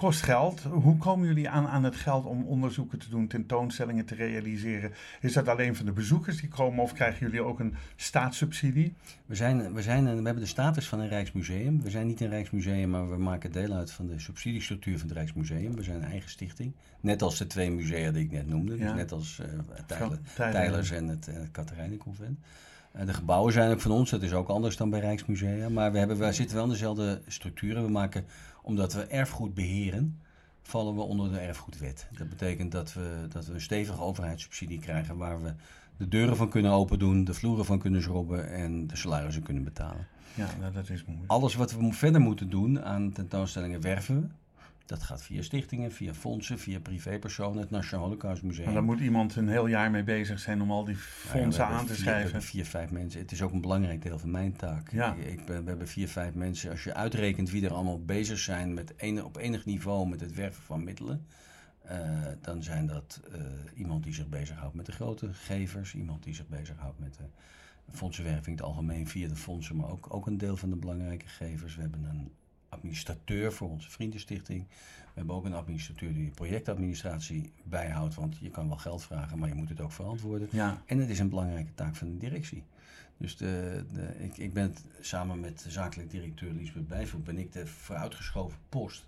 kost 0.00 0.22
geld. 0.22 0.62
Hoe 0.62 0.96
komen 0.96 1.26
jullie 1.26 1.48
aan, 1.48 1.66
aan 1.66 1.84
het 1.84 1.96
geld 1.96 2.24
om 2.24 2.44
onderzoeken 2.44 2.98
te 2.98 3.08
doen, 3.08 3.26
tentoonstellingen 3.26 4.04
te 4.04 4.14
realiseren? 4.14 4.92
Is 5.20 5.32
dat 5.32 5.48
alleen 5.48 5.76
van 5.76 5.86
de 5.86 5.92
bezoekers 5.92 6.40
die 6.40 6.48
komen 6.48 6.82
of 6.82 6.92
krijgen 6.92 7.26
jullie 7.26 7.42
ook 7.42 7.60
een 7.60 7.74
staatssubsidie? 7.96 8.94
We, 9.26 9.34
zijn, 9.34 9.72
we, 9.72 9.82
zijn, 9.82 10.04
we 10.04 10.10
hebben 10.10 10.34
de 10.34 10.46
status 10.46 10.88
van 10.88 11.00
een 11.00 11.08
Rijksmuseum. 11.08 11.82
We 11.82 11.90
zijn 11.90 12.06
niet 12.06 12.20
een 12.20 12.28
Rijksmuseum, 12.28 12.90
maar 12.90 13.10
we 13.10 13.16
maken 13.16 13.52
deel 13.52 13.72
uit 13.72 13.90
van 13.90 14.06
de 14.06 14.18
subsidiestructuur 14.18 14.98
van 14.98 15.08
het 15.08 15.16
Rijksmuseum. 15.16 15.74
We 15.76 15.82
zijn 15.82 15.96
een 15.96 16.10
eigen 16.10 16.30
stichting. 16.30 16.72
Net 17.00 17.22
als 17.22 17.38
de 17.38 17.46
twee 17.46 17.70
musea 17.70 18.10
die 18.10 18.24
ik 18.24 18.30
net 18.30 18.48
noemde. 18.48 18.76
Dus 18.76 18.92
net 18.92 19.12
als 19.12 19.40
uh, 19.40 20.50
Tijlers 20.50 20.90
en 20.90 21.08
het, 21.08 21.26
het 21.26 21.50
Katerijnenconvent. 21.50 22.38
Uh, 22.96 23.06
de 23.06 23.14
gebouwen 23.14 23.52
zijn 23.52 23.70
ook 23.70 23.80
van 23.80 23.90
ons, 23.90 24.10
dat 24.10 24.22
is 24.22 24.32
ook 24.32 24.48
anders 24.48 24.76
dan 24.76 24.90
bij 24.90 25.00
Rijksmusea. 25.00 25.68
Maar 25.68 25.92
we, 25.92 25.98
hebben, 25.98 26.18
we 26.18 26.32
zitten 26.32 26.56
wel 26.56 26.64
in 26.64 26.70
dezelfde 26.70 27.20
structuren. 27.26 27.82
We 27.82 27.90
maken 27.90 28.24
omdat 28.62 28.92
we 28.92 29.04
erfgoed 29.04 29.54
beheren, 29.54 30.20
vallen 30.62 30.94
we 30.94 31.00
onder 31.00 31.32
de 31.32 31.38
erfgoedwet. 31.38 32.06
Dat 32.18 32.28
betekent 32.28 32.72
dat 32.72 32.92
we, 32.92 33.26
dat 33.28 33.46
we 33.46 33.54
een 33.54 33.60
stevige 33.60 34.00
overheidssubsidie 34.00 34.78
krijgen 34.78 35.16
waar 35.16 35.42
we 35.42 35.52
de 35.96 36.08
deuren 36.08 36.36
van 36.36 36.48
kunnen 36.48 36.70
open 36.70 36.98
doen, 36.98 37.24
de 37.24 37.34
vloeren 37.34 37.64
van 37.64 37.78
kunnen 37.78 38.02
schrobben 38.02 38.52
en 38.52 38.86
de 38.86 38.96
salarissen 38.96 39.42
kunnen 39.42 39.64
betalen. 39.64 40.06
Ja, 40.34 40.48
nou, 40.60 40.72
dat 40.72 40.88
is 40.88 41.04
moeilijk. 41.04 41.30
Alles 41.30 41.54
wat 41.54 41.72
we 41.72 41.92
verder 41.92 42.20
moeten 42.20 42.50
doen 42.50 42.82
aan 42.82 43.12
tentoonstellingen 43.12 43.80
werven 43.80 44.20
we. 44.20 44.26
Dat 44.90 45.02
gaat 45.02 45.22
via 45.22 45.42
stichtingen, 45.42 45.92
via 45.92 46.14
fondsen, 46.14 46.58
via 46.58 46.80
privépersonen, 46.80 47.60
het 47.60 47.70
Nationaal 47.70 48.04
Holocaustmuseum. 48.04 48.64
Maar 48.64 48.74
daar 48.74 48.84
moet 48.84 49.00
iemand 49.00 49.36
een 49.36 49.48
heel 49.48 49.66
jaar 49.66 49.90
mee 49.90 50.02
bezig 50.02 50.38
zijn 50.38 50.62
om 50.62 50.70
al 50.70 50.84
die 50.84 50.96
fondsen 50.96 51.66
aan 51.66 51.86
te 51.86 51.94
schrijven. 51.94 52.24
We 52.24 52.30
hebben 52.30 52.42
vier, 52.42 52.64
vijf 52.64 52.90
mensen. 52.90 53.20
Het 53.20 53.32
is 53.32 53.42
ook 53.42 53.52
een 53.52 53.60
belangrijk 53.60 54.02
deel 54.02 54.18
van 54.18 54.30
mijn 54.30 54.56
taak. 54.56 54.92
Ja. 54.92 55.14
Ik, 55.14 55.40
we 55.46 55.52
hebben 55.52 55.88
vier, 55.88 56.08
vijf 56.08 56.34
mensen. 56.34 56.70
Als 56.70 56.84
je 56.84 56.94
uitrekent 56.94 57.50
wie 57.50 57.64
er 57.64 57.72
allemaal 57.72 58.04
bezig 58.04 58.38
zijn 58.38 58.74
met 58.74 58.94
een, 58.96 59.24
op 59.24 59.36
enig 59.36 59.64
niveau 59.64 60.08
met 60.08 60.20
het 60.20 60.34
werven 60.34 60.62
van 60.62 60.84
middelen. 60.84 61.26
Uh, 61.90 62.26
dan 62.40 62.62
zijn 62.62 62.86
dat 62.86 63.20
uh, 63.34 63.40
iemand 63.74 64.02
die 64.02 64.14
zich 64.14 64.28
bezighoudt 64.28 64.74
met 64.74 64.86
de 64.86 64.92
grote 64.92 65.34
gevers, 65.34 65.94
iemand 65.94 66.22
die 66.22 66.34
zich 66.34 66.48
bezighoudt 66.48 66.98
met 66.98 67.14
de 67.16 67.26
fondsenwerving 67.92 68.46
in 68.46 68.52
het 68.52 68.62
algemeen 68.62 69.08
via 69.08 69.28
de 69.28 69.36
fondsen, 69.36 69.76
maar 69.76 69.90
ook, 69.90 70.14
ook 70.14 70.26
een 70.26 70.38
deel 70.38 70.56
van 70.56 70.70
de 70.70 70.76
belangrijke 70.76 71.28
gevers. 71.28 71.74
We 71.74 71.80
hebben 71.80 72.04
een 72.04 72.32
administrateur 72.70 73.52
voor 73.52 73.68
onze 73.68 73.90
vriendenstichting. 73.90 74.66
We 74.68 75.16
hebben 75.16 75.34
ook 75.34 75.44
een 75.44 75.54
administrateur 75.54 76.14
die 76.14 76.24
de 76.24 76.30
projectadministratie 76.30 77.52
bijhoudt, 77.62 78.14
want 78.14 78.36
je 78.38 78.50
kan 78.50 78.68
wel 78.68 78.76
geld 78.76 79.02
vragen, 79.02 79.38
maar 79.38 79.48
je 79.48 79.54
moet 79.54 79.68
het 79.68 79.80
ook 79.80 79.92
verantwoorden. 79.92 80.48
Ja. 80.50 80.82
En 80.86 80.98
het 80.98 81.08
is 81.08 81.18
een 81.18 81.28
belangrijke 81.28 81.74
taak 81.74 81.96
van 81.96 82.10
de 82.10 82.16
directie. 82.16 82.64
Dus 83.16 83.36
de, 83.36 83.84
de, 83.92 84.24
ik, 84.24 84.36
ik 84.36 84.52
ben 84.52 84.74
zakelijk 85.00 85.40
met 85.40 85.64
zakelijk 85.68 86.10
directeur 86.10 86.52
Liesbeth 86.52 86.88
Bijvoet, 86.88 87.24
ben 87.24 87.38
ik 87.38 87.52
de 87.52 87.66
vooruitgeschoven 87.66 88.58
post 88.68 89.06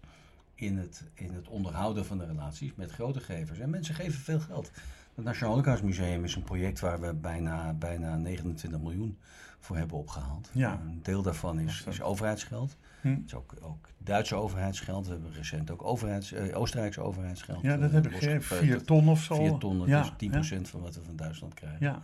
in 0.54 0.76
het, 0.76 1.04
in 1.14 1.32
het 1.32 1.48
onderhouden 1.48 2.06
van 2.06 2.18
de 2.18 2.26
relaties 2.26 2.74
met 2.74 2.90
grote 2.90 3.20
gevers. 3.20 3.58
En 3.58 3.70
mensen 3.70 3.94
geven 3.94 4.20
veel 4.20 4.40
geld. 4.40 4.70
Het 5.14 5.24
Nationaal 5.24 5.52
Holocaustmuseum 5.52 6.24
is 6.24 6.34
een 6.34 6.42
project 6.42 6.80
waar 6.80 7.00
we 7.00 7.14
bijna, 7.14 7.72
bijna 7.72 8.16
29 8.16 8.80
miljoen 8.80 9.18
voor 9.58 9.76
hebben 9.76 9.96
opgehaald. 9.96 10.50
Ja. 10.52 10.80
Een 10.84 11.02
deel 11.02 11.22
daarvan 11.22 11.58
is, 11.58 11.84
is 11.88 12.02
overheidsgeld. 12.02 12.76
Hm. 13.02 13.08
Het 13.08 13.26
is 13.26 13.34
ook, 13.34 13.54
ook 13.60 13.88
Duitse 13.98 14.34
overheidsgeld. 14.34 15.06
We 15.06 15.12
hebben 15.12 15.32
recent 15.32 15.70
ook 15.70 15.84
overheids, 15.84 16.32
uh, 16.32 16.58
Oostenrijkse 16.58 17.00
overheidsgeld. 17.00 17.62
Ja, 17.62 17.76
dat 17.76 17.88
uh, 17.88 17.94
heb 17.94 18.06
ik 18.06 18.12
gegeven. 18.12 18.56
Vier 18.56 18.84
ton 18.84 19.08
of 19.08 19.22
zo. 19.22 19.34
Vier 19.34 19.58
ton, 19.58 19.78
dat 19.78 19.88
ja. 19.88 20.02
is 20.02 20.08
10% 20.08 20.12
ja. 20.30 20.64
van 20.64 20.80
wat 20.80 20.94
we 20.94 21.02
van 21.02 21.16
Duitsland 21.16 21.54
krijgen. 21.54 21.86
Ja. 21.86 22.02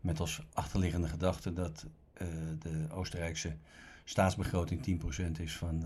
Met 0.00 0.20
als 0.20 0.42
achterliggende 0.52 1.08
gedachte 1.08 1.52
dat 1.52 1.86
uh, 2.22 2.28
de 2.58 2.86
Oostenrijkse 2.90 3.56
staatsbegroting 4.04 5.00
10% 5.38 5.40
is 5.40 5.56
van, 5.56 5.84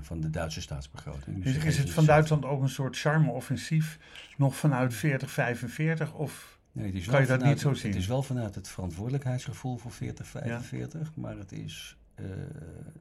van 0.00 0.20
de 0.20 0.30
Duitse 0.30 0.60
staatsbegroting. 0.60 1.44
Dus 1.44 1.56
is, 1.56 1.64
is 1.64 1.78
het 1.78 1.90
van 1.90 2.04
Duitsland 2.04 2.44
ook 2.44 2.62
een 2.62 2.68
soort 2.68 2.98
charme-offensief 2.98 3.98
nog 4.36 4.56
vanuit 4.56 4.94
40, 4.94 5.30
45 5.30 6.14
of... 6.14 6.58
Nee, 6.72 6.86
het 6.86 6.94
is 6.94 7.06
kan 7.06 7.20
je 7.20 7.26
dat 7.26 7.36
vanuit, 7.36 7.54
niet 7.54 7.62
zo 7.62 7.74
zien? 7.74 7.90
Het 7.90 8.00
is 8.00 8.06
wel 8.06 8.22
vanuit 8.22 8.54
het 8.54 8.68
verantwoordelijkheidsgevoel 8.68 9.76
voor 9.76 9.92
40, 9.92 10.26
45, 10.26 11.00
ja. 11.00 11.22
maar 11.22 11.36
het 11.36 11.52
is 11.52 11.96
uh, 12.20 12.26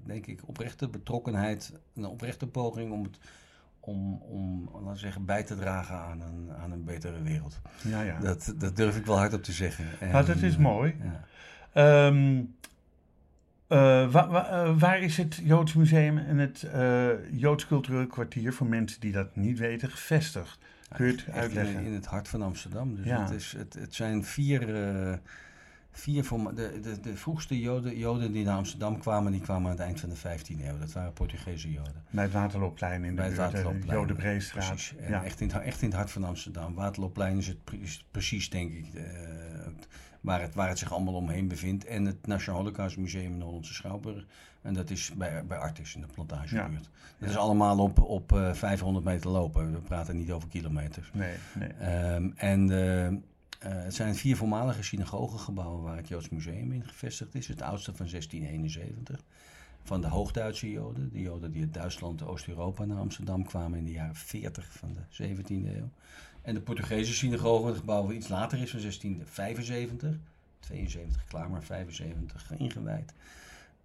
denk 0.03 0.25
ik, 0.25 0.41
oprechte 0.45 0.89
betrokkenheid, 0.89 1.73
een 1.93 2.05
oprechte 2.05 2.47
poging 2.47 2.91
om 2.91 3.03
het 3.03 3.17
om, 3.79 4.13
om 4.13 4.69
laten 4.73 4.91
we 4.91 4.97
zeggen, 4.97 5.25
bij 5.25 5.43
te 5.43 5.55
dragen 5.55 5.95
aan 5.95 6.21
een, 6.21 6.51
aan 6.61 6.71
een 6.71 6.83
betere 6.83 7.21
wereld. 7.21 7.59
Ja, 7.81 8.01
ja. 8.01 8.19
Dat, 8.19 8.53
dat 8.57 8.75
durf 8.75 8.97
ik 8.97 9.05
wel 9.05 9.17
hardop 9.17 9.43
te 9.43 9.51
zeggen. 9.51 9.85
En, 9.99 10.11
nou, 10.11 10.25
dat 10.25 10.41
is 10.41 10.57
mooi. 10.57 10.95
Ja. 11.73 12.07
Um, 12.07 12.55
uh, 13.69 14.11
wa, 14.11 14.27
wa, 14.27 14.65
uh, 14.65 14.79
waar 14.79 15.01
is 15.01 15.17
het 15.17 15.39
Joods 15.43 15.73
Museum 15.73 16.17
en 16.17 16.37
het 16.37 16.67
Joods 17.31 17.67
Cultureel 17.67 18.07
Kwartier, 18.07 18.53
voor 18.53 18.67
mensen 18.67 18.99
die 18.99 19.11
dat 19.11 19.35
niet 19.35 19.59
weten, 19.59 19.89
gevestigd? 19.89 20.59
Kun 20.95 21.05
je 21.05 21.11
het 21.11 21.25
uitleggen? 21.31 21.79
In, 21.79 21.85
in, 21.85 21.93
het 21.93 22.05
hart 22.05 22.27
van 22.27 22.41
Amsterdam. 22.41 22.95
Dus 22.95 23.05
ja. 23.05 23.21
het, 23.21 23.31
is, 23.31 23.51
het, 23.57 23.73
het 23.73 23.95
zijn 23.95 24.23
vier 24.23 24.61
vier 25.91 26.23
voor 26.23 26.55
de, 26.55 26.79
de, 26.81 26.99
de 26.99 27.15
vroegste 27.15 27.59
Joden, 27.59 27.97
Joden 27.97 28.31
die 28.31 28.45
naar 28.45 28.57
Amsterdam 28.57 28.99
kwamen, 28.99 29.31
die 29.31 29.41
kwamen 29.41 29.65
aan 29.65 29.77
het 29.77 29.85
eind 29.85 29.99
van 29.99 30.09
de 30.09 30.17
15e 30.17 30.65
eeuw. 30.65 30.79
Dat 30.79 30.91
waren 30.91 31.13
Portugese 31.13 31.71
Joden. 31.71 32.03
Bij 32.09 32.23
het 32.23 32.33
Waterloopplein 32.33 33.03
in 33.03 33.15
de, 33.15 33.33
Bij 33.35 33.51
de 33.51 33.79
Jodenbreestraat. 33.85 34.67
Precies. 34.67 34.93
Ja. 35.07 35.23
Echt, 35.23 35.41
in, 35.41 35.51
echt 35.51 35.81
in 35.81 35.87
het 35.87 35.97
hart 35.97 36.11
van 36.11 36.23
Amsterdam. 36.23 36.73
Waterloopplein 36.73 37.37
is 37.37 37.47
het 37.47 37.59
precies, 38.11 38.49
denk 38.49 38.71
ik, 38.73 38.85
uh, 38.93 39.03
waar, 40.21 40.41
het, 40.41 40.55
waar 40.55 40.69
het 40.69 40.79
zich 40.79 40.93
allemaal 40.93 41.13
omheen 41.13 41.47
bevindt. 41.47 41.85
En 41.85 42.05
het 42.05 42.27
Nationaal 42.27 42.61
Holocaust 42.61 42.97
Museum 42.97 43.31
in 43.31 43.39
de 43.39 43.45
Hollandse 43.45 43.73
Schouwburg. 43.73 44.25
En 44.61 44.73
dat 44.73 44.89
is 44.89 45.11
bij, 45.17 45.45
bij 45.45 45.57
Artis 45.57 45.95
in 45.95 46.01
de 46.01 46.07
plantagebuurt. 46.07 46.83
Ja. 46.83 46.89
Dat 47.19 47.29
is 47.29 47.37
allemaal 47.37 47.79
op, 47.79 48.01
op 48.01 48.31
uh, 48.31 48.53
500 48.53 49.05
meter 49.05 49.29
lopen. 49.29 49.71
We 49.71 49.79
praten 49.79 50.17
niet 50.17 50.31
over 50.31 50.47
kilometers. 50.49 51.09
Nee, 51.13 51.35
nee. 51.53 52.13
Um, 52.13 52.33
en 52.35 52.71
uh, 52.71 53.07
het 53.69 53.93
zijn 53.93 54.15
vier 54.15 54.37
voormalige 54.37 54.83
synagogengebouwen 54.83 55.83
waar 55.83 55.97
het 55.97 56.07
Joods 56.07 56.29
Museum 56.29 56.71
in 56.71 56.87
gevestigd 56.87 57.35
is. 57.35 57.47
Het 57.47 57.61
oudste 57.61 57.95
van 57.95 58.07
1671. 58.09 59.23
van 59.83 60.01
de 60.01 60.07
Hoogduitse 60.07 60.71
Joden. 60.71 61.09
De 61.13 61.21
Joden 61.21 61.51
die 61.51 61.61
uit 61.61 61.73
Duitsland, 61.73 62.23
Oost-Europa 62.23 62.85
naar 62.85 62.97
Amsterdam 62.97 63.45
kwamen 63.45 63.77
in 63.77 63.85
de 63.85 63.91
jaren 63.91 64.15
40 64.15 64.71
van 64.71 64.93
de 64.93 65.23
17e 65.23 65.47
eeuw. 65.47 65.89
En 66.41 66.53
de 66.53 66.61
Portugese 66.61 67.13
synagoge, 67.13 67.67
het 67.67 67.77
gebouw 67.77 68.03
wat 68.03 68.13
iets 68.13 68.27
later 68.27 68.61
is, 68.61 68.69
van 68.71 68.79
1675. 68.79 70.15
72 70.59 71.25
klaar, 71.27 71.49
maar 71.49 71.63
75 71.63 72.51
ingewijd. 72.57 73.13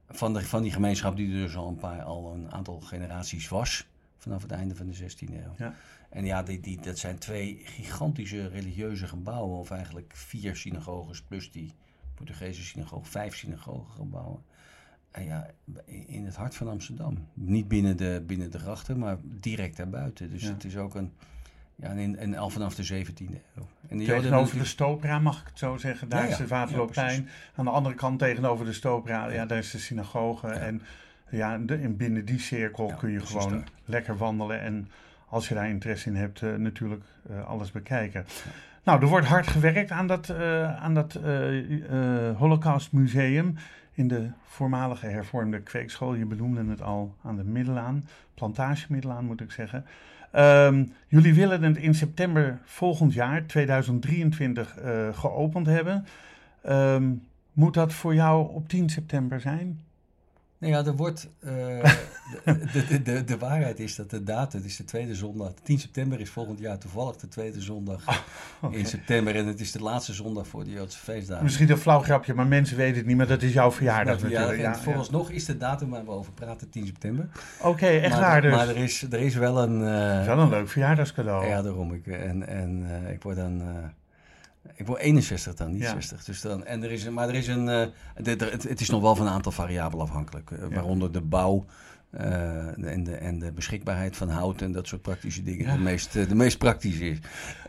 Van, 0.08 0.32
de, 0.32 0.42
van 0.42 0.62
die 0.62 0.72
gemeenschap 0.72 1.16
die 1.16 1.34
er 1.34 1.42
dus 1.42 1.56
al 1.56 1.68
een, 1.68 1.76
paar, 1.76 2.02
al 2.02 2.34
een 2.34 2.52
aantal 2.52 2.80
generaties 2.80 3.48
was. 3.48 3.86
Vanaf 4.18 4.42
het 4.42 4.50
einde 4.50 4.74
van 4.74 4.86
de 4.86 4.96
16e 4.96 5.30
eeuw. 5.30 5.54
Ja. 5.58 5.74
En 6.10 6.24
ja, 6.24 6.42
die, 6.42 6.60
die, 6.60 6.80
dat 6.80 6.98
zijn 6.98 7.18
twee 7.18 7.60
gigantische 7.64 8.48
religieuze 8.48 9.06
gebouwen. 9.06 9.58
Of 9.58 9.70
eigenlijk 9.70 10.12
vier 10.16 10.56
synagoges 10.56 11.22
plus 11.22 11.50
die 11.50 11.72
Portugese 12.14 12.62
synagoge. 12.64 13.10
Vijf 13.10 13.36
synagogegebouwen. 13.36 14.42
En 15.10 15.24
ja, 15.24 15.50
in 16.06 16.24
het 16.24 16.36
hart 16.36 16.54
van 16.54 16.68
Amsterdam. 16.68 17.26
Niet 17.34 17.68
binnen 17.68 17.96
de, 17.96 18.22
binnen 18.26 18.50
de 18.50 18.58
grachten, 18.58 18.98
maar 18.98 19.16
direct 19.22 19.76
daarbuiten. 19.76 20.30
Dus 20.30 20.42
Ja. 20.42 20.48
het 20.52 20.64
is 20.64 20.76
ook 20.76 20.94
een... 20.94 21.12
Ja, 21.78 21.88
en, 21.90 22.16
en 22.16 22.34
al 22.36 22.50
vanaf 22.50 22.74
de 22.74 23.04
17e 23.04 23.16
eeuw. 23.18 23.36
En 23.88 23.98
hebben 23.98 24.06
Tegenover 24.06 24.58
de 24.58 24.64
Stopra, 24.64 25.18
mag 25.18 25.40
ik 25.40 25.46
het 25.46 25.58
zo 25.58 25.76
zeggen. 25.76 26.08
Daar 26.08 26.24
Ja, 26.24 26.30
is 26.30 26.36
de 26.36 26.46
Waterloopplein. 26.46 27.22
Ja, 27.22 27.28
Aan 27.54 27.64
de 27.64 27.70
andere 27.70 27.94
kant 27.94 28.18
tegenover 28.18 28.64
de 28.64 28.72
Stopra, 28.72 29.30
ja, 29.30 29.46
daar 29.46 29.58
is 29.58 29.70
de 29.70 29.78
synagoge. 29.78 30.48
En 30.48 30.82
ja, 31.30 31.58
de, 31.58 31.74
en 31.74 31.96
binnen 31.96 32.24
die 32.24 32.38
cirkel 32.38 32.94
kun 32.98 33.10
je 33.10 33.20
gewoon 33.20 33.50
daar. 33.50 33.68
lekker 33.84 34.16
wandelen. 34.16 34.60
En 34.60 34.88
als 35.28 35.48
je 35.48 35.54
daar 35.54 35.68
interesse 35.68 36.08
in 36.08 36.16
hebt, 36.16 36.42
eh, 36.42 36.54
natuurlijk 36.54 37.04
eh, 37.30 37.46
alles 37.46 37.70
bekijken. 37.70 38.24
Nou, 38.84 39.00
er 39.02 39.08
wordt 39.08 39.26
hard 39.26 39.46
gewerkt 39.46 39.90
aan 39.90 40.06
dat, 40.06 40.28
eh, 40.28 40.82
aan 40.82 40.94
dat 40.94 41.18
Holocaust 42.36 42.92
Museum 42.92 43.54
in 43.92 44.08
de 44.08 44.30
voormalige 44.44 45.06
hervormde 45.06 45.60
kweekschool. 45.60 46.14
Je 46.14 46.26
benoemde 46.26 46.64
het 46.70 46.82
al 46.82 47.14
aan 47.22 47.36
de 47.36 47.44
Middelaan, 47.44 48.04
Plantage 48.34 48.86
Middelaan 48.88 49.24
moet 49.24 49.40
ik 49.40 49.50
zeggen. 49.50 49.84
Ehm, 50.30 50.84
jullie 51.08 51.34
willen 51.34 51.62
het 51.62 51.76
in 51.76 51.94
september 51.94 52.58
volgend 52.64 53.12
jaar, 53.14 53.46
2023, 53.46 54.76
eh, 54.76 55.08
geopend 55.12 55.66
hebben. 55.66 56.06
Ehm, 56.62 57.12
moet 57.52 57.74
dat 57.74 57.92
voor 57.92 58.14
jou 58.14 58.54
op 58.54 58.68
10 58.68 58.88
september 58.88 59.40
zijn? 59.40 59.80
Nou 60.58 60.72
ja, 60.72 60.84
er 60.84 60.96
wordt. 60.96 61.28
eh, 61.40 61.50
de, 62.72 62.86
de, 62.88 63.02
de, 63.02 63.24
de 63.24 63.38
waarheid 63.38 63.80
is 63.80 63.96
dat 63.96 64.10
de 64.10 64.22
datum, 64.22 64.60
het 64.60 64.68
is 64.70 64.76
de 64.76 64.84
tweede 64.84 65.14
zondag. 65.14 65.52
10 65.62 65.78
september 65.78 66.20
is 66.20 66.30
volgend 66.30 66.58
jaar 66.58 66.78
toevallig 66.78 67.16
de 67.16 67.28
tweede 67.28 67.60
zondag 67.60 68.24
Oké. 68.60 68.76
in 68.76 68.86
september. 68.86 69.36
En 69.36 69.46
het 69.46 69.60
is 69.60 69.72
de 69.72 69.80
laatste 69.82 70.12
zondag 70.14 70.46
voor 70.46 70.64
de 70.64 70.70
Joodse 70.70 70.98
feestdagen. 70.98 71.44
Misschien 71.44 71.70
een 71.70 71.78
flauw 71.78 72.00
grapje, 72.02 72.34
maar 72.34 72.46
mensen 72.46 72.76
weten 72.76 72.96
het 72.96 73.06
niet, 73.06 73.16
maar 73.16 73.26
dat 73.26 73.42
is 73.42 73.52
jouw 73.52 73.72
verjaardag 73.72 74.20
natuurlijk. 74.22 74.50
en 74.50 74.62
Ja, 74.62 74.70
ja. 74.70 74.76
vooralsnog 74.78 75.30
is 75.30 75.44
de 75.44 75.56
datum 75.56 75.90
waar 75.90 76.04
we 76.04 76.10
over 76.10 76.32
praten 76.32 76.70
10 76.70 76.86
september. 76.86 77.28
Oké, 77.62 77.86
echt 77.86 78.10
maar, 78.12 78.20
waar 78.20 78.40
dus. 78.42 78.52
Maar 78.54 78.68
er 78.68 78.76
is, 78.76 79.02
er 79.02 79.20
is 79.20 79.34
wel 79.34 79.62
een. 79.62 79.80
eh, 79.80 80.26
Wel 80.26 80.38
een 80.38 80.48
leuk 80.48 80.68
verjaardagscadeau. 80.68 81.46
Ja, 81.46 81.62
daarom. 81.62 81.92
Ik, 81.92 82.06
en 82.06 82.46
en 82.48 82.86
eh, 83.04 83.12
ik 83.12 83.22
word 83.22 83.36
dan. 83.36 83.62
Ik 84.74 84.86
word 84.86 85.00
61 85.00 85.54
dan, 85.54 85.72
niet 85.72 85.82
Ja. 85.82 85.90
60. 85.90 86.24
Dus 86.24 86.40
dan, 86.40 86.64
en 86.64 86.82
er 86.82 86.90
is, 86.92 87.04
een- 87.04 87.14
maar 87.14 87.28
er 87.28 87.34
is 87.34 87.46
een. 87.48 87.64
de- 87.64 87.90
het, 88.24 88.62
het 88.68 88.80
is 88.80 88.90
nog 88.90 89.00
wel 89.02 89.16
van 89.16 89.26
een 89.26 89.32
aantal 89.32 89.52
variabelen 89.52 90.04
afhankelijk. 90.04 90.50
eh, 90.50 90.58
Ja. 90.58 90.68
Waaronder 90.74 91.12
de 91.12 91.20
bouw. 91.20 91.64
eh, 92.10 92.84
en, 92.92 93.04
de, 93.04 93.14
en 93.16 93.38
de 93.38 93.52
beschikbaarheid 93.52 94.16
van 94.16 94.28
hout 94.28 94.62
en 94.62 94.72
dat 94.72 94.86
soort 94.86 95.02
praktische 95.02 95.42
dingen. 95.42 95.66
Ja. 95.66 95.72
De, 95.72 95.78
meest, 95.82 96.12
de 96.12 96.34
meest 96.34 96.58
praktisch 96.58 96.98
is. 96.98 97.18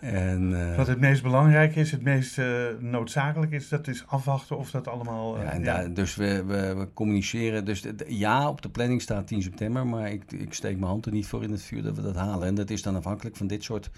En, 0.02 0.76
Wat 0.76 0.88
het 0.88 1.00
meest 1.00 1.24
belangrijk 1.24 1.76
is, 1.76 1.92
het 1.92 2.02
meest 2.02 2.38
noodzakelijk 2.80 3.52
is, 3.52 3.70
dat 3.70 3.88
is 3.88 4.04
afwachten 4.08 4.58
of 4.58 4.72
dat 4.72 4.88
allemaal... 4.88 5.38
ja, 5.42 5.52
en 5.52 5.64
daar, 5.64 5.94
dus 5.94 6.16
we, 6.16 6.44
we, 6.46 6.74
we 6.76 6.88
communiceren. 6.94 7.66
Dus 7.66 7.82
de- 7.82 7.96
ja, 8.08 8.50
op 8.50 8.62
de 8.62 8.70
planning 8.70 9.02
staat 9.02 9.28
10 9.28 9.42
september. 9.42 9.88
Maar 9.88 10.12
ik, 10.12 10.32
ik 10.32 10.54
steek 10.54 10.76
mijn 10.76 10.92
hand 10.92 11.06
er 11.06 11.12
niet 11.12 11.28
voor 11.28 11.44
in 11.44 11.52
het 11.52 11.62
vuur 11.64 11.84
dat 11.84 11.96
we 11.96 12.02
dat 12.02 12.16
halen. 12.16 12.48
En 12.48 12.56
dat 12.56 12.70
is 12.70 12.82
dan 12.82 12.96
afhankelijk 12.96 13.36
van 13.36 13.48
dit 13.48 13.64
soort 13.64 13.90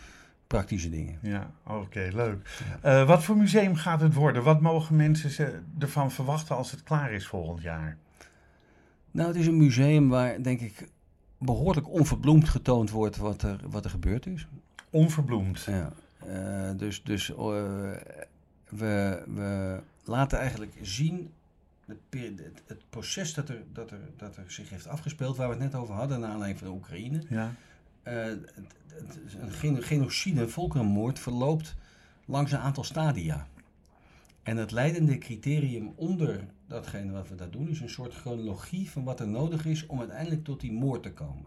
praktische 0.50 0.90
dingen. 0.90 1.20
Ja, 1.22 1.52
oké, 1.68 2.10
leuk. 2.14 2.62
Eh, 2.82 3.08
wat 3.08 3.24
voor 3.24 3.38
museum 3.38 3.76
gaat 3.76 4.02
het 4.02 4.14
worden? 4.14 4.44
Wat 4.44 4.62
mogen 4.62 4.96
mensen 4.96 5.30
ze 5.30 5.60
ervan 5.80 6.12
verwachten 6.12 6.56
als 6.56 6.72
het 6.72 6.84
klaar 6.84 7.12
is 7.12 7.28
volgend 7.28 7.62
jaar? 7.62 7.98
Nou, 9.12 9.28
het 9.28 9.38
is 9.38 9.48
een 9.48 9.58
museum 9.58 10.10
waar, 10.10 10.44
denk 10.44 10.60
ik, 10.60 10.90
behoorlijk 11.38 11.90
onverbloemd 11.90 12.50
getoond 12.50 12.90
wordt 12.90 13.18
wat 13.18 13.42
er, 13.42 13.60
wat 13.70 13.84
er 13.84 13.90
gebeurd 13.90 14.26
is. 14.26 14.48
Onverbloemd. 14.90 15.62
Ja. 15.64 15.92
eh, 16.28 16.78
dus 16.78 17.04
dus 17.04 17.30
eh, 17.30 17.36
we, 18.70 19.24
we 19.28 19.80
laten 20.04 20.40
eigenlijk 20.40 20.74
zien 20.82 21.32
het, 21.86 22.62
het 22.66 22.82
proces 22.90 23.34
dat 23.34 23.50
er, 23.50 23.64
dat, 23.74 23.92
er, 23.92 24.00
dat 24.18 24.38
er 24.38 24.52
zich 24.52 24.70
heeft 24.70 24.88
afgespeeld, 24.88 25.38
waar 25.38 25.48
we 25.48 25.54
het 25.54 25.64
net 25.64 25.76
over 25.76 25.94
hadden, 25.96 26.20
naar 26.20 26.30
aanleiding 26.30 26.60
van 26.60 26.68
de 26.68 26.74
Oekraïne. 26.74 27.24
Ja, 27.30 27.54
het, 28.04 28.52
een 29.42 29.52
geno- 29.52 29.82
genocide, 29.82 30.42
een 30.42 30.50
volkerenmoord, 30.50 31.20
verloopt 31.20 31.76
langs 32.26 32.52
een 32.52 32.60
aantal 32.60 32.84
stadia. 32.84 33.48
En 34.44 34.58
het 34.58 34.72
leidende 34.72 35.18
criterium 35.18 35.94
onder 35.96 36.46
datgene 36.68 37.12
wat 37.12 37.30
we 37.30 37.36
daar 37.36 37.50
doen, 37.52 37.68
is 37.70 37.80
een 37.80 37.90
soort 37.90 38.14
chronologie 38.14 38.90
van 38.90 39.04
wat 39.04 39.20
er 39.20 39.28
nodig 39.28 39.66
is 39.66 39.86
om 39.86 40.00
uiteindelijk 40.00 40.44
tot 40.44 40.60
die 40.62 40.72
moord 40.72 41.04
te 41.04 41.12
komen. 41.14 41.46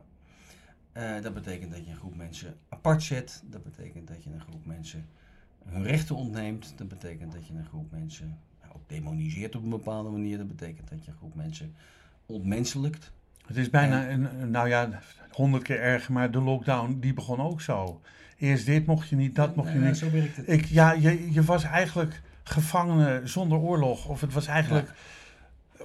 Eh, 0.93 1.21
dat 1.23 1.35
betekent 1.35 1.71
dat 1.73 1.85
je 1.85 1.91
een 1.91 1.97
groep 1.97 2.17
mensen 2.17 2.57
apart 2.69 3.03
zet. 3.03 3.43
Dat 3.51 3.63
betekent 3.63 4.09
dat 4.09 4.25
je 4.25 4.31
een 4.31 4.41
groep 4.41 4.67
mensen 4.67 5.07
hun 5.65 5.83
rechten 5.83 6.17
ontneemt. 6.17 6.73
Dat 6.77 6.89
betekent 6.89 7.33
dat 7.33 7.47
je 7.47 7.55
een 7.55 7.65
groep 7.67 7.91
mensen 7.91 8.39
nou, 8.63 8.75
ook 8.75 8.89
demoniseert 8.89 9.57
op 9.57 9.63
een 9.63 9.71
bepaalde 9.71 10.11
manier. 10.11 10.39
Dat 10.39 10.49
betekent 10.49 10.89
dat 10.89 11.05
je 11.05 11.11
een 11.11 11.17
groep 11.17 11.35
mensen 11.35 11.75
ontmenselijkt. 12.27 13.13
het 13.47 13.57
is 13.57 13.71
bijna, 13.71 14.09
een- 14.11 14.51
nou 14.51 14.69
ja, 14.69 15.01
honderd 15.33 15.63
keer 15.63 15.81
erger, 15.81 16.13
maar 16.13 16.31
de 16.31 16.41
lockdown, 16.41 16.97
die 17.01 17.15
begon 17.15 17.41
ook 17.41 17.61
zo. 17.61 18.01
Eerst 18.39 18.67
dit 18.67 18.87
mocht 18.87 19.09
je 19.09 19.17
niet, 19.17 19.35
dat 19.35 19.57
mocht 19.57 19.73
je 19.73 19.79
nee, 19.79 19.89
niet. 19.89 19.99
Zo 19.99 20.11
werkt 20.11 20.37
het. 20.37 20.49
Ik, 20.49 20.65
ja, 20.65 20.93
je, 20.93 21.33
je 21.33 21.43
was 21.43 21.65
eigenlijk 21.65 22.21
gevangene 22.43 23.21
zonder 23.25 23.59
oorlog. 23.59 24.09
Of 24.09 24.21
het 24.21 24.33
was 24.33 24.47
eigenlijk 24.47 24.93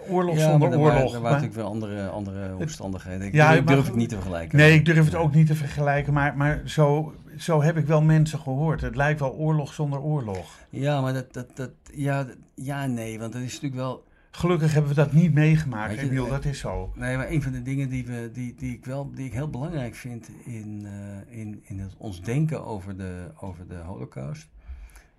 oorlog 0.07 0.35
Ja, 0.35 0.41
zonder 0.49 0.59
maar 0.69 0.77
er 0.77 0.83
waren- 0.83 0.97
oorlog. 0.97 1.13
Er 1.13 1.21
waren 1.21 1.37
natuurlijk 1.41 1.61
wel 1.61 1.71
andere, 1.71 2.07
andere 2.07 2.55
omstandigheden. 2.55 3.27
Ik 3.27 3.33
Ja, 3.33 3.51
durf, 3.51 3.63
maar- 3.63 3.73
durf 3.75 3.85
het 3.85 3.95
niet 3.95 4.09
te 4.09 4.15
vergelijken. 4.15 4.57
Nee, 4.57 4.73
ik 4.73 4.85
durf 4.85 5.05
het 5.05 5.15
ook 5.15 5.33
niet 5.33 5.47
te 5.47 5.55
vergelijken, 5.55 6.13
maar, 6.13 6.37
maar 6.37 6.61
zo, 6.65 7.13
zo 7.37 7.61
heb 7.61 7.77
ik 7.77 7.85
wel 7.85 8.01
mensen 8.01 8.39
gehoord. 8.39 8.81
Het 8.81 8.95
lijkt 8.95 9.19
wel 9.19 9.33
oorlog 9.33 9.73
zonder 9.73 9.99
oorlog. 10.01 10.55
Ja, 10.69 11.01
maar 11.01 11.13
dat, 11.13 11.33
dat, 11.33 11.55
dat 11.55 11.69
ja, 11.93 12.25
ja, 12.55 12.85
nee, 12.85 13.19
want 13.19 13.33
dat 13.33 13.41
is 13.41 13.53
natuurlijk 13.53 13.81
wel... 13.81 14.03
Gelukkig 14.31 14.73
hebben 14.73 14.89
we 14.89 14.95
dat 14.95 15.13
niet 15.13 15.33
meegemaakt, 15.33 15.93
je, 15.93 16.01
Emiel, 16.01 16.25
eh, 16.25 16.31
dat 16.31 16.45
is 16.45 16.59
zo. 16.59 16.93
Nee, 16.95 17.17
maar 17.17 17.29
een 17.29 17.41
van 17.41 17.51
de 17.51 17.61
dingen 17.61 17.89
die, 17.89 18.05
we, 18.05 18.29
die, 18.33 18.55
die, 18.55 18.73
ik, 18.73 18.85
wel, 18.85 19.11
die 19.11 19.25
ik 19.25 19.33
heel 19.33 19.49
belangrijk 19.49 19.95
vind 19.95 20.29
in, 20.45 20.85
eh, 20.85 21.39
in, 21.39 21.61
in 21.63 21.79
het, 21.79 21.95
ons 21.97 22.21
denken 22.21 22.65
over 22.65 22.97
de, 22.97 23.31
over 23.39 23.67
de 23.67 23.75
holocaust... 23.75 24.47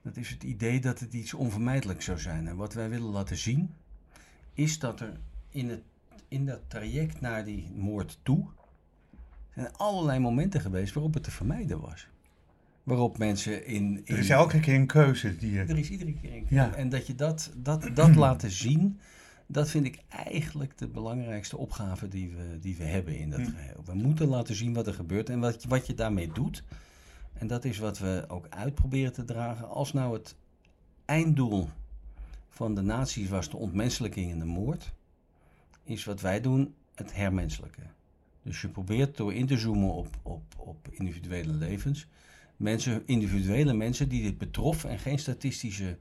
dat 0.03 0.17
is 0.17 0.31
het 0.31 0.43
idee 0.43 0.81
dat 0.81 1.01
het 1.01 1.15
iets 1.15 1.35
onvermijdelijks 1.35 2.05
zou 2.05 2.19
zijn. 2.19 2.49
En 2.49 2.57
wat 2.57 2.75
wij 2.75 2.89
willen 2.89 3.11
laten 3.11 3.37
zien, 3.37 3.75
is 4.53 4.79
dat 4.79 5.01
er 5.01 5.13
in, 5.49 5.69
het, 5.69 5.83
in 6.29 6.47
dat 6.47 6.61
traject 6.67 7.21
naar 7.21 7.45
die 7.45 7.71
moord 7.75 8.19
toe... 8.23 8.47
zijn 9.55 9.77
allerlei 9.77 10.19
momenten 10.19 10.61
geweest 10.61 10.95
waarop 10.95 11.15
het 11.15 11.23
te 11.23 11.31
vermijden 11.31 11.81
was. 11.81 12.08
Waarop 12.89 13.19
mensen 13.19 13.67
in... 13.67 13.97
in 14.05 14.15
Er 14.15 14.19
is 14.19 14.31
elke 14.31 14.61
keer 14.61 14.75
een 14.75 14.87
keuze 14.87 15.37
die 15.37 15.53
je... 15.53 15.61
Er 15.61 15.79
is 15.79 15.91
iedere 15.91 16.13
keer 16.13 16.33
een 16.33 16.47
Ja. 16.49 16.75
En, 16.75 16.89
dat 16.89 17.07
je 17.07 17.15
dat, 17.15 17.53
dat, 17.57 17.91
dat 17.95 18.15
laten 18.27 18.51
zien, 18.51 18.99
dat 19.47 19.71
vind 19.71 19.87
ik 19.87 20.03
eigenlijk 20.09 20.79
de 20.79 20.89
belangrijkste 20.89 21.57
opgave 21.57 22.09
die 22.09 22.31
we, 22.31 22.59
die 22.61 22.77
we 22.77 22.85
hebben 22.85 23.19
in 23.19 23.31
dat 23.31 23.41
Hm. 23.41 23.51
geheel. 23.51 23.83
We 23.85 23.95
moeten 23.95 24.27
laten 24.29 24.55
zien 24.55 24.75
wat 24.75 24.87
er 24.87 24.95
gebeurt 24.95 25.31
en 25.31 25.41
wat, 25.41 25.63
je- 25.63 25.69
wat 25.69 25.87
je 25.87 25.95
daarmee 25.95 26.33
doet. 26.33 26.63
En 27.33 27.47
dat 27.47 27.65
is 27.65 27.79
wat 27.79 27.99
we 27.99 28.25
ook 28.29 28.47
uit 28.49 28.75
proberen 28.75 29.13
te 29.13 29.25
dragen. 29.25 29.69
Als 29.69 29.93
nou 29.93 30.13
het 30.15 30.35
einddoel 31.05 31.69
van 32.49 32.75
de 32.75 32.83
nazi's 32.83 33.29
was 33.29 33.51
de 33.51 33.57
ontmenselijking 33.57 34.33
en 34.33 34.39
de 34.39 34.45
moord, 34.45 34.93
is 35.85 36.05
wat 36.05 36.21
wij 36.21 36.41
doen 36.41 36.75
het 36.95 37.15
hermenselijken. 37.15 37.91
Dus 38.43 38.61
je 38.61 38.69
probeert 38.69 39.17
door 39.17 39.35
in 39.35 39.47
te 39.47 39.59
zoomen 39.59 39.93
op, 39.95 40.09
op, 40.23 40.43
op 40.57 40.89
individuele 40.91 41.53
levens, 41.53 42.07
mensen, 42.59 43.03
individuele 43.07 43.73
mensen 43.73 44.09
die 44.09 44.23
dit 44.23 44.39
betrof 44.39 44.85
en 44.85 44.99
geen 44.99 45.19
statistische 45.19 45.97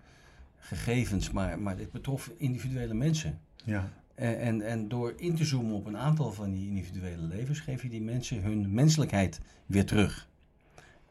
gegevens, 0.57 1.31
maar, 1.31 1.59
maar 1.59 1.77
dit 1.77 1.91
betrof 1.91 2.31
individuele 2.37 2.93
mensen. 2.93 3.39
Ja. 3.65 3.91
En, 4.15 4.39
en, 4.39 4.61
en 4.61 4.87
door 4.87 5.13
in 5.17 5.35
te 5.35 5.45
zoomen 5.45 5.75
op 5.75 5.85
een 5.85 5.97
aantal 5.97 6.31
van 6.31 6.51
die 6.51 6.67
individuele 6.67 7.21
levens, 7.21 7.59
geef 7.59 7.81
je 7.81 7.89
die 7.89 8.01
mensen 8.01 8.41
hun 8.41 8.73
menselijkheid 8.73 9.41
weer 9.65 9.85
terug. 9.85 10.29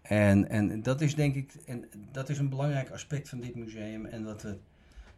En, 0.02 0.48
en 0.48 0.82
dat 0.82 1.00
is 1.00 1.14
denk 1.14 1.34
ik, 1.34 1.54
en 1.66 1.84
dat 2.12 2.28
is 2.28 2.38
een 2.38 2.48
belangrijk 2.48 2.90
aspect 2.90 3.28
van 3.28 3.40
dit 3.40 3.54
museum. 3.54 4.06
En 4.06 4.24
wat 4.24 4.42
we 4.42 4.56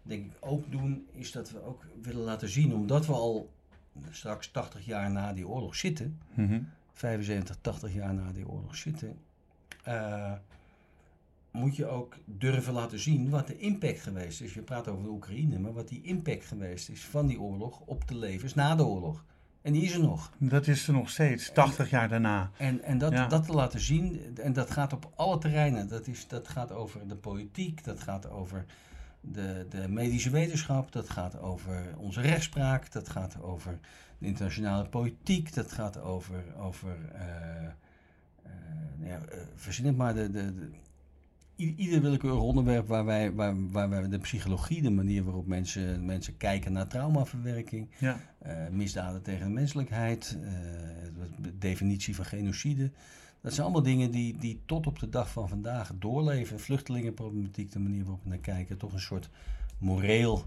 denk 0.03 0.25
ik 0.25 0.37
ook 0.41 0.71
doen, 0.71 1.07
is 1.13 1.33
dat 1.33 1.51
we 1.51 1.63
ook 1.63 1.87
willen 2.03 2.23
laten 2.23 2.49
zien, 2.49 2.75
omdat 2.75 3.07
we 3.07 3.13
al 3.13 3.51
straks 4.11 4.51
80 4.51 4.87
jaar 4.87 5.11
na 5.11 5.33
die 5.33 5.49
oorlog 5.49 5.77
zitten, 5.77 6.19
Mhm. 6.35 6.61
75, 6.93 7.57
80 7.61 7.95
jaar 7.95 8.15
na 8.15 8.33
die 8.33 8.49
oorlog 8.49 8.77
zitten, 8.77 9.17
eh, 9.89 10.33
moet 11.51 11.77
je 11.77 11.87
ook 11.87 12.17
durven 12.25 12.73
laten 12.73 12.99
zien 12.99 13.31
wat 13.31 13.47
de 13.47 13.59
impact 13.59 14.01
geweest 14.01 14.41
is. 14.41 14.55
Je 14.55 14.63
praat 14.63 14.89
over 14.89 15.03
de 15.03 15.11
Oekraïne, 15.11 15.59
maar 15.59 15.73
wat 15.73 15.89
die 15.89 16.03
impact 16.03 16.45
geweest 16.45 16.89
is 16.89 17.05
van 17.05 17.27
die 17.27 17.41
oorlog 17.41 17.81
op 17.81 18.09
de 18.09 18.17
levens 18.17 18.55
na 18.55 18.75
de 18.75 18.85
oorlog. 18.85 19.25
En 19.63 19.73
die 19.73 19.83
is 19.83 19.93
er 19.95 20.01
nog. 20.01 20.33
Dat 20.39 20.67
is 20.67 20.87
er 20.87 20.93
nog 20.93 21.11
steeds, 21.11 21.53
80 21.53 21.91
jaar 21.91 22.09
daarna. 22.09 22.51
En, 22.57 22.83
en 22.83 22.99
dat, 22.99 23.13
Ja. 23.13 23.27
dat 23.27 23.45
te 23.47 23.53
laten 23.53 23.81
zien, 23.81 24.37
en 24.37 24.53
dat 24.53 24.71
gaat 24.71 24.93
op 24.93 25.11
alle 25.15 25.39
terreinen. 25.39 25.89
Dat, 25.89 26.07
is, 26.07 26.29
dat 26.29 26.49
gaat 26.49 26.73
over 26.73 27.09
de 27.09 27.17
politiek, 27.17 27.85
dat 27.85 28.01
gaat 28.03 28.31
over 28.31 28.65
de, 29.21 29.67
de 29.69 29.89
medische 29.89 30.31
wetenschap, 30.31 30.93
dat 30.93 31.11
gaat 31.11 31.39
over 31.41 31.95
onze 31.97 32.21
rechtspraak, 32.21 32.93
dat 32.93 33.09
gaat 33.09 33.43
over 33.43 33.79
de 34.19 34.27
internationale 34.27 34.89
politiek, 34.89 35.55
dat 35.55 35.73
gaat 35.73 36.01
over, 36.01 36.45
over 36.59 36.97
eh, 37.13 37.69
nou 38.99 39.11
ja, 39.11 39.21
eh, 39.21 39.39
verzin 39.55 39.87
het 39.87 39.97
maar, 39.97 40.15
de, 40.15 40.31
de, 40.31 40.55
de, 40.55 40.71
ieder 41.57 42.01
willekeurig 42.01 42.41
onderwerp 42.41 42.87
waar 42.87 43.05
wij, 43.05 43.33
waar, 43.33 43.71
waar 43.71 43.89
wij 43.89 44.09
de 44.09 44.19
psychologie, 44.19 44.83
de 44.83 44.91
manier 44.91 45.25
waarop 45.25 45.47
mensen, 45.47 46.05
mensen 46.05 46.37
kijken 46.37 46.73
naar 46.73 46.87
traumaverwerking, 46.87 47.89
Ja, 47.99 48.21
eh, 48.39 48.69
misdaden 48.71 49.23
tegen 49.23 49.47
de 49.47 49.53
menselijkheid, 49.53 50.39
eh, 50.43 50.51
de 51.43 51.59
definitie 51.59 52.15
van 52.15 52.25
genocide. 52.25 52.91
Dat 53.41 53.53
zijn 53.53 53.67
allemaal 53.67 53.83
dingen 53.83 54.11
die, 54.11 54.39
die 54.39 54.61
tot 54.67 54.87
op 54.87 54.99
de 54.99 55.09
dag 55.09 55.31
van 55.31 55.49
vandaag 55.49 55.93
doorleven. 55.99 56.61
Vluchtelingenproblematiek, 56.61 57.73
de 57.73 57.79
manier 57.79 58.03
waarop 58.03 58.23
we 58.23 58.29
naar 58.29 58.39
kijken, 58.39 58.77
toch 58.77 58.93
een 58.93 59.01
soort 59.01 59.29
moreel 59.79 60.45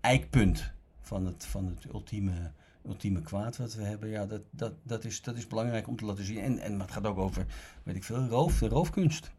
eikpunt 0.00 0.72
van 1.00 1.26
het, 1.26 1.46
van 1.46 1.66
het 1.66 1.92
ultieme, 1.92 2.50
ultieme 2.86 3.20
kwaad 3.22 3.56
wat 3.56 3.74
we 3.74 3.82
hebben. 3.82 4.08
Ja, 4.08 4.26
dat, 4.26 4.40
dat, 4.50 4.72
dat, 4.82 5.04
is, 5.04 5.22
dat 5.22 5.36
is 5.36 5.46
belangrijk 5.46 5.88
om 5.88 5.96
te 5.96 6.04
laten 6.04 6.24
zien. 6.24 6.38
En, 6.40 6.58
en 6.58 6.76
maar 6.76 6.86
het 6.86 6.94
gaat 6.94 7.06
ook 7.06 7.18
over, 7.18 7.44
weet 7.82 7.96
ik 7.96 8.04
veel, 8.04 8.26
roof, 8.26 8.58
de 8.58 8.68
roofkunst. 8.68 9.30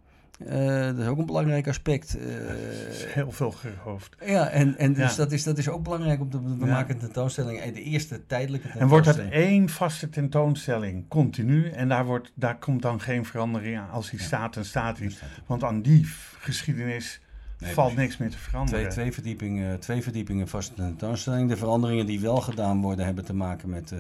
Eh, 0.46 0.86
dat 0.86 0.98
is 0.98 1.06
ook 1.08 1.18
een 1.18 1.26
belangrijk 1.26 1.68
aspect. 1.68 2.18
Is 2.90 3.06
heel 3.06 3.32
veel 3.32 3.52
gehoofd. 3.52 4.16
ja, 4.26 4.50
en, 4.50 4.78
en 4.78 4.94
dus 4.94 5.10
Ja. 5.12 5.16
dat, 5.18 5.32
is, 5.32 5.44
dat 5.44 5.58
is 5.58 5.68
ook 5.70 5.84
belangrijk 5.84 6.20
om 6.22 6.30
te 6.30 6.42
we 6.44 6.66
Ja. 6.66 6.66
maken 6.66 6.94
een 6.94 7.00
tentoonstelling. 7.00 7.60
eh, 7.60 7.74
De 7.74 7.82
eerste 7.82 8.26
tijdelijke 8.26 8.68
En 8.68 8.88
wordt 8.88 9.06
dat 9.06 9.16
tentoonstelling. 9.16 9.52
één 9.52 9.70
vaste 9.70 10.10
tentoonstelling, 10.10 11.08
continu, 11.08 11.70
en 11.70 11.88
daar, 11.90 12.06
wordt, 12.06 12.32
daar 12.36 12.58
komt 12.60 12.82
dan 12.82 13.02
geen 13.02 13.26
verandering 13.26 13.78
aan. 13.78 13.90
Als 13.90 14.10
die 14.10 14.20
staat, 14.22 14.54
dan 14.54 14.66
staat 14.66 14.98
die. 14.98 15.18
Want 15.46 15.64
aan 15.64 15.82
die 15.82 16.06
geschiedenis 16.40 17.22
Nee, 17.60 17.74
valt 17.74 17.96
niks 17.96 18.18
meer 18.18 18.30
te 18.30 18.38
veranderen. 18.38 18.80
Twee, 18.80 18.92
twee, 18.92 19.14
verdiepingen, 19.14 19.80
twee 19.80 20.02
verdiepingen 20.02 20.48
vaste 20.48 20.74
tentoonstelling. 20.74 21.50
De 21.50 21.58
veranderingen 21.58 22.06
die 22.06 22.20
wel 22.20 22.42
gedaan 22.42 22.82
worden 22.82 23.06
hebben 23.06 23.26
te 23.26 23.34
maken 23.34 23.70
met, 23.70 23.92
eh, 23.92 24.00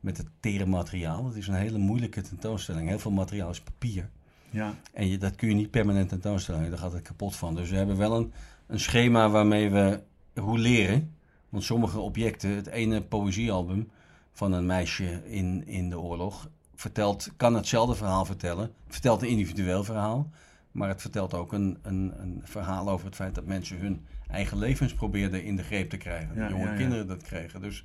met 0.00 0.16
het 0.16 0.26
tere 0.40 0.66
materiaal. 0.66 1.26
Het 1.26 1.36
is 1.36 1.48
een 1.48 1.54
hele 1.54 1.78
moeilijke 1.78 2.20
tentoonstelling. 2.20 2.88
Heel 2.88 2.98
veel 2.98 3.10
materiaal 3.10 3.50
is 3.50 3.60
papier. 3.60 4.08
Ja, 4.50 4.74
En 4.92 5.08
je, 5.08 5.18
dat 5.18 5.34
kun 5.34 5.48
je 5.48 5.54
niet 5.54 5.70
permanent 5.70 6.08
tentoonstellen. 6.08 6.70
Daar 6.70 6.78
gaat 6.78 6.92
het 6.92 7.02
kapot 7.02 7.36
van. 7.36 7.54
Dus 7.54 7.70
we 7.70 7.76
hebben 7.76 7.96
wel 7.96 8.16
een, 8.16 8.32
een 8.66 8.80
schema 8.80 9.30
waarmee 9.30 9.70
we 9.70 10.00
roleren. 10.34 11.14
Want 11.48 11.64
sommige 11.64 11.98
objecten, 11.98 12.50
het 12.50 12.66
ene 12.66 13.02
poëziealbum 13.02 13.90
van 14.32 14.52
een 14.52 14.66
meisje 14.66 15.22
in, 15.24 15.66
in 15.66 15.90
de 15.90 15.98
oorlog, 16.00 16.48
vertelt, 16.74 17.30
kan 17.36 17.54
hetzelfde 17.54 17.94
verhaal 17.94 18.24
vertellen. 18.24 18.72
Vertelt 18.88 19.22
een 19.22 19.28
individueel 19.28 19.84
verhaal. 19.84 20.30
Maar 20.74 20.88
het 20.88 21.00
vertelt 21.00 21.34
ook 21.34 21.52
een, 21.52 21.78
een, 21.82 22.12
een 22.16 22.40
verhaal 22.44 22.88
over 22.88 23.06
het 23.06 23.14
feit 23.14 23.34
dat 23.34 23.44
mensen 23.44 23.78
hun 23.78 24.06
eigen 24.28 24.58
levens 24.58 24.94
probeerden 24.94 25.44
in 25.44 25.56
de 25.56 25.62
greep 25.62 25.90
te 25.90 25.96
krijgen. 25.96 26.36
Ja, 26.36 26.48
Jonge 26.48 26.64
ja, 26.64 26.70
ja. 26.70 26.76
kinderen 26.76 27.06
dat 27.06 27.22
kregen. 27.22 27.60
Dus 27.60 27.84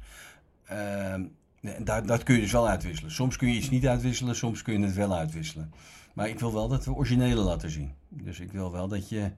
ehm, 0.65 1.23
daar, 1.83 2.05
dat 2.05 2.23
kun 2.23 2.35
je 2.35 2.41
dus 2.41 2.51
wel 2.51 2.67
uitwisselen. 2.67 3.11
Soms 3.11 3.37
kun 3.37 3.47
je 3.47 3.55
iets 3.55 3.69
niet 3.69 3.87
uitwisselen, 3.87 4.35
soms 4.35 4.61
kun 4.61 4.79
je 4.79 4.85
het 4.85 4.95
wel 4.95 5.15
uitwisselen. 5.15 5.73
Maar 6.13 6.29
ik 6.29 6.39
wil 6.39 6.53
wel 6.53 6.67
dat 6.67 6.85
we 6.85 6.93
originele 6.93 7.41
laten 7.41 7.69
zien. 7.69 7.93
Dus 8.09 8.39
ik 8.39 8.51
wil 8.51 8.71
wel 8.71 8.87
dat 8.87 9.09
je... 9.09 9.31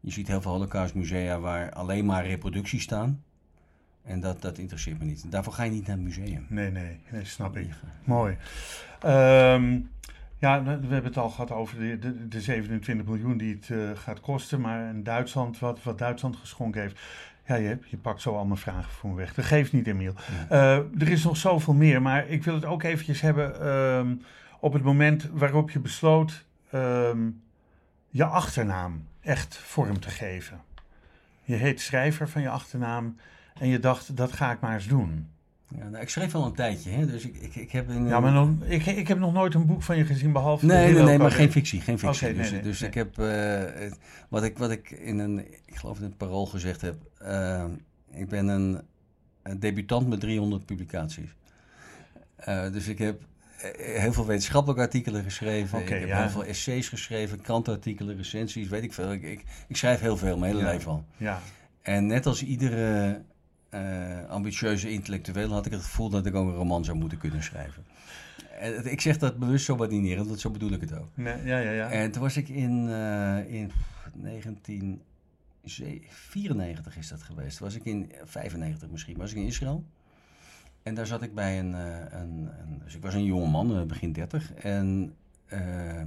Je 0.00 0.10
ziet 0.10 0.28
heel 0.28 0.40
veel 0.40 0.50
holocaustmusea 0.50 1.38
waar 1.38 1.72
alleen 1.72 2.04
maar 2.04 2.26
reproducties 2.26 2.82
staan. 2.82 3.22
En 4.02 4.20
dat, 4.20 4.42
dat 4.42 4.58
interesseert 4.58 4.98
me 4.98 5.04
niet. 5.04 5.30
Daarvoor 5.30 5.52
ga 5.52 5.62
je 5.62 5.70
niet 5.70 5.86
naar 5.86 5.96
het 5.96 6.04
museum. 6.04 6.46
nee, 6.48 6.70
nee, 6.70 7.00
nee, 7.10 7.24
snap 7.24 7.56
ik. 7.56 7.68
Mooi. 8.04 8.36
Ehm, 9.00 9.80
ja, 10.44 10.62
we 10.62 10.70
hebben 10.70 11.04
het 11.04 11.16
al 11.16 11.30
gehad 11.30 11.50
over 11.50 11.78
de, 11.78 11.98
de, 11.98 12.28
de 12.28 12.40
27 12.40 13.06
miljoen 13.06 13.36
die 13.36 13.54
het 13.54 13.70
eh, 13.70 13.78
gaat 13.94 14.20
kosten. 14.20 14.60
Maar 14.60 14.88
in 14.88 15.02
Duitsland, 15.02 15.58
wat, 15.58 15.82
wat 15.82 15.98
Duitsland 15.98 16.36
geschonken 16.36 16.80
heeft. 16.80 17.00
Ja, 17.46 17.54
je, 17.54 17.78
je 17.86 17.96
pakt 17.96 18.20
zo 18.20 18.36
allemaal 18.36 18.56
vragen 18.56 18.92
voor 18.92 19.10
me 19.10 19.16
weg. 19.16 19.34
Dat 19.34 19.44
geeft 19.44 19.72
niet, 19.72 19.86
Emiel. 19.86 20.14
Eh, 20.48 20.76
er 20.76 21.08
is 21.08 21.24
nog 21.24 21.36
zoveel 21.36 21.74
meer, 21.74 22.02
maar 22.02 22.28
ik 22.28 22.44
wil 22.44 22.54
het 22.54 22.64
ook 22.64 22.82
eventjes 22.82 23.20
hebben 23.20 23.60
ehm, 23.60 24.14
op 24.60 24.72
het 24.72 24.82
moment 24.82 25.28
waarop 25.32 25.70
je 25.70 25.78
besloot 25.78 26.44
ehm, 26.70 27.30
je 28.08 28.24
achternaam 28.24 29.06
echt 29.20 29.56
vorm 29.56 30.00
te 30.00 30.10
geven. 30.10 30.60
Je 31.42 31.54
heet 31.54 31.80
schrijver 31.80 32.28
van 32.28 32.42
je 32.42 32.48
achternaam 32.48 33.16
en 33.58 33.68
je 33.68 33.78
dacht, 33.78 34.16
dat 34.16 34.32
ga 34.32 34.52
ik 34.52 34.60
maar 34.60 34.74
eens 34.74 34.88
doen. 34.88 35.28
Ja, 35.68 35.88
nou, 35.88 36.02
ik 36.02 36.08
schreef 36.08 36.34
al 36.34 36.46
een 36.46 36.54
tijdje, 36.54 36.90
hè? 36.90 37.06
dus 37.06 37.24
ik, 37.24 37.36
ik, 37.36 37.54
ik 37.54 37.70
heb 37.70 37.88
een... 37.88 38.06
Ja, 38.06 38.20
maar 38.20 38.32
dan, 38.32 38.62
ik, 38.66 38.86
ik 38.86 39.08
heb 39.08 39.18
nog 39.18 39.32
nooit 39.32 39.54
een 39.54 39.66
boek 39.66 39.82
van 39.82 39.96
je 39.96 40.04
gezien, 40.04 40.32
behalve... 40.32 40.66
Nee, 40.66 40.92
nee, 40.92 41.02
nee, 41.02 41.18
maar 41.18 41.30
geen 41.30 41.52
fictie. 41.52 41.80
Geen 41.80 41.98
fictie. 41.98 42.34
Dus 42.34 42.50
nee, 42.50 42.62
dus 42.62 42.80
nee. 42.80 42.88
ik 42.88 42.94
heb, 42.94 43.18
eh, 43.18 43.90
wat, 44.28 44.44
ik, 44.44 44.58
wat 44.58 44.70
ik 44.70 44.90
in 44.90 45.18
een, 45.18 45.38
ik 45.66 45.76
geloof 45.76 45.98
in 45.98 46.04
het 46.04 46.16
parool 46.16 46.46
gezegd 46.46 46.80
heb, 46.80 46.96
eh, 47.18 47.64
ik 48.10 48.28
ben 48.28 48.48
een, 48.48 48.82
een 49.42 49.60
debutant 49.60 50.08
met 50.08 50.20
300 50.20 50.66
publicaties. 50.66 51.34
Eh, 52.36 52.72
dus 52.72 52.88
ik 52.88 52.98
heb 52.98 53.22
eh, 53.60 54.00
heel 54.00 54.12
veel 54.12 54.26
wetenschappelijke 54.26 54.82
artikelen 54.82 55.24
geschreven. 55.24 55.80
Ik 55.80 55.88
heb 55.88 56.06
ja. 56.06 56.20
heel 56.20 56.30
veel 56.30 56.44
essays 56.44 56.88
geschreven, 56.88 57.40
krantenartikelen, 57.40 58.16
recensies, 58.16 58.68
weet 58.68 58.82
ik 58.82 58.92
veel. 58.92 59.12
Ik, 59.12 59.22
ik, 59.22 59.44
ik 59.68 59.76
schrijf 59.76 60.00
heel 60.00 60.16
veel, 60.16 60.38
mijn 60.38 60.52
hele 60.52 60.64
Ja. 60.64 60.72
leven 60.72 60.90
al. 60.90 61.04
Ja, 61.16 61.40
En 61.82 62.06
net 62.06 62.26
als 62.26 62.42
iedere 62.42 63.22
eh, 63.74 64.28
ambitieuze 64.30 64.90
intellectueel 64.90 65.52
had 65.52 65.66
ik 65.66 65.72
het 65.72 65.82
gevoel 65.82 66.08
dat 66.08 66.26
ik 66.26 66.34
ook 66.34 66.48
een 66.48 66.54
roman 66.54 66.84
zou 66.84 66.98
moeten 66.98 67.18
kunnen 67.18 67.42
schrijven. 67.42 67.84
En 68.60 68.76
het- 68.76 68.86
ik 68.86 69.00
zeg 69.00 69.18
dat 69.18 69.38
bewust 69.38 69.64
zo 69.64 69.76
badinerend, 69.76 70.26
want 70.26 70.40
zo 70.40 70.50
bedoel 70.50 70.70
ik 70.72 70.80
het 70.80 70.98
ook. 70.98 71.08
nee, 71.14 71.44
ja, 71.44 71.58
ja. 71.58 71.70
ja. 71.70 71.90
En 71.90 72.10
toen 72.10 72.22
was 72.22 72.36
ik 72.36 72.48
in, 72.48 72.88
eh, 72.88 73.52
in 73.54 73.70
1994 74.12 76.96
is 76.96 77.08
dat 77.08 77.22
geweest. 77.22 77.58
Was 77.58 77.74
ik 77.74 77.84
in 77.84 78.12
95 78.24 78.90
misschien, 78.90 79.16
was 79.16 79.30
ik 79.30 79.36
in 79.36 79.46
Israël. 79.46 79.84
En 80.82 80.94
daar 80.94 81.06
zat 81.06 81.22
ik 81.22 81.34
bij 81.34 81.58
een, 81.58 81.74
eh, 81.74 82.20
een, 82.20 82.48
een 82.60 82.80
dus 82.84 82.94
ik 82.94 83.02
was 83.02 83.14
een 83.14 83.24
jonge 83.24 83.48
man, 83.50 83.76
eh, 83.76 83.82
begin 83.82 84.12
30. 84.12 84.52
En 84.54 85.14
eh, 85.46 86.00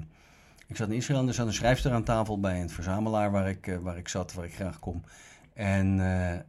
ik 0.67 0.75
zat 0.75 0.89
in 0.89 0.95
Israël 0.95 1.19
en 1.21 1.27
er 1.27 1.33
zat 1.33 1.47
een 1.47 1.53
schrijfster 1.53 1.91
aan 1.91 2.03
tafel 2.03 2.39
bij 2.39 2.61
een 2.61 2.69
verzamelaar 2.69 3.31
waar 3.31 3.49
ik, 3.49 3.67
eh, 3.67 3.77
waar 3.77 3.97
ik 3.97 4.07
zat, 4.07 4.33
waar 4.33 4.45
ik 4.45 4.53
graag 4.53 4.79
kom. 4.79 5.01
En, 5.53 5.99
eh, 5.99 6.39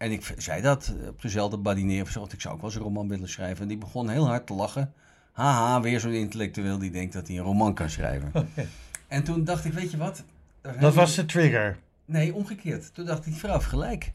en 0.00 0.12
ik 0.12 0.34
zei 0.38 0.62
dat 0.62 0.94
op 1.08 1.22
dezelfde 1.22 1.56
badineer. 1.56 2.10
Want 2.14 2.32
ik 2.32 2.40
zou 2.40 2.54
ook 2.54 2.60
wel 2.60 2.70
eens 2.70 2.78
een 2.78 2.84
roman 2.86 3.08
willen 3.08 3.28
schrijven. 3.28 3.62
En 3.62 3.68
die 3.68 3.78
begon 3.78 4.08
heel 4.08 4.26
hard 4.26 4.46
te 4.46 4.54
lachen. 4.54 4.92
Haha, 5.32 5.80
weer 5.80 6.00
zo'n 6.00 6.12
intellectueel 6.12 6.78
die 6.78 6.90
denkt 6.90 7.12
dat 7.12 7.28
hij 7.28 7.36
een 7.36 7.42
roman 7.42 7.74
kan 7.74 7.90
schrijven. 7.90 8.32
En 9.08 9.24
toen 9.24 9.44
dacht 9.44 9.64
ik, 9.64 9.72
weet 9.72 9.90
je 9.90 9.96
wat? 9.96 10.22
Dat 10.80 10.94
was 10.94 11.14
de 11.14 11.24
trigger. 11.24 11.78
Nee, 12.04 12.34
omgekeerd. 12.34 12.94
Toen 12.94 13.06
dacht 13.06 13.26
ik, 13.26 13.34
vrouw 13.34 13.52
heeft 13.52 13.66
gelijk. 13.66 14.12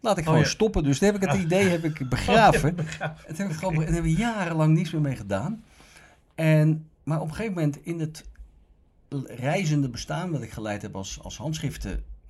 Laat 0.00 0.18
ik 0.18 0.22
Oh, 0.22 0.28
gewoon 0.28 0.44
ja. 0.44 0.48
stoppen. 0.48 0.84
Dus 0.84 0.98
toen 0.98 1.12
heb 1.12 1.22
ik 1.22 1.30
het 1.30 1.40
idee 1.40 1.68
heb 1.68 1.84
ik 1.84 2.08
begraven. 2.08 2.78
En 2.78 2.86
toen 3.26 3.36
heb 3.36 3.50
ik 3.50 3.56
gewoon, 3.56 3.74
en 3.74 3.80
daar 3.80 3.92
hebben 3.92 4.10
we 4.12 4.16
jarenlang 4.16 4.74
niets 4.74 4.90
meer 4.90 5.00
mee 5.00 5.16
gedaan. 5.16 5.64
En, 6.34 6.88
maar 7.02 7.20
op 7.20 7.28
een 7.28 7.34
gegeven 7.34 7.54
moment 7.54 7.78
in 7.82 8.00
het 8.00 8.24
reizende 9.26 9.88
bestaan 9.88 10.30
wat 10.30 10.42
ik 10.42 10.50
geleid 10.50 10.82
heb 10.82 10.96
als, 10.96 11.18
als 11.22 11.38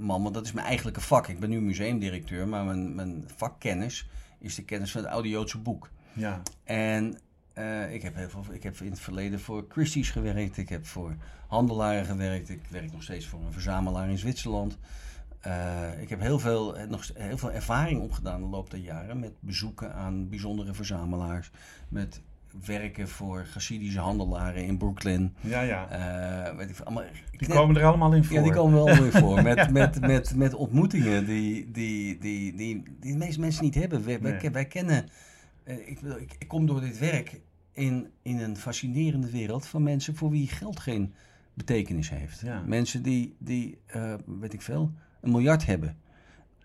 handschriftenman, 0.02 0.22
want 0.22 0.34
dat 0.34 0.44
is 0.44 0.52
mijn 0.52 0.66
eigenlijke 0.66 1.00
vak. 1.00 1.28
Ik 1.28 1.40
ben 1.40 1.50
nu 1.50 1.60
museumdirecteur, 1.60 2.48
maar 2.48 2.64
mijn, 2.64 2.94
mijn 2.94 3.24
vakkennis 3.36 4.08
is 4.38 4.54
de 4.54 4.64
kennis 4.64 4.92
van 4.92 5.02
het 5.02 5.10
oude 5.10 5.28
Joodse 5.28 5.58
boek. 5.58 5.90
Ja, 6.12 6.42
En 6.64 7.18
eh, 7.52 7.94
ik, 7.94 8.02
heb 8.02 8.14
heel 8.14 8.28
veel, 8.28 8.44
ik 8.50 8.62
heb 8.62 8.80
in 8.80 8.90
het 8.90 9.00
verleden 9.00 9.40
voor 9.40 9.64
Christie's 9.68 10.10
gewerkt. 10.10 10.56
Ik 10.56 10.68
heb 10.68 10.86
voor 10.86 11.16
handelaren 11.46 12.04
gewerkt. 12.04 12.48
Ik 12.48 12.62
werk 12.68 12.92
nog 12.92 13.02
steeds 13.02 13.26
voor 13.26 13.40
een 13.40 13.52
verzamelaar 13.52 14.10
in 14.10 14.18
Zwitserland. 14.18 14.78
Eh, 15.40 16.00
ik 16.00 16.08
heb 16.08 16.20
heel 16.20 16.38
veel, 16.38 16.76
eh, 16.76 16.88
nog, 16.88 17.10
heel 17.14 17.38
veel 17.38 17.52
ervaring 17.52 18.00
opgedaan 18.00 18.40
de 18.40 18.46
loop 18.46 18.70
der 18.70 18.80
jaren. 18.80 19.18
Met 19.18 19.32
bezoeken 19.40 19.94
aan 19.94 20.28
bijzondere 20.28 20.74
verzamelaars. 20.74 21.50
Met 21.88 22.20
werken 22.64 23.08
voor 23.08 23.46
Hasidische 23.52 23.98
handelaren 24.00 24.64
in 24.66 24.76
Brooklyn. 24.76 25.34
ja, 25.40 25.60
ja. 25.60 25.88
Eh, 26.48 26.56
weet 26.56 26.70
ik, 26.70 26.80
allemaal, 26.80 27.04
Die 27.30 27.48
komen 27.48 27.76
er 27.76 27.84
allemaal 27.84 28.14
in 28.14 28.24
voor. 28.24 28.36
ja, 28.36 28.42
die 28.42 28.52
komen 28.52 28.84
wel 28.84 28.96
weer 28.96 29.12
voor. 29.12 29.42
Met, 29.52 29.70
met, 29.70 30.00
met, 30.00 30.36
met 30.36 30.54
ontmoetingen 30.54 31.26
die, 31.26 31.70
die, 31.70 32.18
die, 32.18 32.54
die, 32.54 32.82
die 33.00 33.12
de 33.12 33.18
meeste 33.18 33.40
mensen 33.40 33.64
niet 33.64 33.74
hebben. 33.74 34.04
Wij, 34.04 34.20
wij, 34.20 34.38
Nee. 34.42 34.50
wij 34.50 34.64
kennen... 34.66 35.08
eh, 35.64 35.88
ik, 35.88 36.00
bedoel, 36.00 36.18
ik, 36.20 36.34
ik 36.38 36.48
kom 36.48 36.66
door 36.66 36.80
dit 36.80 36.98
werk 36.98 37.40
in, 37.72 38.10
in 38.22 38.38
een 38.40 38.56
fascinerende 38.56 39.30
wereld 39.30 39.66
van 39.66 39.82
mensen 39.82 40.16
voor 40.16 40.30
wie 40.30 40.48
geld 40.48 40.80
geen 40.80 41.14
betekenis 41.54 42.10
heeft. 42.10 42.40
Ja. 42.40 42.62
Mensen 42.66 43.02
die, 43.02 43.36
die 43.38 43.78
eh, 43.86 44.14
weet 44.40 44.52
ik 44.52 44.62
veel, 44.62 44.92
een 45.20 45.30
miljard 45.30 45.66
hebben. 45.66 45.96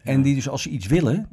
En 0.04 0.22
die 0.22 0.36
dus 0.36 0.50
als 0.50 0.62
ze 0.62 0.70
iets 0.70 0.88
willen, 0.88 1.30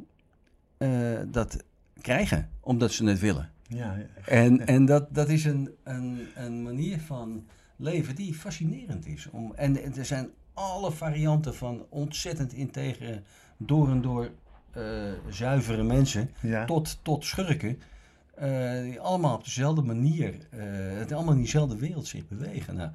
dat 1.31 1.63
krijgen, 2.01 2.49
omdat 2.59 2.91
ze 2.91 3.05
het 3.05 3.19
willen. 3.19 3.49
Ja, 3.67 3.95
ja. 3.95 4.05
En, 4.25 4.67
en 4.67 4.85
dat, 4.85 5.13
dat 5.15 5.29
is 5.29 5.45
een, 5.45 5.69
een, 5.83 6.27
een 6.35 6.63
manier 6.63 6.99
van 6.99 7.45
leven 7.75 8.15
die 8.15 8.33
fascinerend 8.33 9.05
is. 9.05 9.29
Om, 9.31 9.53
en 9.55 9.95
er 9.95 10.05
zijn 10.05 10.29
alle 10.53 10.91
varianten 10.91 11.55
van 11.55 11.85
ontzettend 11.89 12.53
integere, 12.53 13.21
door 13.57 13.89
en 13.89 14.01
door 14.01 14.29
eh, 14.71 14.83
zuivere 15.29 15.83
mensen 15.83 16.29
ja. 16.41 16.65
tot, 16.65 16.99
tot 17.01 17.25
schurken. 17.25 17.79
eh, 18.35 18.81
die 18.81 18.99
allemaal 18.99 19.35
op 19.35 19.43
dezelfde 19.43 19.81
manier, 19.81 20.33
eh, 20.49 20.59
het 20.97 21.11
allemaal 21.11 21.33
in 21.33 21.39
diezelfde 21.39 21.77
wereld 21.77 22.07
zich 22.07 22.27
bewegen. 22.27 22.75
Nou, 22.75 22.91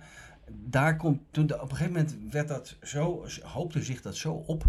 daar 0.50 0.96
komt, 0.96 1.20
toen 1.30 1.46
de- 1.46 1.54
op 1.62 1.70
een 1.70 1.76
gegeven 1.76 1.92
moment 1.92 2.16
werd 2.32 2.48
dat 2.48 2.76
zo, 2.82 3.24
hoopte 3.42 3.82
zich 3.82 4.02
dat 4.02 4.16
zo 4.16 4.32
op. 4.32 4.64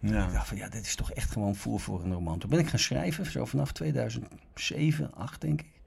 Ik 0.00 0.08
Ja. 0.10 0.26
dacht 0.32 0.48
van 0.48 0.56
ja, 0.56 0.68
dit 0.68 0.86
is 0.86 0.94
toch 0.96 1.12
echt 1.12 1.30
gewoon 1.30 1.54
voer 1.56 1.80
voor 1.80 2.04
een 2.04 2.12
roman. 2.12 2.38
Toen 2.38 2.50
ben 2.50 2.58
ik 2.58 2.68
gaan 2.68 2.78
schrijven, 2.78 3.26
zo 3.30 3.44
vanaf 3.44 3.72
2007, 3.72 5.14
8 5.14 5.40
denk 5.40 5.60
ik. 5.60 5.80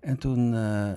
En 0.00 0.18
toen, 0.18 0.54
eh, 0.54 0.90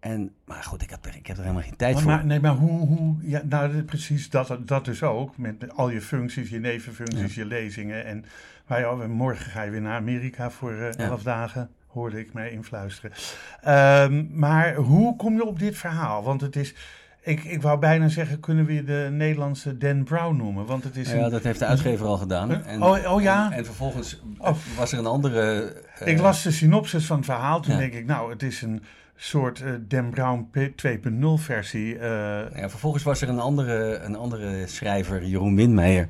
en, 0.00 0.34
maar 0.44 0.62
goed, 0.62 0.82
ik 0.82 0.90
heb, 0.90 1.04
er, 1.04 1.16
ik 1.16 1.26
heb 1.26 1.36
er 1.36 1.42
helemaal 1.42 1.62
geen 1.64 1.76
tijd 1.76 1.94
Maar, 1.94 2.02
voor. 2.02 2.12
maar- 2.12 2.24
nee, 2.24 2.40
maar 2.40 2.54
hoe, 2.54 2.86
hoe 2.86 3.16
ja, 3.20 3.42
nou 3.48 3.82
precies 3.82 4.30
dat, 4.30 4.56
dat 4.60 4.84
dus 4.84 5.02
ook, 5.02 5.36
met 5.38 5.72
al 5.76 5.90
je 5.90 6.00
functies, 6.00 6.50
je 6.50 6.58
nevenfuncties, 6.60 7.34
je 7.34 7.44
lezingen. 7.44 8.04
En 8.04 8.24
al- 8.66 9.08
morgen 9.08 9.50
ga 9.50 9.62
je 9.62 9.70
weer 9.70 9.80
naar 9.80 9.96
Amerika 9.96 10.50
voor 10.50 10.74
Ja. 10.74 10.92
elf 10.96 11.22
dagen, 11.22 11.70
hoorde 11.86 12.18
ik 12.18 12.32
mij 12.32 12.50
influisteren. 12.50 13.12
Ehm, 13.60 14.26
maar 14.38 14.74
hoe 14.74 15.16
kom 15.16 15.34
je 15.34 15.44
op 15.44 15.58
dit 15.58 15.76
verhaal? 15.76 16.22
Want 16.22 16.40
het 16.40 16.56
is, 16.56 16.74
ik, 17.22 17.44
ik 17.44 17.62
wou 17.62 17.78
bijna 17.78 18.08
zeggen, 18.08 18.40
kunnen 18.40 18.64
we 18.64 18.84
de 18.84 19.08
Nederlandse 19.12 19.78
Dan 19.78 20.04
Brown 20.04 20.36
noemen? 20.36 20.66
Want 20.66 20.84
het 20.84 20.96
is 20.96 21.06
Nou 21.06 21.18
ja, 21.18 21.24
een, 21.24 21.30
dat 21.30 21.42
heeft 21.42 21.58
de 21.58 21.64
uitgever 21.66 22.06
al 22.06 22.16
gedaan. 22.16 22.64
En, 22.64 22.82
Oh, 22.82 23.12
oh 23.12 23.22
ja? 23.22 23.46
En, 23.50 23.52
en 23.58 23.64
vervolgens 23.64 24.20
Oh. 24.38 24.56
was 24.76 24.92
er 24.92 24.98
een 24.98 25.06
andere... 25.06 25.72
eh, 25.98 26.06
ik 26.12 26.20
las 26.20 26.42
de 26.42 26.50
synopsis 26.50 27.06
van 27.06 27.16
het 27.16 27.24
verhaal, 27.24 27.60
toen 27.60 27.72
Ja. 27.72 27.78
denk 27.78 27.92
ik, 27.92 28.06
nou, 28.06 28.30
het 28.30 28.42
is 28.42 28.62
een 28.62 28.82
soort 29.16 29.60
eh, 29.62 29.70
Dan 29.88 30.10
Brown 30.10 30.48
P- 30.50 30.72
2.0 30.86 31.42
versie. 31.44 31.98
eh, 31.98 32.08
Ja, 32.56 32.68
vervolgens 32.70 33.02
was 33.02 33.20
er 33.22 33.28
een 33.28 33.40
andere, 33.40 33.98
een 33.98 34.16
andere 34.16 34.66
schrijver, 34.66 35.24
Jeroen 35.24 35.56
Winmeijer, 35.56 36.08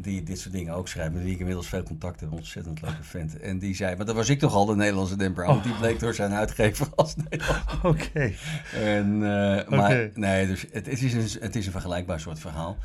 die 0.00 0.22
dit 0.22 0.38
soort 0.38 0.54
dingen 0.54 0.74
ook 0.74 0.88
schrijft, 0.88 1.12
met 1.12 1.22
wie 1.22 1.32
ik 1.32 1.38
inmiddels 1.38 1.68
veel 1.68 1.82
contact 1.82 2.20
heb, 2.20 2.32
ontzettend 2.32 2.82
leuke 2.82 3.02
vent. 3.02 3.40
En 3.40 3.58
die 3.58 3.74
zei, 3.74 3.96
maar 3.96 4.06
dat 4.06 4.14
was 4.14 4.28
ik 4.28 4.38
toch 4.38 4.54
al, 4.54 4.64
de 4.66 4.76
Nederlandse 4.76 5.16
Dan 5.16 5.32
Brown, 5.32 5.50
Oh. 5.50 5.62
die 5.62 5.74
bleek 5.74 6.00
door 6.00 6.14
zijn 6.14 6.32
uitgever 6.32 6.86
als 6.94 7.14
Nederlands. 7.16 7.64
Oké. 7.82 8.32
En, 8.74 9.14
eh, 9.22 9.68
maar 9.68 10.10
nee, 10.14 10.46
dus 10.46 10.62
het, 10.72 10.86
het, 10.86 11.02
is 11.02 11.12
een, 11.34 11.40
het 11.42 11.56
is 11.56 11.66
een 11.66 11.72
vergelijkbaar 11.72 12.20
soort 12.20 12.38
verhaal. 12.38 12.76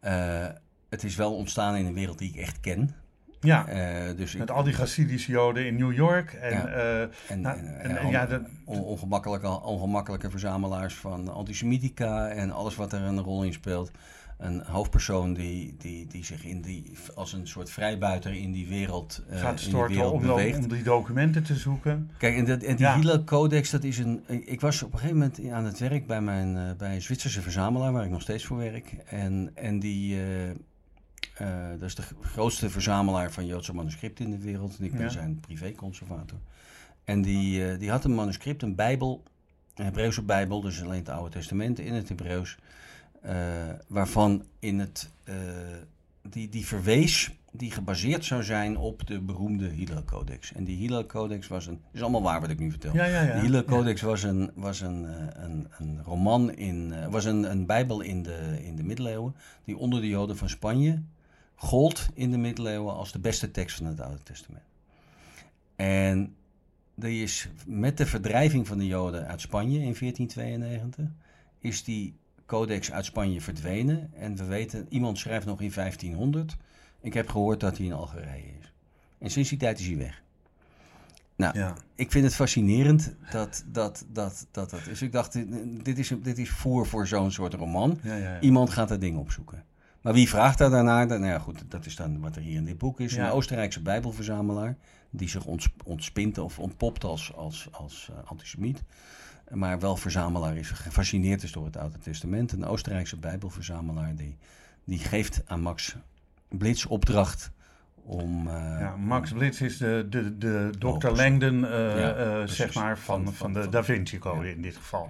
Eh, 0.00 0.46
het 0.88 1.04
is 1.04 1.16
wel 1.16 1.34
ontstaan 1.36 1.76
in 1.76 1.86
een 1.86 1.94
wereld 1.94 2.18
die 2.18 2.28
ik 2.28 2.36
echt 2.36 2.60
ken. 2.60 2.94
Ja, 3.40 3.66
Eh, 3.66 4.16
dus 4.16 4.32
ik, 4.32 4.38
met 4.38 4.50
al 4.50 4.62
die 4.62 4.74
Hasidische 4.74 5.30
Joden 5.32 5.66
in 5.66 5.76
New 5.76 5.92
York. 5.92 6.32
En, 6.32 6.50
Ja. 6.52 7.08
en, 7.28 7.40
nou, 7.40 7.58
en, 7.58 7.80
en- 7.80 7.96
en 7.96 8.08
ja, 8.08 8.22
on- 8.22 8.28
dat- 8.30 8.42
on- 8.64 8.80
ongemakkelijke, 8.82 9.48
ongemakkelijke 9.48 10.30
verzamelaars 10.30 10.94
van 10.94 11.28
antisemitica 11.32 12.28
en 12.28 12.50
alles 12.50 12.74
wat 12.76 12.92
er 12.92 13.00
een 13.02 13.20
rol 13.20 13.44
in 13.44 13.52
speelt. 13.52 13.90
Een 14.38 14.60
hoofdpersoon 14.64 15.34
die, 15.34 15.74
die, 15.78 16.06
die 16.06 16.24
zich 16.24 16.44
in 16.44 16.60
die, 16.60 16.92
als 17.14 17.32
een 17.32 17.46
soort 17.48 17.70
vrijbuiter 17.70 18.32
in 18.34 18.52
die 18.52 18.66
wereld, 18.66 19.22
eh, 19.28 19.40
gaat 19.40 19.60
storten 19.60 19.94
wereld 19.96 20.12
om, 20.12 20.20
beweegt. 20.20 20.58
om 20.58 20.68
die 20.68 20.82
documenten 20.82 21.42
te 21.42 21.54
zoeken. 21.54 22.10
Kijk, 22.18 22.36
en, 22.36 22.44
dat, 22.44 22.62
en 22.62 22.76
die 22.76 22.86
Ja. 22.86 22.96
Hillel 22.96 23.24
Codex, 23.24 23.70
dat 23.70 23.84
is 23.84 23.98
een. 23.98 24.22
Ik 24.26 24.60
was 24.60 24.82
op 24.82 24.92
een 24.92 24.98
gegeven 24.98 25.18
moment 25.18 25.50
aan 25.50 25.64
het 25.64 25.78
werk 25.78 26.06
bij, 26.06 26.20
mijn, 26.20 26.56
eh, 26.56 26.76
bij 26.76 26.94
een 26.94 27.02
Zwitserse 27.02 27.42
verzamelaar, 27.42 27.92
waar 27.92 28.04
ik 28.04 28.10
nog 28.10 28.22
steeds 28.22 28.44
voor 28.44 28.56
werk. 28.56 28.92
En, 29.06 29.50
en 29.54 29.78
die. 29.78 30.20
eh, 31.34 31.46
dat 31.78 31.88
is 31.88 31.94
de 31.94 32.02
grootste 32.20 32.70
verzamelaar 32.70 33.32
van 33.32 33.46
Joodse 33.46 33.74
manuscripten 33.74 34.24
in 34.24 34.30
de 34.30 34.38
wereld. 34.38 34.76
En 34.78 34.84
ik 34.84 34.92
ben 34.92 35.00
Ja. 35.00 35.08
zijn 35.08 35.40
privéconservator. 35.40 36.38
En 37.04 37.22
die, 37.22 37.76
die 37.76 37.90
had 37.90 38.04
een 38.04 38.14
manuscript, 38.14 38.62
een 38.62 38.74
Bijbel, 38.74 39.22
een 39.74 39.84
Hebreeuwse 39.84 40.22
Bijbel, 40.22 40.60
dus 40.60 40.82
alleen 40.82 40.98
het 40.98 41.08
Oude 41.08 41.30
Testament 41.30 41.78
in 41.78 41.94
het 41.94 42.08
Hebreeuws. 42.08 42.56
Eh, 43.22 43.34
waarvan 43.86 44.44
in 44.58 44.78
het. 44.78 45.10
eh, 45.24 45.34
die, 46.28 46.48
die 46.48 46.66
verwees, 46.66 47.34
die 47.52 47.70
gebaseerd 47.70 48.24
zou 48.24 48.42
zijn 48.42 48.76
op 48.76 49.06
de 49.06 49.20
beroemde 49.20 49.68
Hillel 49.68 50.04
Codex. 50.04 50.52
En 50.52 50.64
die 50.64 50.76
Hillel 50.76 51.06
Codex 51.06 51.48
was 51.48 51.66
een. 51.66 51.80
is 51.92 52.02
allemaal 52.02 52.22
waar 52.22 52.40
wat 52.40 52.50
ik 52.50 52.58
nu 52.58 52.70
vertel. 52.70 52.94
Ja, 52.94 53.04
ja, 53.04 53.22
ja. 53.22 53.34
De 53.34 53.40
Hillel 53.40 53.64
Codex 53.64 54.00
was 54.00 54.22
een, 54.22 54.50
was 54.54 54.80
een, 54.80 55.06
eh, 55.06 55.42
een, 55.44 55.66
een 55.78 56.02
roman 56.02 56.54
in. 56.54 57.10
was 57.10 57.24
een, 57.24 57.50
een 57.50 57.66
Bijbel 57.66 58.00
in 58.00 58.22
de, 58.22 58.58
in 58.62 58.76
de 58.76 58.82
middeleeuwen. 58.82 59.34
die 59.64 59.76
onder 59.76 60.00
de 60.00 60.08
Joden 60.08 60.36
van 60.36 60.48
Spanje 60.48 61.02
gold 61.54 62.08
in 62.14 62.30
de 62.30 62.38
middeleeuwen 62.38 62.94
als 62.94 63.12
de 63.12 63.18
beste 63.18 63.50
tekst 63.50 63.76
van 63.76 63.86
het 63.86 64.00
Oude 64.00 64.22
Testament. 64.22 64.64
En 65.76 66.34
die 66.94 67.22
is 67.22 67.48
met 67.66 67.96
de 67.96 68.06
verdrijving 68.06 68.66
van 68.66 68.78
de 68.78 68.86
Joden 68.86 69.26
uit 69.26 69.40
Spanje 69.40 69.78
in 69.78 69.94
1492. 69.98 71.06
is 71.58 71.84
die 71.84 72.14
codex 72.58 72.92
uit 72.92 73.04
Spanje 73.04 73.40
verdwenen. 73.40 74.10
En 74.14 74.36
we 74.36 74.44
weten, 74.44 74.86
iemand 74.88 75.18
schrijft 75.18 75.46
nog 75.46 75.60
in 75.60 75.72
1500. 75.74 76.56
Ik 77.00 77.14
heb 77.14 77.28
gehoord 77.28 77.60
dat 77.60 77.76
hij 77.76 77.86
in 77.86 77.92
Algerije 77.92 78.48
is. 78.60 78.72
En 79.18 79.30
sinds 79.30 79.48
die 79.48 79.58
tijd 79.58 79.80
is 79.80 79.86
hij 79.86 79.96
weg. 79.96 80.22
Nou, 81.36 81.58
Ja. 81.58 81.74
ik 81.94 82.10
vind 82.10 82.24
het 82.24 82.34
fascinerend 82.34 83.14
dat 83.30 83.64
dat, 83.66 84.04
dat, 84.12 84.46
dat, 84.52 84.70
dat 84.70 84.86
is. 84.86 85.02
Ik 85.02 85.12
dacht, 85.12 85.32
dit, 85.84 85.98
is, 85.98 86.12
dit 86.22 86.38
is 86.38 86.50
voer 86.50 86.86
voor 86.86 87.06
zo'n 87.06 87.30
soort 87.30 87.54
roman. 87.54 87.98
Ja, 88.02 88.14
ja, 88.16 88.32
ja. 88.34 88.40
Iemand 88.40 88.70
gaat 88.70 88.88
dat 88.88 89.00
ding 89.00 89.18
opzoeken. 89.18 89.64
Maar 90.00 90.12
wie 90.12 90.28
vraagt 90.28 90.58
daar 90.58 90.70
daarnaar? 90.70 91.06
Nou 91.06 91.24
ja, 91.26 91.38
goed, 91.38 91.64
dat 91.68 91.86
is 91.86 91.96
dan 91.96 92.20
wat 92.20 92.36
er 92.36 92.42
hier 92.42 92.56
in 92.56 92.64
dit 92.64 92.78
boek 92.78 93.00
is. 93.00 93.16
Een 93.16 93.30
Oostenrijkse 93.30 93.82
bijbelverzamelaar 93.82 94.76
die 95.10 95.28
zich 95.28 95.44
onts- 95.44 95.68
ontspint 95.84 96.38
of 96.38 96.58
ontpopt 96.58 97.04
als, 97.04 97.34
als, 97.34 97.68
als 97.70 98.10
eh, 98.12 98.30
antisemiet. 98.30 98.82
Maar 99.52 99.80
wel 99.80 99.96
verzamelaar 99.96 100.56
is, 100.56 100.70
gefascineerd 100.70 101.42
is 101.42 101.52
door 101.52 101.64
het 101.64 101.76
Oude 101.76 101.98
Testament. 101.98 102.52
Een 102.52 102.64
Oostenrijkse 102.64 103.16
bijbelverzamelaar 103.16 104.14
die, 104.14 104.36
die 104.84 104.98
geeft 104.98 105.42
aan 105.46 105.60
Max 105.60 105.96
Blitz 106.48 106.84
opdracht 106.84 107.50
om... 108.04 108.48
eh, 108.48 108.54
Ja, 108.80 108.96
Max 108.96 109.32
Blitz 109.32 109.60
is 109.60 109.76
de, 109.78 110.06
de, 110.10 110.38
de 110.38 110.70
Dr. 110.78 111.08
Langdon, 111.08 111.64
eh, 111.66 111.70
Ja, 111.98 112.14
eh, 112.14 112.42
zeg 112.46 112.74
maar, 112.74 112.98
van, 112.98 113.24
Van- 113.24 113.34
van, 113.34 113.52
de 113.52 113.68
Da 113.68 113.84
Vinci 113.84 114.18
Code 114.18 114.46
Ja. 114.48 114.54
in 114.54 114.62
dit 114.62 114.76
geval. 114.76 115.08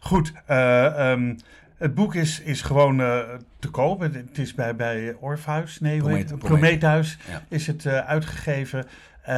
Goed, 0.00 0.32
eh, 0.46 1.10
ehm, 1.12 1.34
het 1.76 1.94
boek 1.94 2.14
is, 2.14 2.40
is 2.40 2.62
gewoon 2.62 2.96
te 3.58 3.68
koop. 3.70 4.00
Het, 4.00 4.38
is 4.38 4.54
bij, 4.54 4.76
bij 4.76 5.14
Orpheus, 5.20 5.80
nee, 5.80 6.24
Prometheus 6.38 7.18
Ja. 7.30 7.42
is 7.48 7.66
het 7.66 7.86
uitgegeven. 7.86 8.86
Eh, 9.24 9.34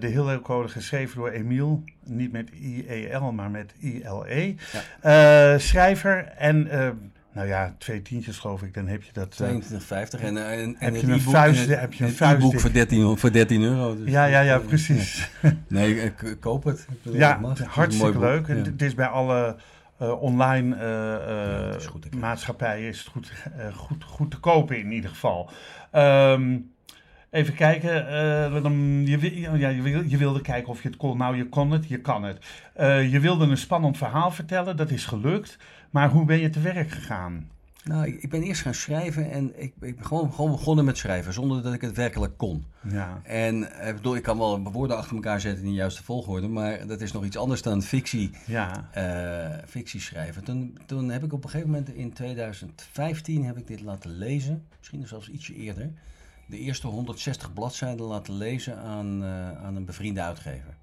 de 0.00 0.06
Hillel 0.06 0.40
Code 0.40 0.68
geschreven 0.68 1.16
door 1.16 1.28
Emiel, 1.30 1.84
niet 2.04 2.32
met 2.32 2.50
I-E-L, 2.62 3.32
maar 3.32 3.50
met 3.50 3.72
I-L-E. 3.82 4.54
Eh, 5.00 5.58
schrijver 5.58 6.24
en, 6.36 6.70
eh, 6.70 6.88
nou 7.32 7.46
ja, 7.48 7.74
twee 7.78 8.02
tientjes 8.02 8.38
geloof 8.38 8.62
ik, 8.62 8.74
dan 8.74 8.86
heb 8.86 9.02
je 9.02 9.12
dat... 9.12 9.40
eh, 9.40 9.48
22,50 9.48 10.20
en, 10.20 10.36
en, 10.50 10.76
Heb 10.78 10.94
je 10.96 11.06
een 11.06 11.20
vuist- 11.20 11.66
heb 11.68 11.92
je 11.92 12.04
een 12.04 12.10
vuist- 12.12 12.60
voor 12.60 12.72
13, 12.72 13.18
voor 13.18 13.32
13 13.32 13.62
euro. 13.62 13.96
dus 13.96 14.10
ja, 14.10 14.24
ja, 14.24 14.40
ja, 14.40 14.58
precies. 14.58 15.30
Nee, 15.68 16.02
ik 16.04 16.22
ik 16.22 16.40
koop 16.40 16.64
het. 16.64 16.86
Ik 17.02 17.12
Ja, 17.12 17.40
het. 17.48 17.58
Het 17.58 17.66
hartstikke 17.66 18.18
leuk. 18.18 18.48
En 18.48 18.56
Ja. 18.56 18.62
Het 18.64 18.82
is 18.82 18.94
bij 18.94 19.06
alle 19.06 19.56
online 19.98 20.76
Ja, 20.76 21.66
het 21.66 21.80
is 21.80 21.86
goed 21.86 22.14
maatschappijen 22.14 22.88
is 22.88 22.98
het 22.98 23.06
goed, 23.08 23.32
goed, 23.74 24.04
goed 24.04 24.30
te 24.30 24.38
kopen 24.40 24.78
in 24.78 24.92
ieder 24.92 25.10
geval. 25.10 25.50
Ehm, 25.90 26.56
even 27.30 27.54
kijken. 27.54 28.08
eh, 28.08 28.62
je, 29.04 29.40
ja, 29.58 29.68
je, 29.68 29.82
wil- 29.82 30.02
je 30.04 30.16
wilde 30.16 30.40
kijken 30.40 30.68
of 30.68 30.82
je 30.82 30.88
het 30.88 30.96
kon. 30.96 31.18
Nou, 31.18 31.36
je 31.36 31.48
kon 31.48 31.70
het, 31.70 31.88
je 31.88 32.00
kan 32.00 32.22
het. 32.22 32.38
Eh, 32.74 33.12
je 33.12 33.20
wilde 33.20 33.46
een 33.46 33.56
spannend 33.56 33.96
verhaal 33.96 34.30
vertellen, 34.30 34.76
dat 34.76 34.90
is 34.90 35.06
gelukt. 35.06 35.56
Maar 35.90 36.10
hoe 36.10 36.24
ben 36.24 36.38
je 36.40 36.50
te 36.50 36.60
werk 36.60 36.90
gegaan? 36.90 37.48
Nou, 37.84 38.06
ik, 38.20 38.30
ben 38.30 38.42
eerst 38.42 38.62
gaan 38.62 38.74
schrijven 38.74 39.30
en 39.30 39.52
ik, 39.62 39.72
ik 39.80 39.96
ben 39.96 40.04
gewoon, 40.06 40.32
gewoon 40.32 40.50
begonnen 40.50 40.84
met 40.84 40.98
schrijven, 40.98 41.32
zonder 41.32 41.62
dat 41.62 41.72
ik 41.74 41.80
het 41.80 41.96
werkelijk 41.96 42.36
kon. 42.36 42.64
Ja, 42.88 43.20
En 43.22 43.72
eh, 43.78 43.88
ik 43.88 43.94
bedoel, 43.94 44.16
ik 44.16 44.22
kan 44.22 44.38
wel 44.38 44.62
woorden 44.62 44.96
achter 44.96 45.14
elkaar 45.14 45.40
zetten 45.40 45.62
in 45.64 45.68
de 45.70 45.74
juiste 45.76 46.02
volgorde, 46.02 46.48
maar 46.48 46.86
dat 46.86 47.00
is 47.00 47.12
nog 47.12 47.24
iets 47.24 47.36
anders 47.36 47.62
dan 47.62 47.82
fictie, 47.82 48.30
ja, 48.46 48.88
fictie 49.66 50.00
schrijven. 50.00 50.44
Toen, 50.44 50.78
toen 50.86 51.10
heb 51.10 51.24
ik 51.24 51.32
op 51.32 51.44
een 51.44 51.50
gegeven 51.50 51.70
moment 51.70 51.94
in 51.94 52.12
2015 52.12 53.44
heb 53.44 53.56
ik 53.58 53.66
dit 53.66 53.80
laten 53.80 54.10
lezen, 54.18 54.64
misschien 54.78 55.06
zelfs 55.06 55.28
ietsje 55.28 55.54
eerder, 55.54 55.90
de 56.50 56.58
eerste 56.58 56.86
160 56.86 57.52
bladzijden 57.52 58.06
laten 58.06 58.34
lezen 58.34 58.78
aan, 58.78 59.24
eh, 59.24 59.64
aan 59.64 59.76
een 59.76 59.84
bevriende 59.84 60.22
uitgever. 60.22 60.78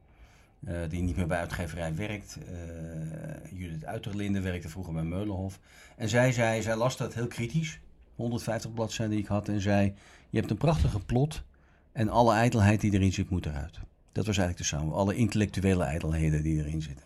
eh, 0.65 0.75
die 0.89 1.01
niet 1.01 1.15
meer 1.15 1.27
bij 1.27 1.37
uitgeverij 1.39 1.95
werkt. 1.95 2.37
Eh, 2.37 3.59
Judith 3.59 3.85
Uiterlinde 3.85 4.41
werkte 4.41 4.69
vroeger 4.69 4.93
bij 4.93 5.03
Meulenhof. 5.03 5.59
En 5.95 6.09
zij 6.09 6.31
zei, 6.31 6.61
zij 6.61 6.75
las 6.75 6.97
dat 6.97 7.13
heel 7.13 7.27
kritisch, 7.27 7.79
150 8.15 8.73
bladzijden 8.73 9.15
die 9.15 9.23
ik 9.23 9.29
had, 9.29 9.47
en 9.47 9.61
zei: 9.61 9.93
Je 10.29 10.37
hebt 10.39 10.51
een 10.51 10.57
prachtige 10.57 10.99
plot 10.99 11.43
en 11.91 12.09
alle 12.09 12.33
ijdelheid 12.33 12.81
die 12.81 12.93
erin 12.93 13.13
zit, 13.13 13.29
moet 13.29 13.45
eruit. 13.45 13.79
Dat 14.11 14.25
was 14.25 14.37
eigenlijk 14.37 14.57
de 14.57 14.75
samen, 14.75 14.93
alle 14.93 15.15
intellectuele 15.15 15.83
ijdelheden 15.83 16.43
die 16.43 16.59
erin 16.59 16.81
zitten. 16.81 17.05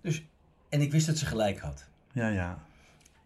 Dus, 0.00 0.22
en 0.68 0.80
ik 0.80 0.92
wist 0.92 1.06
dat 1.06 1.18
ze 1.18 1.26
gelijk 1.26 1.58
had. 1.58 1.86
ja, 2.12 2.28
ja. 2.28 2.65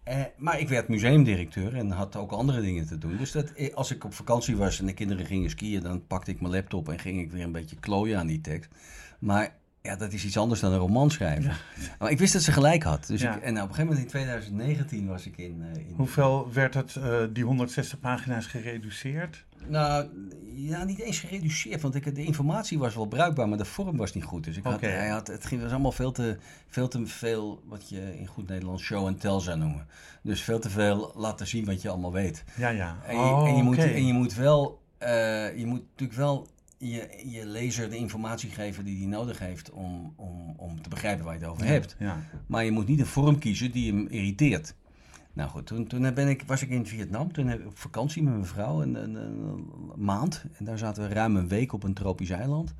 Eh, 0.02 0.20
maar 0.36 0.60
ik 0.60 0.68
werd 0.68 0.88
museumdirecteur 0.88 1.76
en 1.76 1.90
had 1.90 2.16
ook 2.16 2.30
andere 2.32 2.60
dingen 2.60 2.86
te 2.86 2.98
doen. 2.98 3.16
Dus 3.16 3.32
dat, 3.32 3.50
eh, 3.52 3.74
als 3.74 3.90
ik 3.90 4.04
op 4.04 4.14
vakantie 4.14 4.56
was 4.56 4.80
en 4.80 4.86
de 4.86 4.92
kinderen 4.92 5.26
gingen 5.26 5.50
skiën, 5.50 5.82
dan 5.82 6.06
pakte 6.06 6.30
ik 6.30 6.40
mijn 6.40 6.52
laptop 6.52 6.88
en 6.88 6.98
ging 6.98 7.20
ik 7.20 7.30
weer 7.30 7.44
een 7.44 7.52
beetje 7.52 7.76
klooien 7.76 8.18
aan 8.18 8.26
die 8.26 8.40
tekst. 8.40 8.70
Maar 9.18 9.54
ja, 9.82 9.96
dat 9.96 10.12
is 10.12 10.24
iets 10.24 10.36
anders 10.36 10.60
dan 10.60 10.72
een 10.72 10.78
roman 10.78 11.10
schrijven. 11.10 11.52
Maar 11.98 12.10
ik 12.10 12.18
wist 12.18 12.32
dat 12.32 12.42
ze 12.42 12.52
gelijk 12.52 12.82
had. 12.82 13.06
Dus 13.06 13.20
Ja. 13.20 13.36
ik, 13.36 13.42
en 13.42 13.50
op 13.50 13.56
een 13.56 13.74
gegeven 13.74 13.84
moment 13.84 14.02
in 14.04 14.08
2019 14.10 15.06
was 15.06 15.26
ik 15.26 15.36
in. 15.36 15.62
eh, 15.74 15.80
in 15.88 15.94
Hoeveel 15.96 16.52
werd 16.52 16.74
het, 16.74 16.98
die 17.32 17.44
160 17.44 18.00
pagina's 18.00 18.46
gereduceerd? 18.46 19.44
Nou, 19.66 20.08
ja, 20.54 20.84
niet 20.84 20.98
eens 20.98 21.20
gereduceerd, 21.20 21.82
want 21.82 21.94
ik, 21.94 22.14
de 22.14 22.24
informatie 22.24 22.78
was 22.78 22.94
wel 22.94 23.06
bruikbaar, 23.06 23.48
maar 23.48 23.58
de 23.58 23.64
vorm 23.64 23.96
was 23.96 24.14
niet 24.14 24.24
goed. 24.24 24.44
Dus 24.44 24.56
ik 24.56 24.64
had, 24.64 24.80
hij 24.80 25.08
had, 25.08 25.26
het 25.26 25.46
ging, 25.46 25.62
was 25.62 25.70
allemaal 25.70 25.92
veel 25.92 26.12
te, 26.12 26.38
veel 26.68 26.88
te 26.88 27.06
veel, 27.06 27.62
wat 27.64 27.88
je 27.88 28.18
in 28.18 28.26
goed 28.26 28.48
Nederlands 28.48 28.82
show 28.82 29.06
and 29.06 29.20
tell 29.20 29.40
zou 29.40 29.58
noemen. 29.58 29.86
Dus 30.22 30.42
veel 30.42 30.58
te 30.58 30.70
veel 30.70 31.12
laten 31.16 31.46
zien 31.46 31.64
wat 31.64 31.82
je 31.82 31.88
allemaal 31.88 32.12
weet. 32.12 32.44
Ja, 32.56 32.68
ja. 32.68 32.96
En 33.06 33.16
je, 33.16 33.22
Oh, 33.22 33.48
en 33.48 33.56
je, 33.56 33.62
moet, 33.62 33.76
oké. 33.76 33.86
en 33.86 34.06
je 34.06 34.12
moet 34.12 34.34
wel, 34.34 34.80
eh, 34.98 35.58
je 35.58 35.66
moet 35.66 35.80
natuurlijk 35.80 36.18
wel 36.18 36.46
je, 36.78 37.22
je 37.26 37.46
lezer 37.46 37.90
de 37.90 37.96
informatie 37.96 38.50
geven 38.50 38.84
die 38.84 38.98
hij 38.98 39.06
nodig 39.06 39.38
heeft 39.38 39.70
om, 39.70 40.12
om, 40.16 40.54
om 40.56 40.82
te 40.82 40.88
begrijpen 40.88 41.24
waar 41.24 41.34
je 41.34 41.40
het 41.40 41.50
over 41.50 41.66
hebt. 41.66 41.96
Ja. 41.98 42.22
Maar 42.46 42.64
je 42.64 42.70
moet 42.70 42.86
niet 42.86 43.00
een 43.00 43.06
vorm 43.06 43.38
kiezen 43.38 43.70
die 43.70 43.92
hem 43.92 44.06
irriteert. 44.06 44.74
Nou 45.40 45.52
goed, 45.52 45.66
toen, 45.66 45.86
toen 45.86 46.14
ben 46.14 46.28
ik, 46.28 46.42
was 46.46 46.62
ik 46.62 46.68
in 46.68 46.86
Vietnam. 46.86 47.32
Toen 47.32 47.46
heb 47.46 47.60
ik 47.60 47.66
op 47.66 47.78
vakantie 47.78 48.22
met 48.22 48.32
mijn 48.32 48.44
vrouw, 48.46 48.82
een, 48.82 48.94
een, 48.94 49.14
een 49.14 49.70
maand. 49.96 50.44
En 50.52 50.64
daar 50.64 50.78
zaten 50.78 51.08
we 51.08 51.14
ruim 51.14 51.36
een 51.36 51.48
week 51.48 51.72
op 51.72 51.82
een 51.82 51.94
tropisch 51.94 52.30
eiland. 52.30 52.74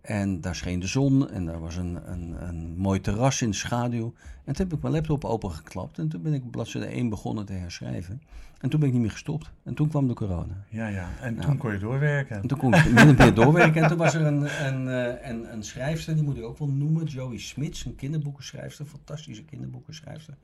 En 0.00 0.40
daar 0.40 0.54
scheen 0.54 0.80
de 0.80 0.86
zon 0.86 1.30
en 1.30 1.44
daar 1.46 1.60
was 1.60 1.76
een, 1.76 1.98
een, 2.12 2.48
een 2.48 2.76
mooi 2.76 3.00
terras 3.00 3.42
in 3.42 3.50
de 3.50 3.56
schaduw. 3.56 4.14
En 4.44 4.54
toen 4.54 4.66
heb 4.66 4.72
ik 4.72 4.82
mijn 4.82 4.94
laptop 4.94 5.24
opengeklapt 5.24 5.98
en 5.98 6.08
toen 6.08 6.22
ben 6.22 6.32
ik 6.32 6.44
op 6.44 6.50
bladzijde 6.50 6.86
1 6.86 7.08
begonnen 7.08 7.44
te 7.44 7.52
herschrijven. 7.52 8.22
En 8.60 8.68
toen 8.70 8.80
ben 8.80 8.88
ik 8.88 8.94
niet 8.94 9.02
meer 9.02 9.12
gestopt. 9.12 9.50
En 9.62 9.74
toen 9.74 9.88
kwam 9.88 10.08
de 10.08 10.14
corona. 10.14 10.64
ja, 10.68 10.86
ja. 10.88 11.08
En 11.20 11.34
Nou. 11.34 11.46
toen 11.46 11.56
kon 11.56 11.72
je 11.72 11.78
doorwerken. 11.78 12.42
En 12.42 12.48
toen 12.48 12.58
kon 12.58 12.74
ik 12.74 12.84
min 12.84 12.96
en 13.08 13.14
meer 13.18 13.34
doorwerken. 13.44 13.82
En 13.82 13.88
toen 13.88 13.98
was 13.98 14.14
er 14.14 14.26
een, 14.26 14.66
een, 14.66 14.88
eh, 14.88 15.28
een, 15.30 15.52
een 15.52 15.62
schrijfster, 15.62 16.14
die 16.14 16.22
moet 16.24 16.36
ik 16.36 16.44
ook 16.44 16.58
wel 16.58 16.68
noemen, 16.68 17.04
Joey 17.04 17.38
Smits, 17.38 17.84
een 17.84 17.96
kinderboekenschrijfster, 17.96 18.86
fantastische 18.86 19.44
kinderboekenschrijfster. 19.44 20.34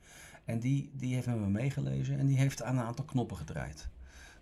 En 0.45 0.59
die, 0.59 0.89
die 0.93 1.13
heeft 1.13 1.27
met 1.27 1.39
me 1.39 1.47
meegelezen 1.49 2.19
en 2.19 2.25
die 2.25 2.37
heeft 2.37 2.63
aan 2.63 2.77
een 2.77 2.83
aantal 2.85 3.05
knoppen 3.05 3.37
gedraaid. 3.37 3.87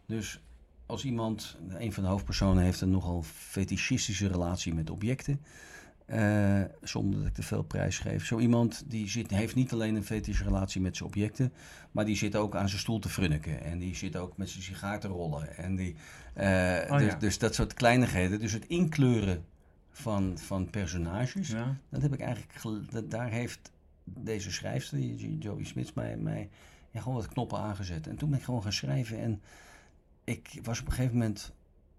Dus 0.06 0.41
als 0.86 1.06
iemand, 1.06 1.58
een 1.70 1.93
van 1.93 2.04
de 2.04 2.10
hoofdpersonen 2.10 2.64
heeft 2.64 2.82
een 2.82 2.89
nogal 2.89 3.24
fetischistische 3.24 4.28
relatie 4.28 4.74
met 4.74 4.89
objecten, 4.89 5.41
eh, 6.06 6.62
zonder 6.82 7.20
dat 7.20 7.28
ik 7.28 7.34
te 7.34 7.43
veel 7.43 7.64
prijs 7.64 7.99
geef. 7.99 8.26
Zo 8.26 8.39
iemand 8.39 8.84
die 8.88 9.10
zit, 9.10 9.30
heeft 9.32 9.56
niet 9.56 9.74
alleen 9.74 9.95
een 9.95 10.04
fetische 10.04 10.43
relatie 10.43 10.82
met 10.82 10.97
zijn 10.97 11.10
objecten, 11.10 11.54
maar 11.91 12.06
die 12.06 12.16
zit 12.16 12.36
ook 12.36 12.56
aan 12.56 12.70
zijn 12.70 12.82
stoel 12.82 12.99
te 12.99 13.10
frunniken. 13.10 13.64
En 13.64 13.80
die 13.80 13.95
zit 13.95 14.16
ook 14.16 14.38
met 14.38 14.49
zijn 14.49 14.64
sigaar 14.64 14.99
te 14.99 15.08
rollen. 15.08 15.58
En 15.58 15.76
die, 15.76 15.95
eh, 16.34 16.80
Oh, 16.89 16.97
dus, 16.97 17.12
ja. 17.12 17.16
dus 17.16 17.38
dat 17.38 17.56
soort 17.56 17.74
kleinigheden. 17.74 18.39
Dus 18.39 18.51
het 18.51 18.66
inkleuren 18.68 19.45
van, 19.91 20.38
van 20.38 20.70
personages, 20.70 21.47
Ja. 21.47 21.78
dat 21.89 22.01
heb 22.01 22.14
ik 22.14 22.20
eigenlijk, 22.20 22.91
dat, 22.91 23.12
daar 23.12 23.30
heeft 23.30 23.72
deze 24.04 24.51
schrijfster, 24.51 24.99
Joey 25.39 25.64
Smits, 25.64 25.93
mij, 25.93 26.18
mij 26.18 26.49
ja, 26.91 27.01
gewoon 27.01 27.18
wat 27.18 27.28
knoppen 27.28 27.60
aangezet. 27.60 28.08
En 28.08 28.16
toen 28.16 28.30
ben 28.30 28.38
ik 28.38 28.45
gewoon 28.45 28.64
gaan 28.64 28.74
schrijven. 28.74 29.20
En 29.20 29.41
ik 30.24 30.60
was 30.64 30.80
op 30.80 30.86
een 30.86 30.91
gegeven 30.91 31.18
moment, 31.18 31.54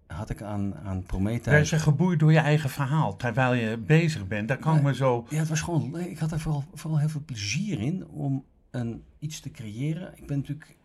had 0.07 0.29
ik 0.29 0.41
aan, 0.41 0.75
aan 0.75 1.03
Prometheus... 1.03 1.69
je 1.69 1.79
geboeid 1.79 2.19
door 2.19 2.31
je 2.31 2.39
eigen 2.39 2.69
verhaal 2.69 3.15
terwijl 3.15 3.53
je 3.53 3.77
bezig 3.77 4.27
bent? 4.27 4.47
Daar 4.47 4.57
kan 4.57 4.75
ik 4.75 4.83
me 4.83 4.95
zo. 4.95 5.25
Ja, 5.29 5.37
het 5.37 5.49
was 5.49 5.61
gewoon. 5.61 5.99
Ik 5.99 6.17
had 6.17 6.31
er 6.31 6.39
vooral, 6.39 6.63
vooral 6.73 6.99
heel 6.99 7.09
veel 7.09 7.23
plezier 7.25 7.79
in 7.79 8.07
om 8.07 8.43
een, 8.71 9.03
iets 9.19 9.39
te 9.39 9.51
creëren. 9.51 10.13
Ik 10.15 10.27
ben 10.27 10.37
natuurlijk 10.37 10.75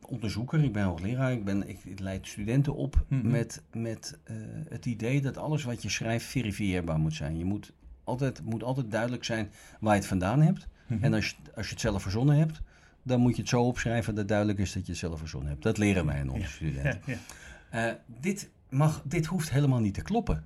onderzoeker, 0.00 0.64
ik 0.64 0.72
ben 0.72 0.84
hoogleraar, 0.84 1.32
ik, 1.32 1.44
ben, 1.44 1.68
ik, 1.68 1.84
ik 1.84 1.98
leid 1.98 2.26
studenten 2.26 2.74
op 2.74 3.04
Mhm. 3.08 3.30
met, 3.30 3.62
met 3.72 4.18
eh, 4.24 4.36
het 4.68 4.86
idee 4.86 5.20
dat 5.20 5.36
alles 5.36 5.64
wat 5.64 5.82
je 5.82 5.88
schrijft 5.88 6.26
verifieerbaar 6.26 6.98
moet 6.98 7.14
zijn. 7.14 7.38
Je 7.38 7.44
moet 7.44 7.72
altijd, 8.10 8.44
moet 8.44 8.62
altijd 8.62 8.90
duidelijk 8.90 9.24
zijn 9.24 9.50
waar 9.80 9.94
je 9.94 9.98
het 9.98 10.08
vandaan 10.08 10.40
hebt. 10.40 10.68
Mhm. 10.86 11.04
En 11.04 11.14
als 11.14 11.28
je, 11.28 11.34
als 11.54 11.66
je 11.66 11.72
het 11.72 11.80
zelf 11.80 12.02
verzonnen 12.02 12.36
hebt, 12.36 12.60
dan 13.02 13.20
moet 13.20 13.34
je 13.34 13.40
het 13.40 13.50
zo 13.50 13.62
opschrijven 13.62 14.14
dat 14.14 14.28
duidelijk 14.28 14.58
is 14.58 14.72
dat 14.72 14.86
je 14.86 14.92
het 14.92 15.00
zelf 15.00 15.18
verzonnen 15.18 15.50
hebt. 15.50 15.62
Dat 15.62 15.78
leren 15.78 16.06
wij 16.06 16.20
aan 16.20 16.28
onze 16.28 16.50
studenten. 16.50 17.00
Ja, 17.04 17.14
ja. 17.70 17.88
Eh, 17.88 17.94
dit, 18.20 18.50
mag, 18.68 19.02
dit 19.04 19.26
hoeft 19.26 19.50
helemaal 19.50 19.80
niet 19.80 19.94
te 19.94 20.02
kloppen. 20.02 20.44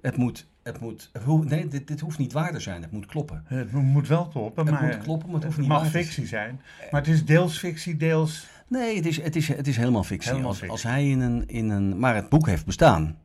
Het 0.00 0.16
moet, 0.16 0.46
het 0.62 0.80
moet, 0.80 1.10
nee, 1.44 1.68
dit, 1.68 1.86
dit 1.86 2.00
hoeft 2.00 2.18
niet 2.18 2.32
waar 2.32 2.52
te 2.52 2.60
zijn. 2.60 2.82
Het 2.82 2.90
moet 2.90 3.06
kloppen. 3.06 3.44
Het 3.46 3.72
moet 3.72 4.08
wel 4.08 4.28
kloppen, 4.28 4.66
Het 4.66 4.74
maar 4.74 4.84
moet 4.84 4.98
kloppen, 4.98 5.26
maar 5.26 5.36
het 5.36 5.44
hoeft 5.44 5.58
niet 5.58 5.68
mag 5.68 5.82
waar 5.82 5.90
te 5.90 5.98
fictie 5.98 6.26
zijn. 6.26 6.60
Maar 6.90 7.00
het 7.00 7.10
is 7.10 7.24
deels 7.24 7.58
fictie, 7.58 7.96
deels. 7.96 8.46
Nee, 8.68 8.96
het 8.96 9.06
is, 9.06 9.22
het 9.22 9.36
is, 9.36 9.48
het 9.48 9.66
is 9.66 9.76
helemaal 9.76 10.04
fictie. 10.04 10.28
Helemaal 10.28 10.48
als, 10.48 10.58
fictie. 10.58 10.72
als 10.72 10.82
hij 10.82 11.08
in 11.08 11.20
een, 11.20 11.48
in 11.48 11.70
een. 11.70 11.98
Maar 11.98 12.14
het 12.14 12.28
boek 12.28 12.46
heeft 12.46 12.66
bestaan. 12.66 13.16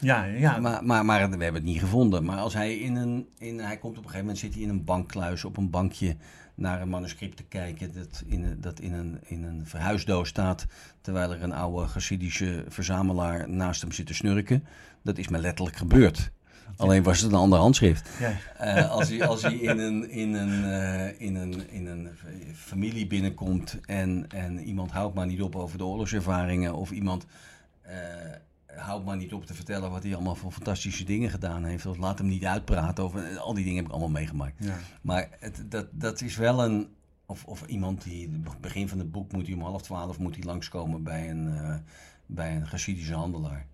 Ja, 0.00 0.24
ja. 0.24 0.58
Maar, 0.58 0.84
maar, 0.84 1.04
maar 1.04 1.16
we 1.30 1.42
hebben 1.42 1.54
het 1.54 1.64
niet 1.70 1.78
gevonden. 1.80 2.24
Maar 2.24 2.38
als 2.38 2.54
hij 2.54 2.76
in 2.76 2.96
een. 2.96 3.28
In, 3.38 3.58
hij 3.58 3.76
komt 3.76 3.92
op 3.98 4.04
een 4.04 4.10
gegeven 4.10 4.20
moment 4.26 4.38
zit 4.38 4.54
hij 4.54 4.62
in 4.62 4.68
een 4.68 4.84
bankkluis 4.84 5.44
op 5.44 5.56
een 5.56 5.70
bankje 5.70 6.16
naar 6.54 6.80
een 6.80 6.88
manuscript 6.88 7.36
te 7.36 7.42
kijken. 7.44 7.92
Dat 7.94 8.22
in, 8.26 8.44
een- 8.44 8.60
dat 8.60 8.80
in, 8.80 8.92
een, 8.92 9.18
in 9.24 9.42
een 9.44 9.66
verhuisdoos 9.66 10.28
staat. 10.28 10.66
Terwijl 11.00 11.32
er 11.32 11.42
een 11.42 11.52
oude 11.52 11.86
Hasidische 11.92 12.64
verzamelaar 12.68 13.48
naast 13.50 13.80
hem 13.80 13.92
zit 13.92 14.06
te 14.06 14.14
snurken. 14.14 14.64
Dat 15.02 15.18
is 15.18 15.28
me 15.28 15.38
letterlijk 15.38 15.76
gebeurd. 15.76 16.30
Alleen 16.76 17.02
was 17.02 17.20
het 17.20 17.32
een 17.32 17.38
ander 17.38 17.58
handschrift. 17.58 18.08
ja. 18.20 18.32
Eh, 18.58 18.90
als, 18.90 19.08
hij, 19.08 19.26
als 19.26 19.42
hij 19.42 19.54
in 19.54 19.78
een, 19.78 20.10
in 20.10 20.34
een, 20.34 20.64
eh, 20.64 21.20
in 21.20 21.34
een, 21.34 21.70
in 21.70 21.86
een 21.86 22.08
familie 22.54 23.06
binnenkomt 23.06 23.78
en, 23.84 24.24
en 24.28 24.58
iemand 24.58 24.90
houdt 24.90 25.14
maar 25.14 25.26
niet 25.26 25.42
op 25.42 25.56
over 25.56 25.78
de 25.78 25.84
oorlogservaringen 25.84 26.74
of 26.74 26.90
iemand 26.90 27.26
eh, 27.82 27.96
houdt 28.76 29.04
maar 29.04 29.16
niet 29.16 29.32
op 29.32 29.46
te 29.46 29.54
vertellen 29.54 29.90
wat 29.90 30.02
hij 30.02 30.14
allemaal 30.14 30.34
voor 30.34 30.52
fantastische 30.52 31.04
dingen 31.04 31.30
gedaan 31.30 31.64
heeft 31.64 31.86
of 31.86 31.96
laat 31.98 32.18
hem 32.18 32.26
niet 32.28 32.44
uitpraten 32.44 33.04
over 33.04 33.38
al 33.38 33.54
die 33.54 33.62
dingen 33.64 33.76
heb 33.76 33.86
ik 33.86 33.90
allemaal 33.92 34.10
meegemaakt. 34.10 34.54
ja. 34.64 34.76
Maar 35.02 35.28
het, 35.38 35.64
dat, 35.68 35.86
dat 35.92 36.20
is 36.20 36.36
wel 36.36 36.64
een. 36.64 36.88
Of, 37.26 37.44
of 37.44 37.66
iemand 37.66 38.02
die. 38.04 38.30
begin 38.60 38.88
van 38.88 38.98
het 38.98 39.10
boek 39.12 39.32
moet 39.32 39.46
hij 39.46 39.54
om 39.56 39.62
half 39.62 39.82
twaalf 39.82 40.18
moet 40.18 40.34
hij 40.34 40.44
langskomen 40.44 41.02
bij 41.02 41.30
een, 41.30 41.48
eh 41.56 41.74
bij 42.26 42.56
een 42.56 42.62
Hasidische 42.62 43.14
handelaar. 43.14 43.66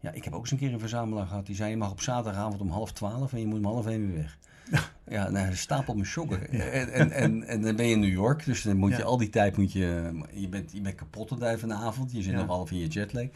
Ja, 0.00 0.10
ik 0.12 0.24
heb 0.24 0.32
ook 0.34 0.40
eens 0.40 0.50
een 0.50 0.58
keer 0.58 0.72
een 0.72 0.78
verzamelaar 0.80 1.26
gehad 1.26 1.46
die 1.46 1.54
zei: 1.56 1.70
Je 1.70 1.76
mag 1.76 1.90
op 1.90 2.00
zaterdagavond 2.00 2.60
om 2.60 2.70
half 2.70 2.92
twaalf 2.92 3.32
en 3.32 3.40
je 3.40 3.46
moet 3.46 3.58
om 3.58 3.64
half 3.64 3.86
één 3.86 4.06
weer 4.06 4.16
weg. 4.16 4.38
Ja, 5.08 5.28
nou, 5.30 5.46
een 5.46 5.56
stapel 5.56 5.94
me 5.94 6.04
shocken. 6.04 6.48
En, 6.50 6.92
en, 6.92 7.10
en, 7.10 7.42
en 7.42 7.62
dan 7.62 7.76
ben 7.76 7.86
je 7.86 7.92
in 7.94 8.00
New 8.00 8.12
York, 8.12 8.44
dus 8.44 8.62
dan 8.62 8.76
moet 8.76 8.90
je 8.90 8.96
Ja. 8.98 9.02
al 9.04 9.16
die 9.16 9.28
tijd 9.30 9.56
moet 9.56 9.72
je. 9.72 10.20
Je 10.32 10.48
bent, 10.48 10.72
je 10.72 10.80
bent 10.80 10.94
kapot 10.94 11.28
te 11.28 11.38
duiven 11.38 11.68
vanavond, 11.68 12.12
je 12.12 12.22
zit 12.22 12.32
Ja. 12.32 12.38
nog 12.38 12.46
half 12.46 12.70
in 12.70 12.78
je 12.78 12.86
jetlag. 12.86 13.26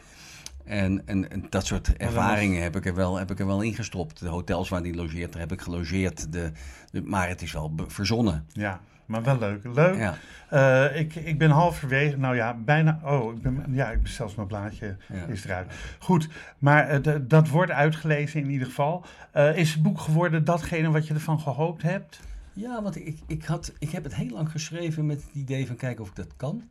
En, 0.65 1.01
en, 1.07 1.31
en 1.31 1.45
dat 1.49 1.65
soort 1.65 1.97
ervaringen 1.97 2.61
heb 2.61 2.75
ik, 2.75 2.85
er 2.85 2.95
wel, 2.95 3.17
heb 3.17 3.31
ik 3.31 3.39
er 3.39 3.47
wel 3.47 3.61
ingestopt. 3.61 4.19
De 4.19 4.27
hotels 4.27 4.69
waar 4.69 4.83
die 4.83 4.95
logeert, 4.95 5.31
daar 5.31 5.41
heb 5.41 5.51
ik 5.51 5.61
gelogeerd. 5.61 6.31
De, 6.33 6.51
de, 6.91 7.01
maar 7.01 7.27
het 7.27 7.41
is 7.41 7.51
wel 7.51 7.73
verzonnen. 7.87 8.45
ja. 8.53 8.79
Maar 9.05 9.23
wel 9.23 9.37
leuk. 9.39 9.63
Leuk. 9.73 9.95
Ja, 9.97 10.15
Eh, 10.49 10.99
ik, 10.99 11.15
ik 11.15 11.37
ben 11.37 11.49
halverwege, 11.49 12.17
nou 12.17 12.35
ja, 12.35 12.53
bijna. 12.65 12.99
Oh, 13.03 13.35
ik 13.35 13.41
ben, 13.41 13.63
ja, 13.71 13.89
ik 13.91 14.03
ben 14.03 14.11
zelfs 14.11 14.35
mijn 14.35 14.47
blaadje 14.47 14.95
Ja. 15.13 15.25
is 15.25 15.45
eruit. 15.45 15.73
Goed, 15.99 16.27
maar 16.59 16.87
eh, 16.87 17.15
dat 17.21 17.47
wordt 17.49 17.71
uitgelezen 17.71 18.41
in 18.41 18.49
ieder 18.49 18.67
geval. 18.67 19.05
Eh, 19.31 19.57
is 19.57 19.73
het 19.73 19.81
boek 19.83 19.99
geworden 19.99 20.43
datgene 20.43 20.91
wat 20.91 21.07
je 21.07 21.13
ervan 21.13 21.39
gehoopt 21.39 21.81
hebt? 21.81 22.19
ja 22.53 22.81
want 22.83 22.95
ik, 22.95 23.19
ik, 23.27 23.45
had, 23.45 23.73
ik 23.79 23.89
heb 23.91 24.03
het 24.03 24.15
heel 24.15 24.29
lang 24.29 24.51
geschreven 24.51 25.05
met 25.05 25.21
het 25.21 25.33
idee 25.33 25.67
van 25.67 25.75
kijken 25.75 26.03
of 26.03 26.09
ik 26.09 26.15
dat 26.15 26.35
kan. 26.37 26.63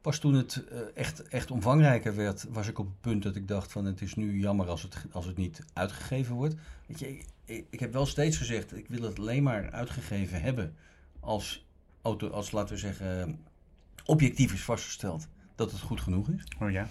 Pas 0.00 0.18
toen 0.18 0.34
het 0.34 0.64
eh, 0.70 0.78
echt, 0.94 1.22
echt 1.22 1.50
omvangrijker 1.50 2.14
werd, 2.16 2.46
was 2.50 2.68
ik 2.68 2.78
op 2.78 2.86
het 2.86 3.00
punt 3.00 3.22
dat 3.22 3.36
ik 3.36 3.48
dacht 3.48 3.72
van 3.72 3.84
het 3.84 4.00
is 4.00 4.14
nu 4.14 4.38
jammer 4.38 4.68
als 4.68 4.82
het, 4.82 4.96
als 5.12 5.26
het 5.26 5.36
niet 5.36 5.64
uitgegeven 5.72 6.34
wordt. 6.34 6.54
Weet 6.86 6.98
je, 6.98 7.18
ik, 7.44 7.64
ik, 7.70 7.80
heb 7.80 7.92
wel 7.92 8.06
steeds 8.06 8.36
gezegd, 8.36 8.76
ik 8.76 8.88
wil 8.88 9.02
het 9.02 9.18
alleen 9.18 9.42
maar 9.42 9.70
uitgegeven 9.70 10.42
hebben 10.42 10.74
als, 11.20 11.66
auto, 12.02 12.28
als 12.28 12.50
laten 12.50 12.74
we 12.74 12.80
zeggen, 12.80 13.38
objectief 14.04 14.52
is 14.52 14.62
vastgesteld 14.62 15.28
dat 15.54 15.70
het 15.70 15.80
goed 15.80 16.00
genoeg 16.00 16.28
is. 16.28 16.44
Oh 16.60 16.70
ja. 16.70 16.86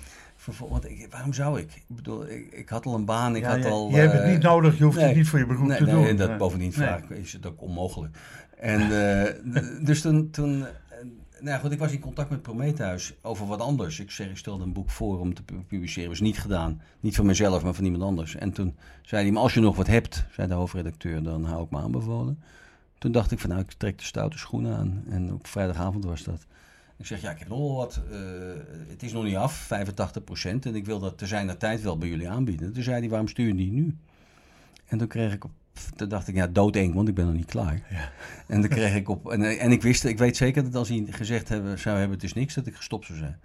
Want 0.70 0.90
ik, 0.90 1.08
waarom 1.10 1.34
zou 1.34 1.60
ik? 1.60 1.76
Ik 1.76 1.96
bedoel, 1.96 2.30
ik, 2.30 2.52
ik 2.52 2.70
had 2.70 2.86
al 2.86 2.96
een 2.96 3.06
baan, 3.06 3.36
ik 3.36 3.42
ja, 3.42 3.50
had 3.50 3.64
je, 3.64 3.70
al... 3.70 3.90
je 3.90 3.96
hebt 3.96 4.14
het 4.14 4.22
eh, 4.22 4.32
niet 4.32 4.42
nodig, 4.42 4.78
je 4.78 4.84
hoeft 4.84 4.98
nee. 4.98 5.06
het 5.06 5.16
niet 5.16 5.28
voor 5.28 5.40
je 5.40 5.46
beroep 5.46 5.68
nee, 5.68 5.78
te 5.78 5.84
nee, 5.84 5.94
doen. 5.94 6.06
En 6.06 6.16
dat 6.16 6.38
bovendien 6.38 6.74
vaak 6.74 7.10
is 7.10 7.34
het 7.34 7.46
ook 7.46 7.62
onmogelijk. 7.62 8.18
En 8.58 8.82
eh, 8.82 9.34
dus 9.88 10.02
toen, 10.02 10.30
toen 10.30 10.66
nou 11.42 11.60
goed, 11.60 11.72
ik 11.72 11.80
was 11.80 11.92
in 11.92 12.00
contact 12.00 12.30
met 12.30 12.42
Prometheus 12.42 13.14
over 13.22 13.48
wat 13.48 13.60
anders. 13.60 14.00
Ik, 14.00 14.12
zeg, 14.12 14.30
ik 14.30 14.38
stelde 14.38 14.64
een 14.64 14.74
boek 14.74 14.90
voor 14.90 15.20
om 15.20 15.34
te 15.34 15.44
pu- 15.44 15.64
publiceren. 15.68 16.10
was 16.10 16.20
niet 16.20 16.40
gedaan. 16.40 16.82
Niet 17.00 17.16
van 17.16 17.26
mezelf, 17.26 17.64
maar 17.64 17.74
van 17.74 17.84
iemand 17.86 18.04
anders. 18.04 18.36
En 18.36 18.52
toen 18.52 18.76
zei 19.02 19.30
hij, 19.32 19.40
als 19.40 19.54
je 19.54 19.60
nog 19.60 19.76
wat 19.76 19.88
hebt, 19.88 20.26
zei 20.32 20.48
de 20.48 20.54
hoofdredacteur, 20.54 21.24
dan 21.24 21.44
hou 21.44 21.64
ik 21.64 21.70
me 21.72 21.78
aanbevolen. 21.80 22.40
Toen 22.98 23.12
dacht 23.12 23.32
ik 23.32 23.40
van, 23.40 23.50
nou, 23.50 23.62
ik 23.62 23.72
trek 23.72 23.98
de 23.98 24.04
stoute 24.04 24.38
schoenen 24.38 24.76
aan. 24.78 25.04
En 25.10 25.34
op 25.34 25.48
vrijdagavond 25.48 26.06
was 26.06 26.24
dat. 26.24 26.46
Ik 26.98 27.06
zeg, 27.06 27.22
ja, 27.22 27.32
ik 27.32 27.40
heb 27.40 27.48
nog 27.48 27.76
wat. 27.76 28.02
eh, 28.12 28.18
het 28.90 29.04
is 29.04 29.12
nog 29.14 29.24
niet 29.24 29.36
af, 29.36 29.68
85% 29.68 30.66
En 30.66 30.76
ik 30.76 30.86
wil 30.86 31.00
dat 31.00 31.18
te 31.18 31.28
zijn 31.28 31.58
tijd 31.58 31.82
wel 31.82 31.98
bij 31.98 32.10
jullie 32.10 32.30
aanbieden. 32.30 32.74
Toen 32.74 32.84
zei 32.84 33.00
hij, 33.00 33.10
waarom 33.10 33.28
stuur 33.28 33.48
je 33.48 33.56
die 33.56 33.72
nu? 33.72 33.96
En 34.86 34.98
toen 34.98 35.08
kreeg 35.08 35.34
ik 35.34 35.44
op... 35.44 35.52
Toen 35.96 36.10
dacht 36.10 36.28
ik, 36.28 36.36
ja, 36.36 36.48
doodeng, 36.48 36.94
want 36.94 37.08
ik 37.08 37.16
ben 37.16 37.26
nog 37.26 37.34
niet 37.36 37.46
klaar. 37.46 37.82
Ja. 37.90 38.10
En 38.48 38.62
toen 38.62 38.70
kreeg 38.70 38.96
ik 38.96 39.10
op... 39.10 39.32
En, 39.32 39.60
en 39.60 39.72
ik 39.72 39.82
wist, 39.82 40.04
ik 40.06 40.18
weet 40.18 40.38
zeker 40.38 40.64
dat 40.64 40.76
als 40.76 40.90
hij 40.90 41.06
gezegd 41.10 41.50
hebben, 41.50 41.80
zou 41.80 41.98
hebben, 41.98 42.16
het 42.16 42.26
is 42.26 42.34
niks, 42.34 42.54
dat 42.54 42.68
ik 42.68 42.76
gestopt 42.76 43.06
zou 43.06 43.18
zijn. 43.18 43.40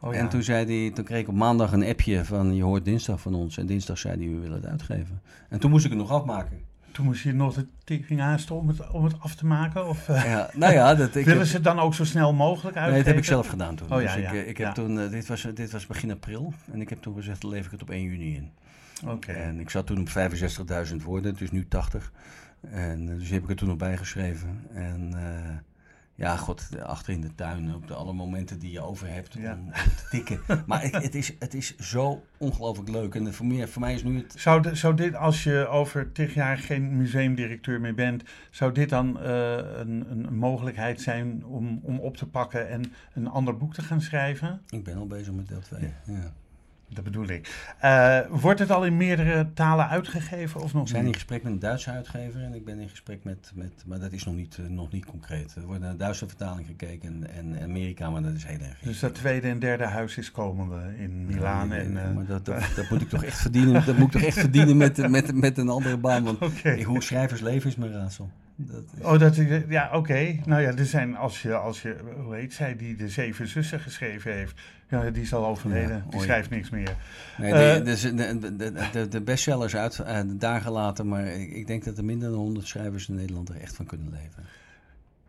Oh 0.00 0.12
ja. 0.14 0.18
En 0.20 0.28
toen, 0.28 0.42
zei 0.42 0.80
hij, 0.80 0.90
toen 0.94 1.04
kreeg 1.04 1.20
ik 1.20 1.28
op 1.28 1.34
maandag 1.34 1.72
een 1.72 1.84
appje 1.84 2.24
van, 2.24 2.54
je 2.54 2.62
hoort 2.62 2.84
dinsdag 2.84 3.20
van 3.20 3.34
ons. 3.34 3.58
En 3.58 3.66
dinsdag 3.66 3.98
zei 3.98 4.16
hij, 4.24 4.34
we 4.34 4.40
willen 4.40 4.56
het 4.56 4.66
uitgeven. 4.66 5.20
En 5.48 5.58
toen 5.60 5.70
moest 5.70 5.84
ik 5.84 5.90
het 5.90 6.00
nog 6.00 6.10
afmaken. 6.10 6.58
Toen 6.92 7.04
moest 7.04 7.22
je 7.22 7.32
nog 7.32 7.54
de 7.54 7.66
tering 7.84 8.20
haasten 8.20 8.56
om 8.56 8.68
het, 8.68 8.90
om 8.90 9.04
het 9.04 9.14
af 9.20 9.34
te 9.34 9.46
maken? 9.46 9.88
Of 9.88 10.08
uh, 10.08 10.24
Ja, 10.24 10.50
nou 10.54 10.72
ja, 10.72 10.94
dat, 10.94 11.08
ik 11.14 11.24
willen 11.24 11.38
heb- 11.38 11.48
ze 11.48 11.54
het 11.54 11.64
dan 11.64 11.78
ook 11.78 11.94
zo 11.94 12.04
snel 12.04 12.32
mogelijk 12.32 12.74
Nee, 12.76 12.84
uitgeven? 12.84 13.04
dat 13.04 13.14
heb 13.14 13.22
ik 13.24 13.28
zelf 13.30 13.46
gedaan 13.48 13.74
toen. 13.76 13.92
Oh, 13.92 13.98
dus 13.98 14.16
ik, 14.16 14.24
eh, 14.24 14.48
ik 14.48 14.56
heb 14.58 14.74
toen, 14.74 15.00
eh, 15.00 15.10
dit, 15.10 15.26
was, 15.26 15.46
dit 15.54 15.70
was 15.72 15.86
begin 15.86 16.10
april. 16.10 16.52
En 16.72 16.80
ik 16.80 16.88
heb 16.88 17.02
toen 17.02 17.14
gezegd, 17.14 17.40
dan 17.40 17.50
lever 17.50 17.64
ik 17.64 17.70
het 17.70 17.82
op 17.82 17.90
1 17.90 18.02
juni 18.02 18.34
in. 18.34 18.50
Oké. 19.06 19.32
En 19.32 19.60
ik 19.60 19.70
zat 19.70 19.86
toen 19.86 20.00
op 20.00 20.08
65.000 20.88 20.96
woorden, 21.04 21.32
het 21.32 21.40
is 21.40 21.50
nu 21.50 21.66
80. 21.68 22.12
En 22.60 23.08
eh, 23.08 23.18
dus 23.18 23.28
heb 23.30 23.42
ik 23.42 23.48
er 23.50 23.56
toen 23.56 23.68
nog 23.68 23.76
bijgeschreven. 23.76 24.66
En 24.72 25.12
eh, 25.14 25.56
ja, 26.14 26.36
god, 26.36 26.68
achter 26.82 27.12
in 27.12 27.20
de 27.20 27.34
tuin, 27.34 27.74
op 27.74 27.86
de 27.88 27.94
alle 27.94 28.12
momenten 28.12 28.58
die 28.58 28.70
je 28.72 28.80
over 28.80 29.08
hebt 29.08 29.32
Ja. 29.32 29.52
om, 29.52 29.72
te 29.72 30.06
tikken. 30.10 30.40
maar 30.66 30.84
ik, 30.84 30.94
het, 30.94 31.14
is, 31.14 31.32
het 31.38 31.54
is 31.54 31.76
zo 31.76 32.24
ongelooflijk 32.36 32.88
leuk. 32.88 33.14
En 33.14 33.34
voor 33.34 33.46
mij, 33.46 33.68
voor 33.68 33.80
mij 33.80 33.94
is 33.94 34.02
nu 34.02 34.16
het... 34.16 34.34
Zou, 34.36 34.62
de- 34.62 34.74
zou 34.74 34.94
dit, 34.94 35.14
als 35.14 35.42
je 35.44 35.66
over 35.68 36.12
tig 36.12 36.34
jaar 36.34 36.58
geen 36.58 36.96
museumdirecteur 36.96 37.80
meer 37.80 37.94
bent, 37.94 38.22
zou 38.50 38.72
dit 38.72 38.88
dan 38.88 39.20
eh, 39.20 39.56
een, 39.56 40.04
een 40.10 40.34
mogelijkheid 40.34 41.00
zijn 41.00 41.44
om, 41.44 41.80
om 41.82 41.98
op 41.98 42.16
te 42.16 42.26
pakken 42.26 42.68
en 42.68 42.92
een 43.14 43.28
ander 43.28 43.56
boek 43.56 43.74
te 43.74 43.82
gaan 43.82 44.00
schrijven? 44.00 44.62
Ik 44.68 44.84
ben 44.84 44.96
al 44.96 45.06
bezig 45.06 45.32
met 45.32 45.48
deel 45.48 45.60
2. 45.60 45.92
Ja. 46.06 46.32
Dat 46.94 47.04
bedoel 47.04 47.28
ik. 47.28 47.72
Eh, 47.78 48.18
wordt 48.30 48.58
het 48.58 48.70
al 48.70 48.84
in 48.84 48.96
meerdere 48.96 49.52
talen 49.54 49.88
uitgegeven 49.88 50.60
of 50.60 50.72
nog 50.72 50.82
We 50.82 50.88
zijn 50.88 51.06
in 51.06 51.14
gesprek 51.14 51.42
met 51.42 51.52
een 51.52 51.58
Duitse 51.58 51.90
uitgever 51.90 52.42
en 52.42 52.54
ik 52.54 52.64
ben 52.64 52.78
in 52.78 52.88
gesprek 52.88 53.24
met, 53.24 53.52
met 53.54 53.84
maar 53.86 53.98
dat 53.98 54.12
is 54.12 54.24
nog 54.24 54.34
niet, 54.34 54.58
eh, 54.58 54.66
nog 54.66 54.92
niet 54.92 55.04
concreet. 55.04 55.54
Er 55.54 55.62
wordt 55.62 55.80
naar 55.80 55.90
de 55.90 55.96
Duitse 55.96 56.28
vertaling 56.28 56.66
gekeken 56.66 57.08
en, 57.08 57.54
en 57.54 57.62
Amerika, 57.62 58.10
maar 58.10 58.22
dat 58.22 58.32
is 58.32 58.44
heel 58.44 58.60
erg. 58.60 58.78
Dus 58.78 59.00
dat 59.00 59.14
tweede 59.14 59.48
en 59.48 59.58
derde 59.58 59.84
huis 59.84 60.16
is 60.16 60.30
komende 60.30 60.94
in 60.98 61.26
Milaan. 61.26 61.68
Nee, 61.68 61.80
en, 61.80 62.04
eh, 62.04 62.14
maar 62.14 62.26
dat, 62.26 62.44
dat, 62.44 62.62
dat 62.76 62.90
moet 62.90 63.00
ik 63.00 63.08
toch 63.08 63.24
echt 63.24 63.40
verdienen. 63.40 63.86
Dat 63.86 63.96
moet 63.96 64.06
ik 64.06 64.12
toch 64.12 64.28
echt 64.28 64.38
verdienen 64.38 64.76
met, 64.76 65.08
met, 65.08 65.34
met 65.34 65.58
een 65.58 65.68
andere 65.68 65.96
baan. 65.96 66.24
Want 66.24 66.42
Oké. 66.48 66.82
hoe 66.82 67.02
schrijvers 67.02 67.40
leven 67.40 67.68
is 67.68 67.76
mijn 67.76 67.92
raadsel. 67.92 68.30
Dat 68.56 68.84
is, 68.98 69.04
Oh, 69.04 69.18
dat, 69.18 69.36
ja, 69.68 69.90
oké. 69.92 70.38
Nou 70.44 70.62
ja, 70.62 70.76
er 70.76 70.86
zijn, 70.86 71.16
als 71.16 71.42
je, 71.42 71.54
als 71.54 71.82
je, 71.82 71.96
hoe 72.24 72.34
heet 72.34 72.52
zij, 72.54 72.76
die 72.76 72.96
de 72.96 73.08
Zeven 73.08 73.48
Zussen 73.48 73.80
geschreven 73.80 74.32
heeft. 74.32 74.60
Ja, 74.88 75.10
die 75.10 75.22
is 75.22 75.34
al 75.34 75.46
overleden. 75.46 75.96
Ja, 75.96 76.10
die 76.10 76.20
schrijft 76.20 76.50
niks 76.50 76.70
meer. 76.70 76.96
nee, 77.38 77.52
eh, 77.52 77.74
de, 77.74 77.82
dus 77.82 78.00
de, 78.00 78.14
de, 78.38 78.56
de, 78.56 78.72
de, 78.92 79.08
de 79.08 79.20
bestsellers 79.20 79.76
uit 79.76 79.98
eh, 79.98 80.20
daar 80.26 80.60
gelaten. 80.60 81.08
Maar 81.08 81.26
ik, 81.26 81.50
ik 81.50 81.66
denk 81.66 81.84
dat 81.84 81.98
er 81.98 82.04
minder 82.04 82.30
dan 82.30 82.38
100 82.38 82.66
schrijvers 82.66 83.08
in 83.08 83.14
Nederland 83.14 83.48
er 83.48 83.60
echt 83.60 83.76
van 83.76 83.86
kunnen 83.86 84.10
leven. 84.10 84.42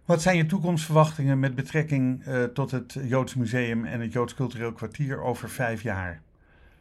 Wat 0.06 0.22
zijn 0.22 0.38
je 0.38 0.46
toekomstverwachtingen 0.46 1.40
met 1.40 1.56
betrekking 1.56 2.26
eh, 2.26 2.44
tot 2.44 2.72
het 2.72 2.98
Joods 3.04 3.36
Museum 3.36 3.86
en 3.86 4.02
het 4.02 4.14
Joods 4.14 4.34
Cultureel 4.34 4.72
Kwartier 4.72 5.22
over 5.22 5.50
vijf 5.50 5.82
jaar? 5.82 6.22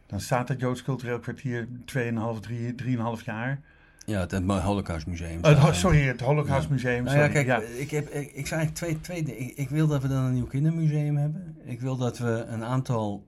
Dan 0.06 0.20
staat 0.20 0.48
het 0.48 0.60
Joods 0.60 0.82
Cultureel 0.82 1.18
Kwartier 1.18 1.66
2,5, 1.66 2.40
3, 2.40 2.74
3,5 3.18 3.24
jaar. 3.24 3.60
Ja, 4.06 4.20
het, 4.20 4.30
het 4.30 4.44
Holocaustmuseum. 4.44 5.40
Sorry, 5.72 6.06
het 6.06 6.20
Holocaustmuseum. 6.20 7.04
Nou 7.04 7.18
ja, 7.18 7.26
sorry. 7.26 7.44
kijk, 7.44 7.68
Ik, 7.68 7.90
heb, 7.90 8.08
ik, 8.08 8.32
ik 8.32 8.46
zou 8.46 8.60
eigenlijk 8.60 8.74
twee, 8.74 9.00
twee 9.00 9.22
dingen. 9.22 9.40
Ik, 9.40 9.56
ik 9.56 9.68
wil 9.68 9.86
dat 9.86 10.02
we 10.02 10.08
dan 10.08 10.24
een 10.24 10.34
nieuw 10.34 10.46
kindermuseum 10.46 11.16
hebben. 11.16 11.56
Ik 11.64 11.80
wil 11.80 11.96
dat 11.96 12.18
we 12.18 12.44
een 12.48 12.64
aantal, 12.64 13.26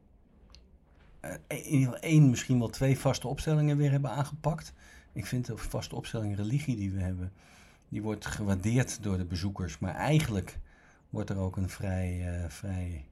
eh, 1.20 1.31
in 1.47 1.64
ieder 1.64 1.85
geval 1.85 2.01
één, 2.01 2.31
misschien 2.31 2.59
wel 2.59 2.68
twee 2.68 2.99
vaste 2.99 3.29
opstellingen 3.29 3.77
weer 3.77 3.91
hebben 3.91 4.11
aangepakt. 4.11 4.72
Ik 5.12 5.27
vind 5.27 5.47
de 5.47 5.57
vaste 5.57 5.97
opstelling 5.97 6.37
religie 6.37 6.77
die 6.77 6.91
we 6.91 7.01
hebben, 7.01 7.33
die 7.89 8.03
wordt 8.03 8.27
gewaardeerd 8.27 9.03
door 9.03 9.16
de 9.16 9.25
bezoekers. 9.25 9.79
Maar 9.79 9.95
eigenlijk 9.95 10.59
wordt 11.11 11.31
er 11.31 11.39
ook 11.39 11.57
een 11.57 11.68
vrij, 11.68 12.22
eh, 12.27 12.51
vrij 12.51 13.05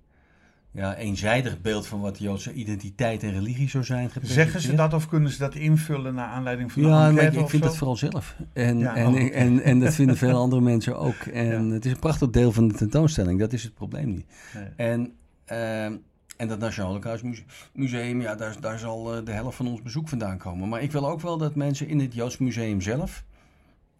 ja, 0.73 0.97
eenzijdig 0.97 1.61
beeld 1.61 1.87
van 1.87 2.01
wat 2.01 2.17
de 2.17 2.25
Joodse 2.25 2.53
identiteit 2.53 3.23
en 3.23 3.33
religie 3.33 3.69
zou 3.69 3.85
zijn 3.85 4.11
Zeggen 4.23 4.61
ze 4.61 4.75
dat 4.75 4.95
of 4.95 5.09
kunnen 5.09 5.31
ze 5.31 5.39
dat 5.39 5.55
invullen 5.55 6.15
naar 6.15 6.29
aanleiding 6.29 6.73
van 6.73 6.83
een 6.83 6.89
Ja, 6.89 7.21
ik, 7.21 7.49
vind 7.49 7.63
dat 7.63 7.77
vooral 7.77 7.97
zelf. 7.97 8.37
En, 8.53 8.79
Ja, 8.79 8.97
en, 8.97 9.07
oh, 9.07 9.21
en, 9.21 9.33
en, 9.33 9.63
en 9.63 9.81
dat 9.81 9.95
vinden 9.95 10.17
veel 10.17 10.37
andere 10.45 10.63
mensen 10.63 10.99
ook. 10.99 11.15
En 11.15 11.69
Ja. 11.69 11.75
het 11.75 11.85
is 11.85 11.93
een 11.93 11.99
prachtig 11.99 12.31
deel 12.31 12.53
van 12.53 12.69
de 12.69 12.75
tentoonstelling. 12.75 13.39
Dat 13.39 13.53
is 13.53 13.63
het 13.63 13.75
probleem 13.75 14.09
niet. 14.09 14.27
Nee. 14.55 14.69
En, 14.77 15.13
ehm, 15.45 15.97
en 16.37 16.49
dat 16.49 16.59
Nationaal 16.59 16.89
Holocaustmuseum, 16.89 17.47
Museum, 17.73 18.21
ja, 18.21 18.35
daar, 18.35 18.61
daar 18.61 18.79
zal 18.79 19.17
eh, 19.17 19.25
de 19.25 19.33
helft 19.33 19.57
van 19.57 19.67
ons 19.67 19.83
bezoek 19.83 20.09
vandaan 20.09 20.39
komen. 20.39 20.69
Maar 20.69 20.83
ik 20.83 20.93
wil 20.93 21.09
ook 21.09 21.21
wel 21.21 21.39
dat 21.39 21.55
mensen 21.55 21.89
in 21.89 22.01
het 22.01 22.15
Joods 22.15 22.39
Museum 22.39 22.81
zelf 22.81 23.25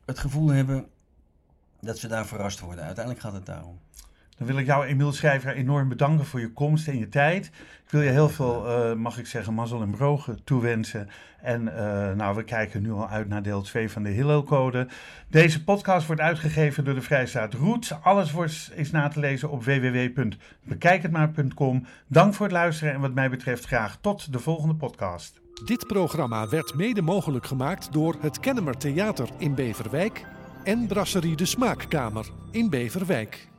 het 0.05 0.19
gevoel 0.19 0.49
hebben 0.49 0.87
dat 1.81 1.99
ze 1.99 2.09
daar 2.09 2.27
verrast 2.27 2.61
worden. 2.61 2.85
Uiteindelijk 2.85 3.25
gaat 3.25 3.33
het 3.33 3.47
daarom. 3.47 3.79
Dan 4.43 4.51
wil 4.51 4.61
ik 4.61 4.67
jou, 4.67 4.85
Emiel 4.85 5.13
Schrijver, 5.13 5.55
enorm 5.55 5.89
bedanken 5.89 6.27
voor 6.27 6.41
je 6.41 6.53
komst 6.53 6.89
en 6.89 6.99
je 6.99 7.09
tijd. 7.09 7.47
Ik 7.85 7.91
wil 7.91 8.01
je 8.01 8.11
heel 8.11 8.29
veel, 8.29 8.67
eh, 8.67 8.95
mag 8.95 9.19
ik 9.19 9.27
zeggen, 9.27 9.55
mazzel 9.55 9.83
en 9.83 9.91
brogen 9.91 10.45
toewensen. 10.45 11.09
En 11.43 11.77
eh, 11.77 12.13
nou, 12.17 12.37
we 12.37 12.45
kijken 12.45 12.83
nu 12.83 12.93
al 12.93 13.09
uit 13.09 13.29
naar 13.29 13.43
deel 13.43 13.63
2 13.63 13.91
van 13.91 14.03
de 14.03 14.09
Hillel-code. 14.09 14.89
Deze 15.29 15.65
podcast 15.65 16.07
wordt 16.07 16.21
uitgegeven 16.21 16.85
door 16.85 16.95
de 16.95 17.03
Vrijstaat 17.03 17.55
Roots. 17.55 17.95
Alles 18.03 18.33
wordt, 18.33 18.73
is 18.75 18.91
na 18.91 19.09
te 19.09 19.21
lezen 19.21 19.51
op 19.51 19.65
www.bekijkhetmaar.com. 19.65 21.87
Dank 22.07 22.35
voor 22.35 22.47
het 22.47 22.55
luisteren 22.55 22.95
en 22.95 23.01
wat 23.01 23.15
mij 23.15 23.31
betreft 23.31 23.65
graag 23.65 23.99
tot 24.01 24.33
de 24.33 24.39
volgende 24.39 24.75
podcast. 24.75 25.41
Dit 25.65 25.87
programma 25.87 26.49
werd 26.49 26.75
mede 26.75 27.03
mogelijk 27.03 27.47
gemaakt 27.47 27.93
door 27.93 28.17
het 28.21 28.41
Kennemer 28.41 28.77
Theater 28.77 29.29
in 29.39 29.55
Beverwijk 29.55 30.25
en 30.65 30.87
Brasserie 30.87 31.37
de 31.37 31.47
Smaakkamer 31.47 32.27
in 32.51 32.71
Beverwijk. 32.71 33.51